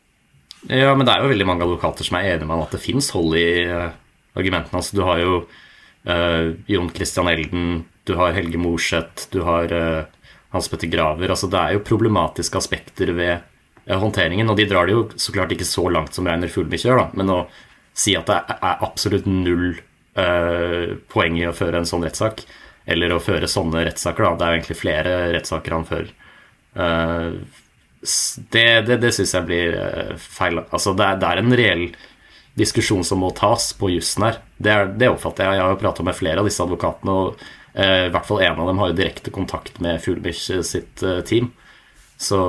[0.70, 3.12] Ja, men det er jo veldig mange advokater som er enige med at det fins
[3.14, 3.94] hold i uh,
[4.38, 4.80] argumentene.
[4.80, 5.36] Altså, du har jo
[6.10, 9.72] uh, Jon Christian Elden, du har Helge Morseth, du har
[10.54, 11.32] Hans Petter Graver.
[11.34, 15.54] Altså, det er jo problematiske aspekter ved håndteringen, og de drar det jo så klart
[15.54, 17.40] ikke så langt som Reiner Fuglmich gjør, da, men å
[17.98, 19.74] si at det er absolutt null
[20.16, 22.46] poeng i å føre en sånn rettssak,
[22.86, 24.38] eller å føre sånne rettssaker.
[24.38, 26.14] Det er jo egentlig flere rettssaker han fører.
[26.76, 27.42] Uh,
[28.54, 30.62] det det, det syns jeg blir eh, feil.
[30.70, 31.86] Altså, det er, det er, en reell
[32.56, 34.40] diskusjon som må tas på jussen her.
[34.58, 35.60] Det, er, det, oppfatter jeg.
[35.60, 38.62] Jeg har jo prata med flere av disse advokatene, og eh, i hvert fall en
[38.64, 41.52] av dem har jo direkte kontakt med Fuglebich sitt eh, team.
[42.18, 42.40] Så,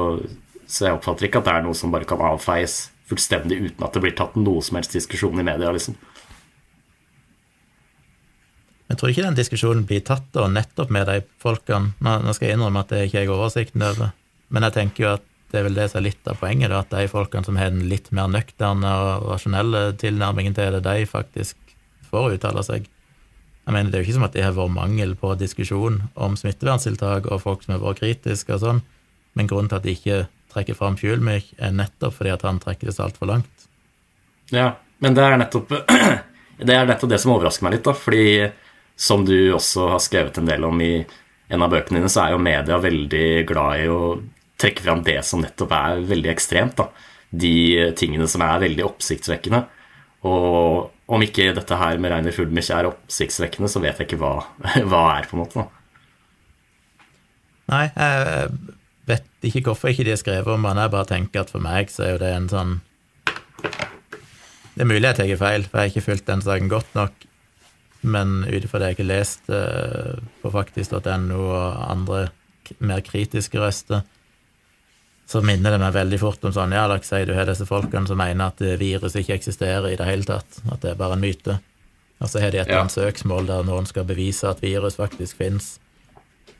[0.66, 3.94] så, jeg oppfatter ikke at det er noe som bare kan avfeies fullstendig uten at
[3.94, 5.98] det blir tatt noe som helst diskusjon i media, liksom.
[8.86, 11.96] Jeg tror ikke den diskusjonen blir tatt da, nettopp med de folkene.
[11.98, 14.12] Nå skal jeg innrømme at det ikke jeg har oversikten over,
[14.54, 16.82] men jeg tenker jo at det er vel det som er litt av poenget, da,
[16.82, 21.06] at de folkene som har den litt mer nøkterne og rasjonelle tilnærmingen til det, de
[21.08, 21.76] faktisk
[22.10, 22.88] får uttale seg.
[23.66, 26.36] Jeg mener, Det er jo ikke som at det har vært mangel på diskusjon om
[26.38, 28.82] smitteverntiltak og folk som har vært kritiske og sånn,
[29.34, 30.20] men grunnen til at de ikke
[30.54, 33.66] trekker fram Fuelmich, er nettopp fordi at han trekker det så altfor langt.
[34.54, 35.74] Ja, men det er nettopp
[36.68, 38.26] det er nettopp det som overrasker meg litt, da, fordi
[38.96, 40.94] som du også har skrevet en del om i
[41.48, 44.00] en av bøkene dine, så er jo media veldig glad i å
[44.60, 46.76] trekke fram det som nettopp er veldig ekstremt.
[46.78, 46.88] da.
[47.30, 49.64] De tingene som er veldig oppsiktsvekkende.
[50.26, 54.34] Og om ikke dette her med Reiner Fulmich er oppsiktsvekkende, så vet jeg ikke hva,
[54.90, 55.62] hva er, på en måte.
[55.62, 55.68] da.
[57.66, 58.50] Nei, jeg
[59.10, 60.82] vet ikke hvorfor ikke de har skrevet om han.
[60.82, 62.76] Jeg bare tenker at for meg så er jo det en sånn
[64.76, 67.26] Det er mulig jeg tar feil, for jeg har ikke fulgt den saken godt nok
[68.06, 72.26] men ut ifra det jeg har lest uh, på faktisk.no og andre
[72.82, 74.02] mer kritiske røster,
[75.26, 77.66] så minner det meg veldig fort om sånn Ja, la oss si du har disse
[77.66, 81.16] folkene som mener at virus ikke eksisterer i det hele tatt, at det er bare
[81.18, 81.58] en myte.
[82.20, 85.78] Og så har de et annet søksmål der noen skal bevise at virus faktisk fins.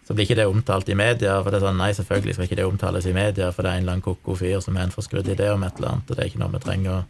[0.06, 2.59] Så blir ikke det omtalt i media, for det er sånn nei, selvfølgelig skal ikke
[2.60, 4.94] det omtales i media, for det er en eller annen ko-ko fyr som har en
[4.94, 7.01] forskrudd idé om et eller annet, og det er ikke noe vi trenger å,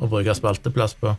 [0.00, 1.12] å bruke spalteplass på.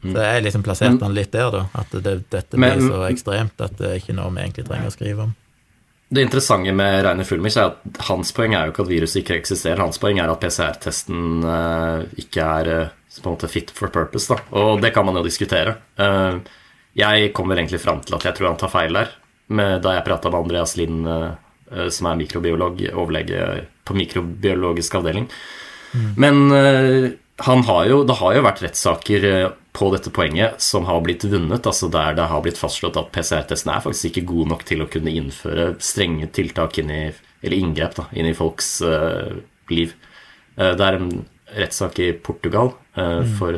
[0.00, 3.76] Så jeg liksom plasserte han litt der, da, at det, dette Men- så ekstremt at
[3.76, 5.34] det er ikke noe vi egentlig trenger å skrive om.
[6.10, 9.36] Det interessante med Reine Fulmich er at hans poeng er jo ikke at viruset ikke
[9.38, 9.78] eksisterer.
[9.78, 14.26] Hans poeng er at PCR-testen eh, ikke er eh, på en måte fit for purpose.
[14.32, 14.42] Da.
[14.58, 15.76] Og det kan man jo diskutere.
[16.02, 16.40] Eh,
[16.98, 19.14] jeg kommer egentlig fram til at jeg tror han tar feil der.
[19.54, 21.06] Med, da jeg prata med Andreas Lind,
[21.90, 23.46] som er mikrobiolog, overlege
[23.86, 25.26] på mikrobiologisk avdeling.
[26.16, 30.86] Men eh, han har jo, det har jo vært rettssaker eh, på dette poenget som
[30.88, 34.54] har blitt vunnet, altså der det har blitt fastslått at PCR-testen er faktisk ikke god
[34.54, 37.02] nok til å kunne innføre strenge tiltak inn i,
[37.44, 39.38] eller inngrep da, inn i folks uh,
[39.70, 39.94] liv.
[40.58, 41.12] Uh, det er en
[41.50, 43.56] rettssak i Portugal eh, for,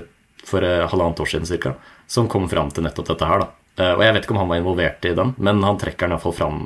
[0.48, 1.74] for eh, halvannet år siden ca.
[2.08, 3.42] som kom fram til nettopp dette her.
[3.42, 3.88] da.
[3.92, 6.36] Og Jeg vet ikke om han var involvert i den, men han trekker den iallfall
[6.36, 6.62] fram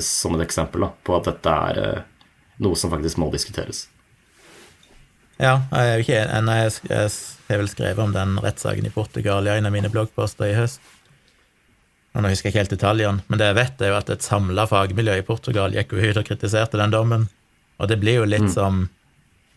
[0.00, 2.00] som et eksempel da, på at dette er
[2.64, 3.84] noe som faktisk må diskuteres.
[5.40, 7.12] Ja, jeg er jo ikke en, jeg, jeg
[7.48, 10.82] har vel skrevet om den rettssaken i Portugal i en av mine bloggposter i høst.
[12.12, 14.24] Og Nå husker jeg ikke helt detaljene, men det jeg vet, er jo at et
[14.24, 17.30] samla fagmiljø i Portugal gikk ut og kritiserte den dommen.
[17.80, 18.88] Og det blir jo litt som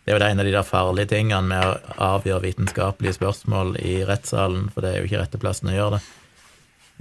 [0.06, 3.72] Det er jo det en av de der farlige tingene med å avgjøre vitenskapelige spørsmål
[3.82, 6.02] i rettssalen, for det er jo ikke rette plassen å gjøre det.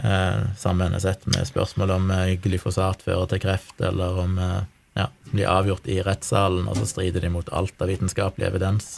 [0.09, 4.63] Eh, sammen har sett med spørsmål om eh, glyfosat fører til kreft, eller om eh,
[4.95, 8.97] ja, blir avgjort i rettssalen, og så strider de mot alt av vitenskapelig evidens.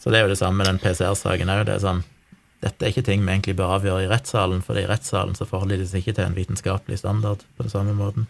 [0.00, 1.66] Så det er jo det samme med den PCR-saken òg.
[1.68, 2.04] Det er sånn
[2.64, 5.82] Dette er ikke ting vi egentlig bør avgjøre i rettssalen, for i rettssalen så forholder
[5.82, 8.24] de seg ikke til en vitenskapelig standard på den samme måten.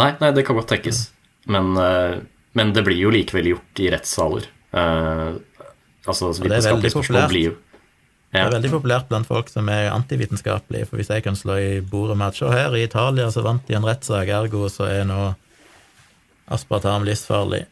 [0.00, 1.02] Nei, nei, det kan godt tenkes.
[1.52, 2.16] Men, eh,
[2.56, 4.48] men det blir jo likevel gjort i rettssaler.
[4.72, 5.36] Uh,
[6.04, 7.52] altså, vitenskapelige spørsmål blir jo
[8.28, 11.70] Det er veldig populært blant folk som er antivitenskapelige, for hvis jeg kan slå i
[11.80, 15.06] bordet med at se her, i Italia så vant de en rettssak, ergo så er
[15.08, 15.30] nå
[16.52, 17.62] aspartam livsfarlig,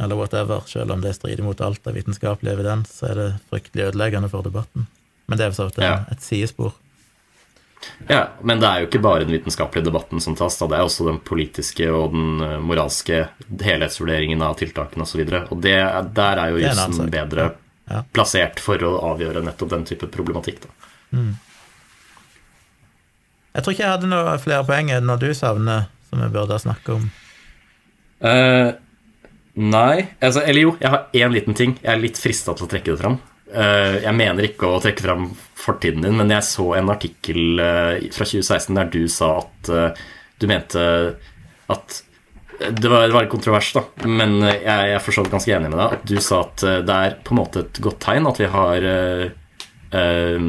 [0.00, 3.90] eller whatever, selv om det strider mot alt av vitenskapelig evidens, så er det fryktelig
[3.90, 4.88] ødeleggende for debatten.
[5.28, 6.04] Men det er for så vidt Ja.
[6.10, 6.72] et sidespor.
[8.08, 10.66] ja, men det er jo ikke bare den vitenskapelige debatten som tas, da.
[10.66, 13.28] det er også den politiske og den eh, moralske
[13.60, 15.20] helhetsvurderingen av tiltakene osv.
[15.20, 15.78] Og, så og det,
[16.14, 17.50] der er jo jussen bedre
[17.90, 18.04] Ja.
[18.14, 20.62] plassert for å avgjøre nettopp den type problematikk.
[20.62, 20.92] Da.
[23.52, 26.60] Jeg tror ikke jeg hadde noe flere poeng enn når du savner, som jeg burde
[26.62, 27.10] snakke om.
[28.22, 28.70] Uh,
[29.58, 31.74] nei altså, Eller jo, jeg har én liten ting.
[31.82, 33.18] Jeg er litt frista til å trekke det fram.
[33.52, 35.26] Uh, jeg mener ikke å trekke fram
[35.58, 39.74] fortiden din, men jeg så en artikkel uh, fra 2016 der du sa at
[40.40, 40.86] du mente
[41.70, 42.00] at
[42.58, 45.80] det var, det var kontrovers, da, men eh, jeg, jeg er for ganske enig med
[45.80, 45.96] deg.
[45.98, 48.50] At du sa at eh, det er på en måte et godt tegn at vi
[48.52, 49.24] har eh,
[49.98, 50.46] eh,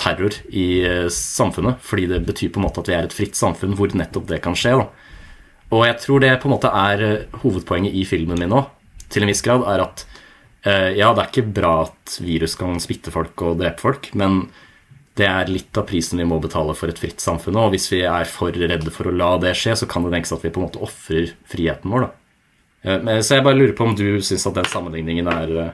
[0.00, 0.66] terror i
[1.12, 4.30] samfunnet, fordi det betyr på en måte at vi er et fritt samfunn hvor nettopp
[4.30, 4.78] det kan skje.
[4.80, 4.88] da.
[5.76, 7.04] Og jeg tror det på en måte er
[7.42, 8.70] hovedpoenget i filmen min òg,
[9.10, 10.06] til en viss grad, er at
[10.64, 14.42] eh, ja, det er ikke bra at virus kan smitte folk og drepe folk, men
[15.18, 17.56] det er litt av prisen vi må betale for et fritt samfunn.
[17.58, 20.32] Og hvis vi er for redde for å la det skje, så kan det tenkes
[20.36, 22.00] at vi på en måte ofrer friheten vår.
[22.06, 22.10] da.
[22.84, 25.72] Eh, Så jeg bare lurer på om du syns at den sammenligningen er, eh,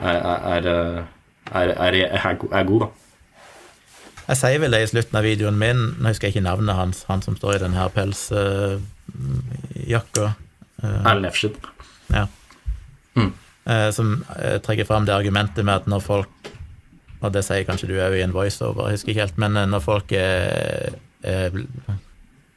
[0.00, 0.64] er, er, er,
[1.52, 2.88] er, er, er, er god, da.
[4.28, 6.98] Jeg sier vel det i slutten av videoen min, nå husker jeg ikke navnet hans,
[7.08, 8.84] han som står i den her pelsjakka,
[10.84, 11.56] Erlend Efsjid.
[12.12, 12.26] ja.
[13.16, 13.32] Mm.
[13.68, 16.30] Eh, som eh, trekker fram det argumentet med at når folk
[17.18, 19.70] Og det sier kanskje du òg i en voiceover, jeg husker ikke helt, men eh,
[19.70, 21.56] når folk er, er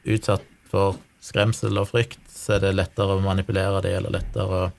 [0.06, 4.70] utsatt for skremsel og frykt, så er det lettere å manipulere dem, eller lettere å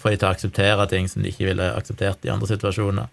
[0.00, 3.10] få dem til å akseptere ting som de ikke ville akseptert i andre situasjoner.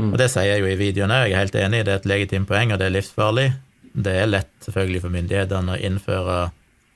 [0.00, 2.08] Og det sier jeg jo i videoen òg, jeg er helt enig, det er et
[2.08, 3.48] legitimt poeng, og det er livsfarlig.
[3.90, 6.38] Det er lett selvfølgelig for myndighetene å innføre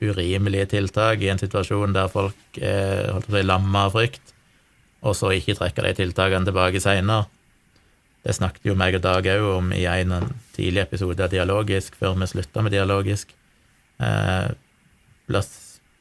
[0.05, 4.33] urimelige tiltak i en situasjon der folk er holdt på å si, lamma av frykt,
[5.05, 7.27] og så ikke trekker de tiltakene tilbake seinere.
[8.25, 10.15] Det snakket jo meg og Dag òg om i en
[10.55, 13.35] tidlig episode av Dialogisk, før vi slutta med Dialogisk.
[14.01, 14.47] Eh,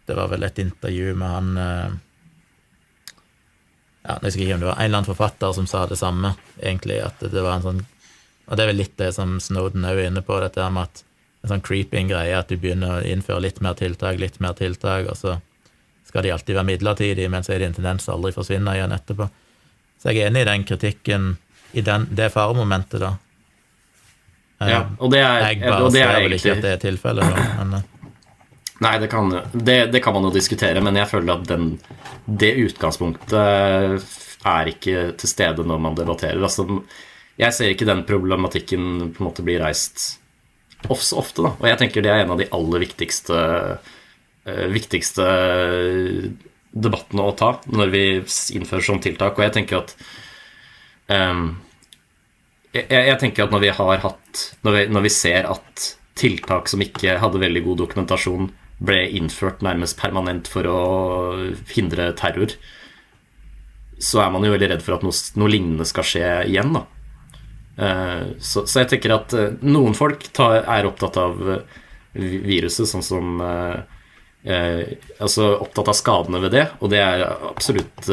[0.07, 1.93] det var vel et intervju med han eh,
[4.05, 6.35] ja, Jeg husker ikke om det var en eller annen forfatter som sa det samme,
[6.61, 7.85] egentlig, at det var en sånn
[8.45, 11.05] Og det er vel litt det som Snowden òg er inne på, dette med at
[11.45, 15.09] en sånn creeping greie, at du begynner å innføre litt mer tiltak, litt mer tiltak,
[15.13, 15.39] og så
[16.09, 18.93] skal de alltid være midlertidige, men så er det en tendens til aldri forsvinne igjen
[18.97, 19.29] etterpå.
[20.01, 21.27] Så jeg er enig i den kritikken,
[21.75, 23.15] i den, det faremomentet, da.
[24.63, 26.73] Eh, Ja, og det er, jeg bare og det er ser vel ikke at det
[26.73, 27.91] er tilfellet, da, men eh,
[28.83, 31.69] Nei, det kan, det, det kan, man jo diskutere, men jeg føler at den,
[32.27, 33.37] det utgangspunktet
[34.45, 36.43] er ikke til stede når man debatterer.
[36.43, 36.67] Altså,
[37.41, 40.03] jeg ser ikke den problematikken på en måte bli reist
[40.85, 41.55] så ofte, da.
[41.57, 43.39] Og jeg tenker det er en av de aller viktigste,
[44.45, 45.29] uh, viktigste
[46.75, 48.05] debattene å ta når vi
[48.59, 49.39] innfører sånne tiltak.
[49.39, 49.95] Og jeg tenker at
[51.09, 51.55] um,
[52.75, 55.89] jeg, jeg, tenker at når vi har hatt når vi, når vi ser at
[56.19, 58.49] tiltak som ikke hadde veldig god dokumentasjon,
[58.85, 60.81] ble innført nærmest permanent for å
[61.75, 62.55] hindre terror,
[64.03, 66.75] så er man jo veldig redd for at noe, noe lignende skal skje igjen.
[66.75, 66.85] da.
[67.75, 71.83] Uh, så, så, jeg tenker at uh, noen folk tar, er opptatt av uh,
[72.15, 73.45] viruset, sånn som
[74.45, 78.11] Altså opptatt av skadene ved det, og det er absolutt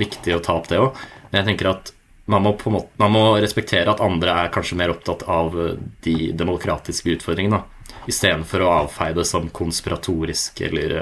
[0.00, 0.96] viktig å ta opp, det òg.
[1.28, 1.90] Men jeg tenker at
[2.30, 5.56] man må, måte, man må, respektere at andre er kanskje mer opptatt av
[6.04, 7.62] de demokratiske utfordringene.
[8.10, 10.96] Istedenfor å avfeie det som konspiratorisk eller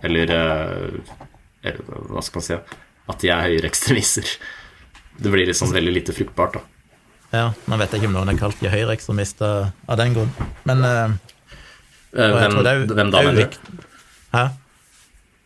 [0.00, 0.30] Eller,
[1.60, 4.30] eller hva skal man si At de er høyreekstremister.
[5.20, 6.62] Det blir liksom veldig lite fruktbart, da.
[7.30, 10.32] Ja, nå vet jeg ikke om noen er kalt de høyreekstremister av den grunn,
[10.66, 11.12] men uh,
[12.10, 12.56] hvem,
[12.90, 13.84] hvem, da, mener du?
[14.32, 14.44] Hæ?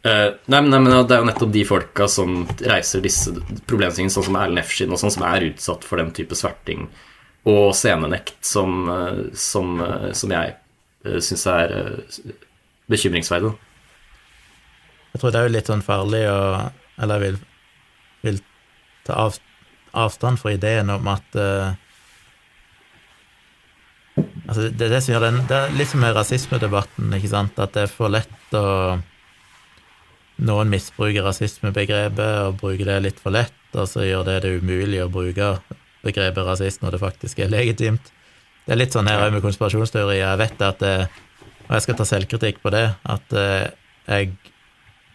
[0.04, 3.32] Uh, nei, nei, men Det er jo nettopp de folka som reiser disse
[3.64, 6.88] problemstillingene, sånn som Erlend Efskin, og sånn som er utsatt for den type sverting
[7.48, 8.86] og scenenekt som,
[9.36, 9.80] som,
[10.16, 10.54] som jeg
[11.04, 12.34] uh, syns er uh,
[12.88, 13.50] bekymringsverdig.
[15.14, 16.38] Jeg tror det er jo litt sånn farlig å
[16.98, 17.36] Eller jeg vil,
[18.24, 18.38] vil
[19.06, 19.36] ta av,
[19.94, 21.72] avstand fra ideen om at uh,
[24.44, 27.72] Altså, det, det, som gjør den, det er litt som med rasismedebatten, ikke sant, at
[27.74, 28.66] det er for lett å
[30.42, 34.98] Noen misbruker rasismebegrepet og bruker det litt for lett, og så gjør det det umulig
[35.04, 35.54] å bruke
[36.04, 38.10] begrepet rasist når det faktisk er legitimt.
[38.64, 40.18] Det er litt sånn her òg med konspirasjonsteori.
[40.18, 40.96] Jeg vet at det,
[41.64, 43.70] Og jeg skal ta selvkritikk på det, at eh,
[44.04, 44.34] jeg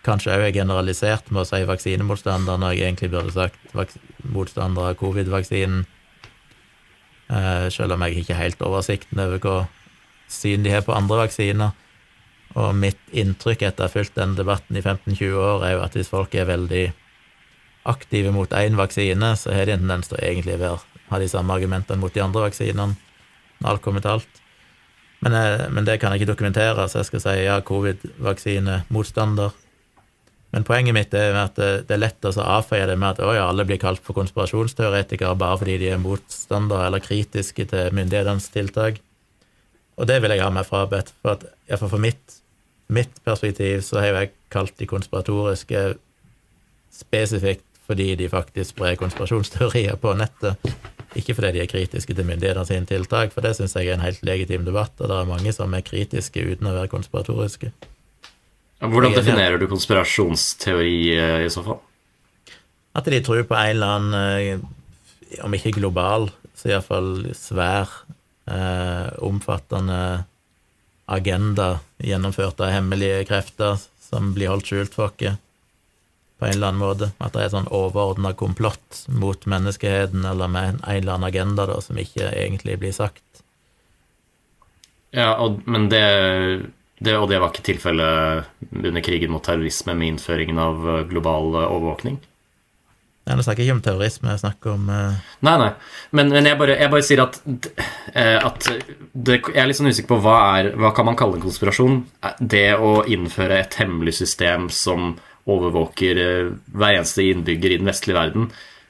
[0.02, 4.98] kanskje òg er generalisert med å si vaksinemotstander når jeg egentlig burde sagt motstander av
[4.98, 5.84] covid-vaksinen,
[7.30, 9.60] eh, selv om jeg ikke har helt oversikten over hva
[10.30, 11.78] syn de har på andre vaksiner.
[12.58, 15.98] Og mitt inntrykk etter å ha fulgt den debatten i 15-20 år, er jo at
[15.98, 16.88] hvis folk er veldig
[17.90, 21.30] aktive mot én vaksine, så har de en tendens til å egentlig være, ha de
[21.30, 22.98] samme argumentene mot de andre vaksinene,
[23.60, 24.44] når alt kommer til alt.
[25.20, 29.54] Men, eh, men, det kan jeg ikke dokumentere, så jeg skal si ja, covid-vaksine motstander,
[30.50, 33.68] men poenget mitt er at det er lett å avfeie det med at ja, alle
[33.70, 38.98] blir kalt for konspirasjonsteoretikere bare fordi de er motstandere eller kritiske til myndighetenes tiltak.
[40.00, 41.12] Og det vil jeg ha meg frabedt.
[41.22, 42.39] For at, iallfall for mitt,
[42.90, 45.84] mitt perspektiv så har jeg kalt de konspiratoriske
[46.94, 50.61] spesifikt fordi de faktisk sprer konspirasjonsteorier på nettet.
[51.18, 54.06] Ikke fordi de er kritiske til myndighetene sine tiltak, for det syns jeg er en
[54.06, 57.72] helt legitim debatt, og det er mange som er kritiske uten å være konspiratoriske.
[58.80, 61.82] Hvordan definerer du konspirasjonsteori eh, i så fall?
[62.95, 67.90] At de tror på en eller annen, eh, om ikke global, så iallfall svær,
[68.45, 70.28] eh, omfattende
[71.10, 73.80] agenda gjennomført av hemmelige krefter
[74.10, 75.38] som blir holdt skjult for oss
[76.40, 77.11] på en eller annen måte.
[77.19, 81.65] At det er et sånn overordna komplott mot menneskeheten eller med en eller annen agenda
[81.68, 83.44] da, som ikke egentlig blir sagt.
[85.11, 86.06] Ja, og, men det
[86.99, 92.18] det, og det var ikke tilfellet under krigen mot terrorisme med innføringen av global overvåkning?
[93.38, 95.18] Nå snakker jeg ikke om terrorisme, jeg snakker om uh...
[95.45, 95.69] Nei, nei,
[96.18, 97.39] men, men jeg, bare, jeg, bare, sier at,
[98.15, 98.69] at
[99.14, 102.01] det, Jeg er litt sånn usikker på hva, er, hva kan man kalle en konspirasjon?
[102.39, 105.14] Det å innføre et hemmelig system som
[105.49, 106.23] overvåker
[106.73, 108.49] hver eneste innbygger i den vestlige verden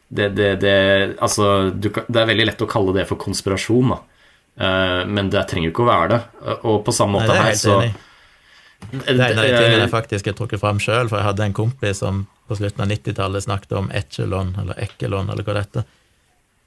[0.10, 0.78] det, det, det,
[1.22, 3.94] altså, du, det er veldig lett å kalle det for konspirasjon.
[3.94, 4.00] da
[4.60, 6.20] Eh, men det trenger jo ikke å være det.
[6.68, 7.80] Og på samme måte Nei, her, så
[8.80, 11.48] Det er en av de tingene jeg faktisk har trukket fram sjøl, for jeg hadde
[11.48, 15.66] en kompis som på slutten av 90-tallet snakket om Echelon, eller Ekkelon, eller hva det
[15.68, 15.88] heter,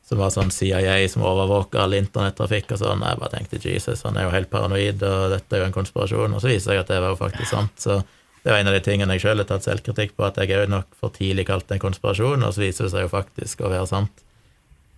[0.06, 3.04] som var sånn CIA som overvåka all internettrafikk og sånn.
[3.06, 6.34] Jeg bare tenkte Jesus, han er jo helt paranoid, og dette er jo en konspirasjon.
[6.34, 7.74] Og så viser jeg at det var jo faktisk sant.
[7.80, 8.00] Så
[8.42, 10.70] det var en av de tingene jeg sjøl har tatt selvkritikk på, at jeg òg
[10.70, 13.88] nok for tidlig kalte en konspirasjon, og så viser det seg jo faktisk å være
[13.90, 14.22] sant.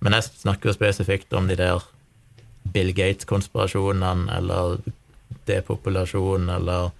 [0.04, 1.84] Men jeg snakker jo spesifikt om de der
[2.72, 4.78] Bill Gates-konspirasjonene eller
[5.48, 6.92] depopulasjon eller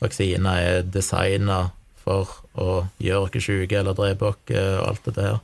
[0.00, 1.70] vaksiner er designa
[2.10, 5.38] for å gjøre oss syke eller drepe oss og alt dette her.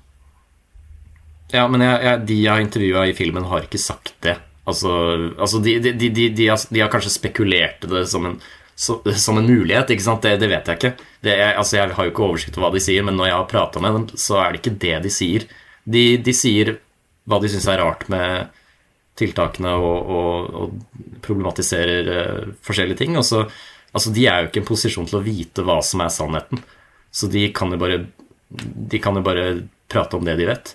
[1.55, 4.35] Ja, men jeg, jeg, de jeg har intervjua i filmen, har ikke sagt det.
[4.67, 4.91] Altså,
[5.39, 8.41] altså de, de, de, har, de, har, kanskje spekulert det som en,
[8.75, 10.27] så, som en mulighet, ikke sant?
[10.27, 11.07] Det, det vet jeg ikke.
[11.23, 13.39] Det, jeg, altså, jeg har jo ikke oversikt over hva de sier, men når jeg
[13.39, 15.47] har prata med dem, så er det ikke det de sier.
[15.87, 16.75] De, sier
[17.31, 18.51] hva de syns er rart med
[19.17, 23.15] tiltakene og, og, og problematiserer uh, forskjellige ting.
[23.17, 23.47] Og så,
[23.93, 26.63] altså, de er jo ikke i en posisjon til å vite hva som er sannheten.
[27.15, 28.03] Så de kan jo bare,
[29.03, 29.47] kan jo bare
[29.91, 30.75] prate om det de vet.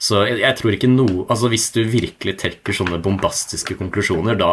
[0.00, 4.52] Så jeg, jeg, tror ikke noe Altså Hvis du virkelig trekker sånne bombastiske konklusjoner, da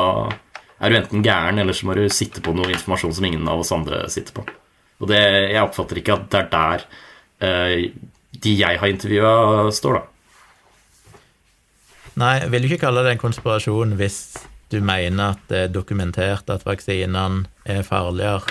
[0.78, 3.64] er du enten gæren, eller så må du sitte på noe informasjon som ingen av
[3.64, 4.44] oss andre sitter på.
[5.02, 5.22] Og det,
[5.54, 6.84] jeg oppfatter ikke at det er der
[7.42, 8.04] uh,
[8.44, 11.24] de jeg har intervjua, står, da.
[12.18, 14.20] Nei, vil du ikke kalle det en konspirasjon hvis
[14.70, 18.44] du mener at det er dokumentert at vaksinene er farligere,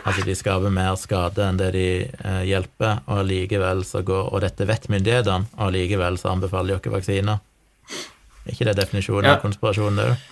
[0.00, 4.42] altså de skaper mer skade enn det de eh, hjelper, og likevel så går Og
[4.42, 7.40] dette vet myndighetene, og likevel så anbefaler de ikke vaksiner.
[8.46, 9.36] Er ikke det definisjonen ja.
[9.36, 10.28] av konspirasjon, det òg?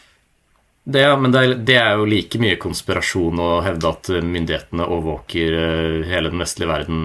[0.89, 5.57] Det, men det er, det er, jo like mye konspirasjon å hevde at myndighetene overvåker
[5.59, 7.03] eh, hele den vestlige verden,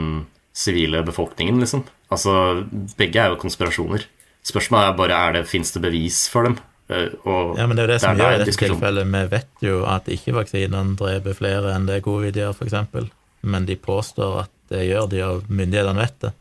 [0.56, 1.82] sivile befolkningen, liksom.
[2.14, 2.64] Altså,
[2.98, 4.06] begge er jo konspirasjoner.
[4.46, 6.56] Spørsmålet er bare er det, fins det bevis for dem.
[6.94, 9.10] Eh, og ja, men det er jo det som gjør i dette tilfellet.
[9.16, 13.12] Vi vet jo at ikke-vaksinene dreper flere enn det covid gjør, f.eks.
[13.44, 16.34] Men de påstår at det gjør de, og myndighetene vet det.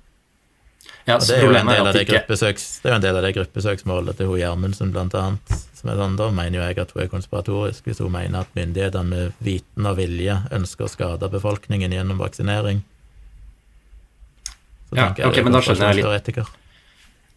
[1.03, 3.17] Ja, og det er, jo en del av det, gruppesøks, det er jo en del
[3.19, 5.57] av det gruppesøksmålet til hun Gjermundsen, blant annet.
[5.75, 8.55] Som er sånn, Da mener jo jeg at hun er konspiratorisk, hvis hun mener at
[8.55, 12.85] myndighetene med viten og vilje ønsker å skade befolkningen gjennom vaksinering.
[14.91, 16.59] Så ja, okay, men da skjønner jeg litt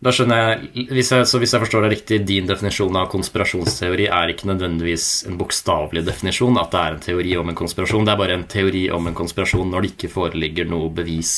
[0.06, 4.06] da skjønner jeg, hvis jeg, Så hvis jeg forstår det riktig, din definisjon av konspirasjonsteori
[4.06, 8.06] er ikke nødvendigvis en bokstavelig definisjon, at det er en teori om en konspirasjon.
[8.06, 11.34] Det er bare en teori om en konspirasjon når det ikke foreligger noe bevis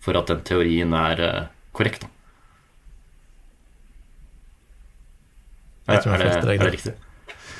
[0.00, 1.42] for at den teorien er uh,
[1.76, 2.08] korrekt.
[5.86, 6.96] Er, er, det, er det riktig?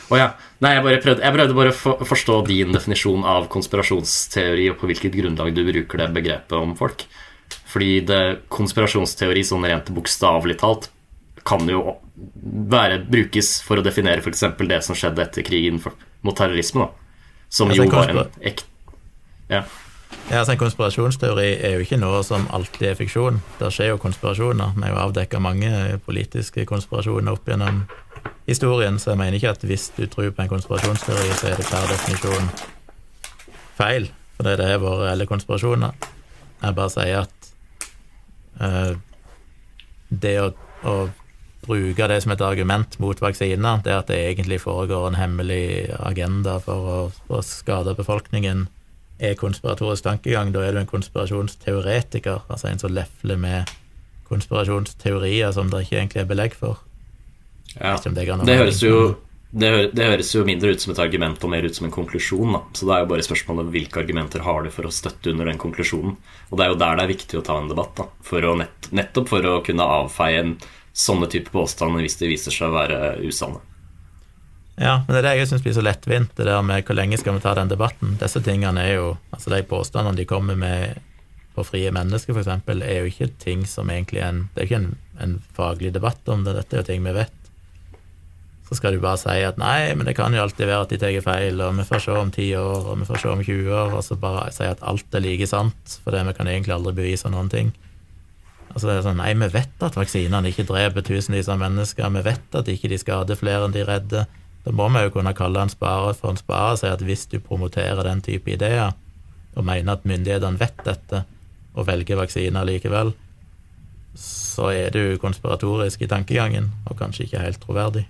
[0.06, 0.32] Å oh, ja.
[0.62, 4.88] Nei, jeg, bare prøvde, jeg prøvde bare å forstå din definisjon av konspirasjonsteori, og på
[4.88, 7.04] hvilket grunnlag du bruker det begrepet om folk.
[7.76, 10.86] Fordi det, konspirasjonsteori sånn rent bokstavelig talt
[11.44, 11.98] kan jo
[12.72, 14.46] være, brukes for å definere f.eks.
[14.56, 15.92] det som skjedde etter krigen for,
[16.24, 17.26] mot terrorisme, da.
[17.52, 18.64] Som jo var en ekte
[19.52, 19.60] Ja.
[20.30, 23.42] Ja, altså En konspirasjonsteori er jo ikke noe som alltid er fiksjon.
[23.60, 24.72] Det skjer jo konspirasjoner.
[24.74, 25.70] Vi har jo avdekka mange
[26.06, 27.84] politiske konspirasjoner opp gjennom
[28.48, 31.68] historien, så jeg mener ikke at hvis du tror på en konspirasjonsteori, så er det
[31.68, 32.50] per definisjon
[33.78, 34.08] feil.
[34.38, 35.94] For det er våre reelle konspirasjoner.
[36.62, 37.35] Jeg bare sier at
[40.08, 40.50] det å,
[40.86, 40.96] å,
[41.66, 46.60] bruke det som et argument mot vaksiner, det at det egentlig foregår en hemmelig agenda
[46.62, 48.68] for å, å skade befolkningen,
[49.18, 50.52] er konspiratorisk tankegang.
[50.54, 53.72] Da er du en konspirasjonsteoretiker, altså en som lefler med
[54.28, 56.82] konspirasjonsteorier som det ikke egentlig er belegg for.
[57.74, 59.16] Ja, det, det høres jo
[59.51, 61.94] det, hø det, høres jo mindre ut som et argument og mer ut som en
[61.94, 62.56] konklusjon.
[62.56, 62.62] Da.
[62.74, 65.60] Så det er jo bare spørsmålet hvilke argumenter har du for å støtte under den
[65.62, 66.16] konklusjonen.
[66.51, 67.94] Og det er jo der det er viktig å ta en debatt.
[67.98, 68.09] Da.
[68.27, 70.59] For nett nettopp for å kunne avfeie en
[70.97, 73.62] sånne type påstander hvis de viser seg å være usanne.
[74.77, 77.16] Ja, men det er det jeg syns blir så lettvint, det der med hvor lenge
[77.16, 78.18] skal vi ta den debatten.
[78.20, 81.01] Disse tingene er jo Altså de påstandene de kommer med
[81.56, 84.94] på frie mennesker, f.eks., er jo ikke ting som egentlig en Det er ikke en,
[85.20, 87.45] en faglig debatt om det, dette er jo ting vi vet
[88.66, 90.98] så skal du bare si at nei, men det kan jo alltid være at de
[90.98, 93.68] tar feil, og vi får se om 10 år, og vi får se om 20
[93.70, 96.97] år, og så bare si at alt er like sant, for vi kan egentlig aldri
[96.97, 97.70] bevise noen ting.
[98.72, 102.24] Altså det er sånn, Nei, vi vet at vaksinene ikke dreper tusenvis av mennesker, vi
[102.26, 104.26] vet at ikke de skader flere enn de redder.
[104.66, 107.24] Da må vi jo kunne kalle en spare for en spare og si at hvis
[107.30, 108.98] du promoterer den type ideer,
[109.55, 111.22] og mener at myndighetene vet dette,
[111.76, 113.14] og velger vaksiner likevel,
[114.18, 118.06] så er du konspiratorisk i tankegangen, og kanskje ikke helt troverdig.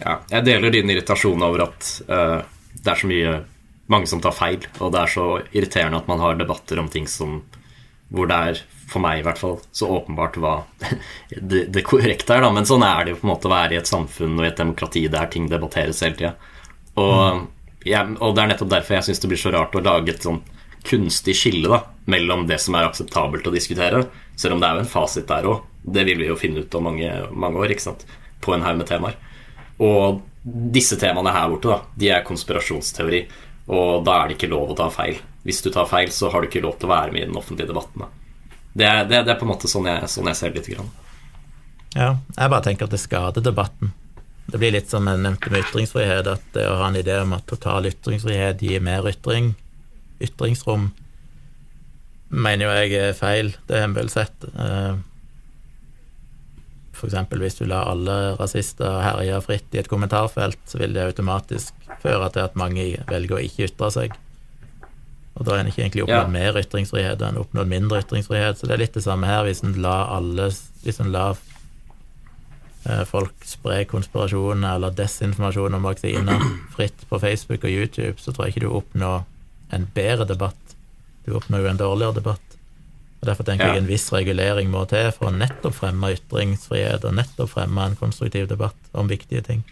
[0.00, 2.40] Ja, jeg deler din irritasjon over at uh,
[2.72, 3.34] det er så mye
[3.92, 7.08] mange som tar feil, og det er så irriterende at man har debatter om ting
[7.10, 7.42] som
[8.12, 8.58] hvor det er,
[8.92, 10.54] for meg i hvert fall, så åpenbart hva
[11.30, 12.44] det, det korrekte er.
[12.44, 12.50] Da.
[12.52, 14.50] Men sånn er det jo på en måte å være i et samfunn og i
[14.50, 16.32] et demokrati der ting debatteres hele tida.
[17.00, 18.18] Og, mm.
[18.18, 20.42] og, det er nettopp derfor jeg syns det blir så rart å lage et sånn
[20.84, 24.04] kunstig skille da, mellom det som er akseptabelt å diskutere,
[24.36, 25.62] selv om det er jo en fasit der òg.
[25.82, 28.04] Det vil vi jo finne ut om mange, mange år, ikke sant,
[28.44, 29.16] på en haug med temaer.
[29.82, 33.22] Og disse temaene her borte, da, de er konspirasjonsteori.
[33.72, 35.20] Og da er det ikke lov å ta feil.
[35.46, 37.38] Hvis du tar feil, så har du ikke lov til å være med i den
[37.38, 38.06] offentlige debatten.
[38.72, 40.76] Det er, det, det er, på en måte sånn jeg, sånn jeg ser det lite
[40.76, 40.92] grann.
[41.92, 43.92] Ja, jeg bare tenker at det skader debatten.
[44.48, 47.34] Det blir litt som jeg nevnte med ytringsfrihet, at det å ha en idé om
[47.36, 49.52] at total ytringsfrihet gir mer ytring,
[50.22, 50.90] ytringsrom,
[52.32, 53.52] mener jo jeg er feil.
[53.68, 54.48] Det har vi vel sett.
[57.02, 57.38] F.eks.
[57.42, 62.28] hvis du lar alle rasister herje fritt i et kommentarfelt, så vil det automatisk føre
[62.30, 64.14] til at mange velger å ikke ytre seg.
[65.32, 66.34] Og da har en ikke egentlig oppnådd ja.
[66.34, 68.60] mer ytringsfrihet enn oppnådd mindre ytringsfrihet.
[68.60, 70.50] Så det er litt det samme her, hvis en lar alle
[70.82, 71.38] Hvis en lar
[72.84, 76.42] eh, folk spre konspirasjoner eller desinformasjon om vaksiner
[76.76, 79.22] fritt på Facebook og YouTube, så tror jeg ikke du oppnår
[79.72, 80.74] en bedre debatt.
[81.24, 82.58] Du oppnår jo en dårligere debatt.
[83.22, 83.74] Og Derfor tenker Ja.
[83.74, 87.96] jeg en viss regulering må til for å nettopp fremme ytringsfrihet og nettopp fremme en
[87.96, 89.62] konstruktiv debatt om viktige ting.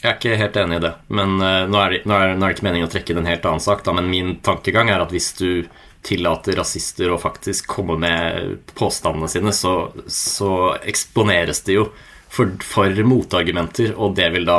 [0.00, 2.44] Jeg er ikke helt enig i det, men uh, nå, er det, nå, er, nå
[2.44, 3.84] er det ikke meningen å trekke det en helt annen sak.
[3.84, 5.64] Da, men min tankegang er at hvis du
[6.04, 11.86] tillater rasister å faktisk komme med påstandene sine, så, så eksponeres de jo
[12.28, 14.58] for, for motargumenter, og det vil da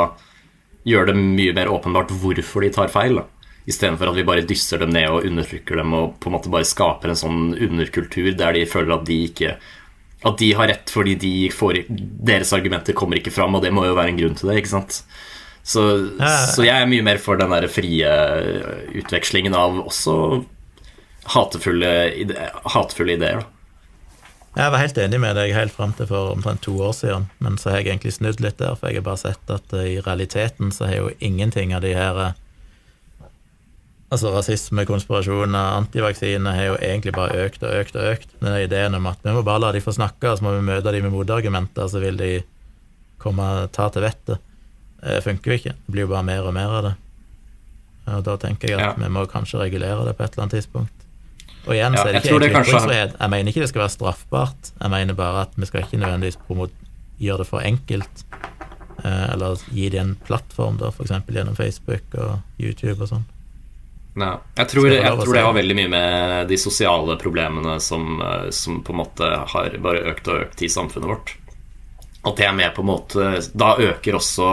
[0.86, 3.18] gjøre det mye mer åpenbart hvorfor de tar feil.
[3.20, 3.26] da.
[3.66, 6.68] Istedenfor at vi bare dysser dem ned og undertrykker dem og på en måte bare
[6.68, 9.56] skaper en sånn underkultur der de føler at de ikke
[10.26, 13.84] At de har rett fordi de får, deres argumenter kommer ikke fram, og det må
[13.84, 15.02] jo være en grunn til det, ikke sant?
[15.66, 15.82] Så,
[16.54, 18.10] så jeg er mye mer for den der frie
[18.96, 20.16] utvekslingen av også
[21.34, 21.92] hatefulle,
[22.70, 23.42] hatefulle ideer.
[23.42, 23.56] Da.
[24.56, 27.58] Jeg var helt enig med deg helt fram til for omtrent to år siden, men
[27.60, 30.00] så har jeg egentlig snudd litt der, for jeg har bare sett at eh, i
[30.00, 32.38] realiteten så har jo ingenting av de her eh,
[34.14, 38.28] Altså rasisme, konspirasjoner, antivaksine har jo egentlig bare økt og økt og økt.
[38.40, 40.92] Den ideen om at vi må bare la de få snakke, så må vi møte
[40.94, 42.28] de med motargumenter, så vil de
[43.18, 44.38] komme og ta til vettet.
[45.02, 45.74] Det funker jo ikke.
[45.74, 46.94] Det blir jo bare mer og mer av det.
[48.14, 49.04] Og da tenker jeg at Ja.
[49.04, 50.92] vi må kanskje regulere det på et eller annet tidspunkt.
[51.66, 53.14] Og igjen Ja, så er det ikke egentlig ytringsfrihet.
[53.20, 54.70] Jeg mener ikke det skal være straffbart.
[54.80, 56.38] Jeg mener bare at vi skal ikke nødvendigvis
[57.18, 58.24] gjøre det for enkelt.
[59.04, 61.10] Eh, Eller gi det en plattform, da, f.eks.
[61.26, 63.24] gjennom Facebook og YouTube og sånn.
[64.16, 68.16] Ja, jeg tror, jeg jeg tror det har veldig mye med de sosiale problemene som,
[68.24, 71.34] eh, som på en måte har bare økt og økt i samfunnet vårt.
[72.24, 74.46] At det er med på en måte Da øker også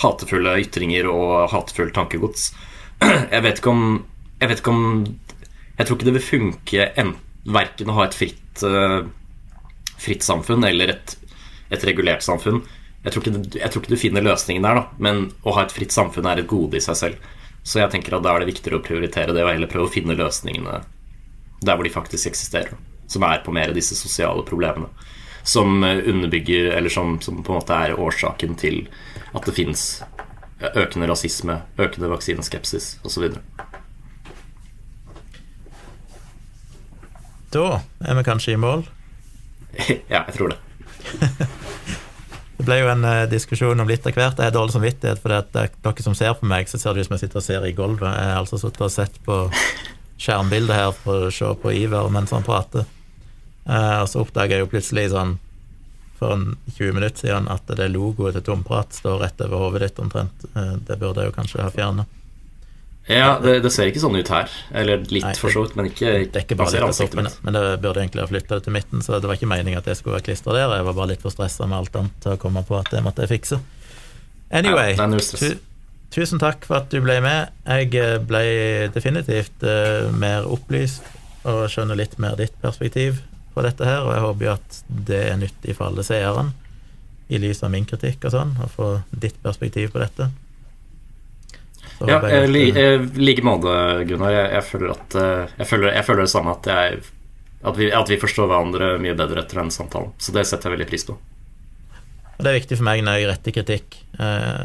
[0.00, 2.52] hatefulle ytringer og hatefullt tankegods.
[3.34, 3.82] Jeg vet ikke om
[4.40, 4.86] Jeg vet ikke om
[5.76, 7.12] Jeg tror ikke det vil funke en,
[7.44, 9.02] verken å ha et fritt eh,
[10.02, 11.16] fritt samfunn eller et,
[11.70, 12.62] et regulert samfunn.
[13.02, 15.02] Jeg tror, ikke, jeg tror ikke du finner løsningen der, da.
[15.02, 17.30] Men å ha et fritt samfunn er et gode i seg selv.
[17.62, 19.92] Så jeg tenker at da er det viktigere å prioritere det og heller prøve å
[19.92, 20.80] finne løsningene
[21.62, 22.74] der hvor de faktisk eksisterer.
[23.06, 24.88] Som er på mer av disse sosiale problemene.
[25.46, 28.86] Som eh, underbygger, eller som, som på en måte er årsaken til
[29.32, 29.84] at det finnes
[30.74, 33.30] økende rasisme, økende vaksineskepsis osv.
[37.52, 37.66] Da
[38.06, 38.86] er vi kanskje i mål.
[40.12, 40.60] ja, jeg tror det.
[42.62, 44.38] Det ble jo en uh, diskusjon om litt av hvert.
[44.38, 47.02] Jeg har dårlig samvittighet, for det er dere som ser på meg, så ser det
[47.02, 48.06] ut som jeg sitter og ser i gulvet.
[48.06, 49.38] Jeg har altså sittet og sett på
[50.22, 52.86] skjermbildet her for å se på Iver mens han prater.
[53.66, 55.34] Uh, og så oppdager jeg jo plutselig sånn
[56.20, 56.44] for en
[56.76, 60.46] 20 minutter siden at det logoet til Tomprat står rett over hodet ditt omtrent.
[60.54, 62.06] Uh, det burde jeg jo kanskje ha fjerna.
[63.06, 64.50] Ja, det, det ser ikke sånn ut her.
[64.78, 67.40] Eller litt, Nei, for så vidt, men ikke Det er ikke bare litt ansiktet toppen,
[67.42, 69.90] men det burde egentlig ha flytta det til midten, så det var ikke meninga at
[69.90, 70.76] det skulle være klistra der.
[70.78, 73.02] Jeg var bare litt for stressa med alt annet til å komme på at det
[73.02, 73.58] måtte jeg fikse.
[74.52, 75.58] Anyway, Ja, det tu,
[76.14, 77.50] tusen takk for at du ble med.
[77.66, 78.44] Jeg eh, ble
[78.94, 81.02] definitivt uh, mer opplyst
[81.48, 83.18] og skjønner litt mer ditt perspektiv
[83.52, 84.78] på dette her, og jeg håper jo at
[85.10, 86.52] det er nyttig for alle seerne,
[87.32, 90.28] i lys av min kritikk og sånn, å få ditt perspektiv på dette.
[92.06, 92.72] Ja, i
[93.14, 93.72] like måte,
[94.08, 94.32] Gunnar.
[94.34, 97.02] Jeg, jeg, føler at, eh, jeg, føler, jeg føler det samme, at, jeg,
[97.62, 100.10] at, vi, at vi forstår hverandre mye bedre etter denne samtalen.
[100.18, 101.16] Så det setter jeg veldig pris på.
[102.32, 104.64] Og det er viktig for meg når jeg retter kritikk, eh,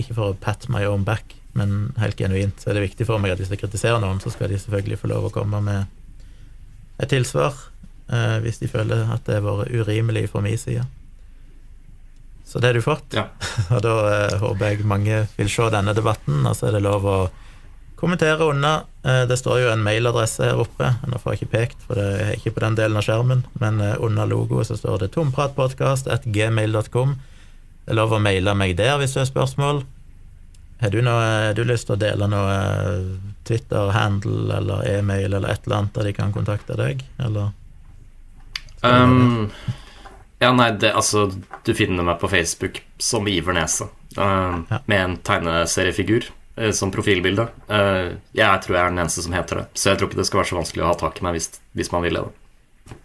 [0.00, 3.20] ikke for å pat my own back, men helt genuint, så er det viktig for
[3.20, 5.92] meg at hvis jeg kritiserer noen, så skal de selvfølgelig få lov å komme med
[7.02, 7.52] et tilsvar
[8.12, 10.84] eh, hvis de føler at det har vært urimelig fra min side.
[12.46, 13.26] Så det har du fått, Ja.
[13.74, 17.02] og da eh, håper jeg mange vil se denne debatten, og så er det lov
[17.10, 17.18] å
[17.98, 18.84] kommentere unna.
[19.02, 22.06] Eh, det står jo en mailadresse her oppe, nå får jeg ikke pekt, for det
[22.22, 27.10] er ikke på den delen av skjermen, men eh, under logoen så står det tompratpodkast.gmail.com.
[27.86, 29.82] Det er lov å maile meg der hvis du har spørsmål.
[30.82, 33.06] Har du, noe, du lyst til å dele noe eh,
[33.48, 37.54] Twitter-handle eller e-mail eller et eller annet der de kan kontakte deg, eller?
[38.84, 39.48] Um,
[40.38, 41.26] ja, nei, det, altså
[41.64, 43.88] Du finner meg på Facebook som Iver Nese,
[44.18, 44.80] uh, Ja.
[44.86, 46.28] med en tegneseriefigur
[46.60, 47.48] uh, som profilbilde.
[47.70, 50.26] Uh, jeg tror jeg er den eneste som heter det, så jeg tror ikke det
[50.28, 52.28] skal være så vanskelig å ha tak i meg hvis, hvis man vil det.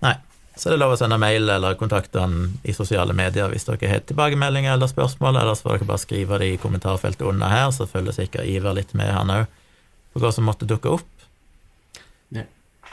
[0.03, 0.17] Nei.
[0.55, 3.87] Så det er lov å sende mail eller kontakte han i sosiale medier hvis dere
[3.87, 7.87] har tilbakemeldinger eller spørsmål, Ellers får dere bare skrive det i kommentarfeltet under her, så
[7.89, 9.47] følger sikkert Iver litt med, han òg,
[10.11, 11.07] på hva som måtte dukke opp.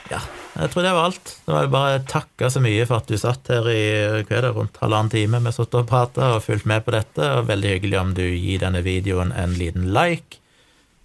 [0.09, 0.21] Ja.
[0.59, 1.31] Jeg tror det var alt.
[1.45, 3.83] Det var bare takke så mye for at du satt her i
[4.27, 7.47] hva det, rundt halvannen time med satt og prata og fulgt med på dette, og
[7.47, 10.41] veldig hyggelig om du gir denne videoen en liten like.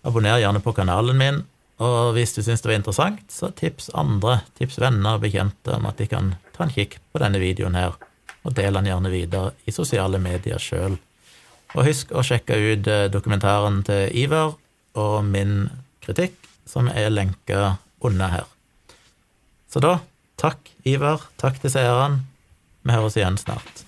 [0.04, 1.42] Abonner gjerne på kanalen min,
[1.82, 5.86] og hvis du syns det var interessant, så tips andre, tips venner og bekjente om
[5.90, 7.94] at de kan ta en kikk på denne videoen her.
[8.44, 10.98] og del den gjerne videre i sosiale medier sjøl.
[11.74, 14.52] Og husk å sjekke ut eh, dokumentaren til Ivar
[15.00, 15.70] og min
[16.04, 16.36] kritikk,
[16.68, 18.53] som er lenka under her.
[19.74, 19.96] Så da,
[20.38, 21.24] takk, Ivar.
[21.34, 22.20] Takk til seerne.
[22.86, 23.80] Vi høres igjen snart.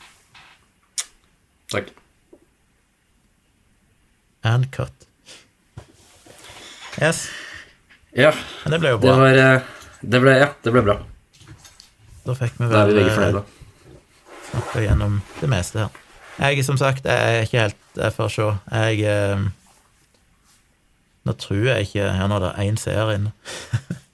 [1.71, 1.93] Takk.
[4.43, 5.05] And cut.
[6.99, 7.29] Yes.
[8.19, 8.33] Ja,
[8.65, 9.15] Men det ble jo det bra.
[9.21, 9.69] var eh,
[10.03, 10.97] det ble, Ja, det ble bra.
[12.25, 13.39] Da fikk vi vel eh,
[14.49, 16.01] snakka gjennom det meste her.
[16.41, 18.49] Jeg, som sagt, jeg er ikke helt Jeg får se.
[18.73, 19.47] Jeg eh,
[21.31, 23.31] Nå tror jeg ikke Ja, nå er det én seer inne.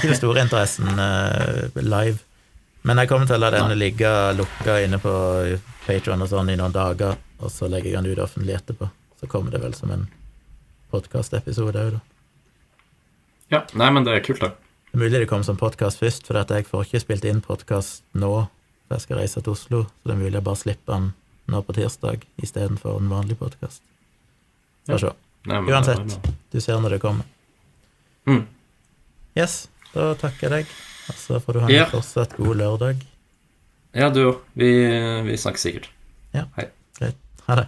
[0.00, 2.18] den store interessen eh, live.
[2.82, 5.12] Men jeg kommer til å la den ligge lukka inne på
[5.86, 8.88] Patron og sånn i noen dager, og så legger jeg den ut offentlig etterpå.
[9.20, 10.08] Så kommer det vel som en
[10.90, 12.02] podkastepisode òg, da.
[13.52, 14.54] Ja, nei, men det er kult, da.
[14.92, 18.02] Det er mulig det kommer som podkast først, for jeg får ikke spilt inn podkast
[18.18, 18.32] nå.
[18.86, 21.10] For jeg skal reise til Oslo, så det er mulig jeg bare slipper den
[21.52, 23.82] nå på tirsdag istedenfor en vanlig podkast.
[24.90, 25.12] Får se.
[25.48, 26.18] Uansett,
[26.52, 27.28] du ser når det kommer.
[28.28, 28.44] Mm.
[29.38, 30.66] Yes, da takker jeg deg.
[31.10, 31.86] Og så får du ha en Ja.
[31.90, 33.02] fortsatt god lørdag.
[33.94, 34.38] Ja, du òg.
[34.56, 34.70] Vi,
[35.26, 35.88] vi snakkes sikkert.
[36.98, 37.16] Greit.
[37.48, 37.66] Ha det.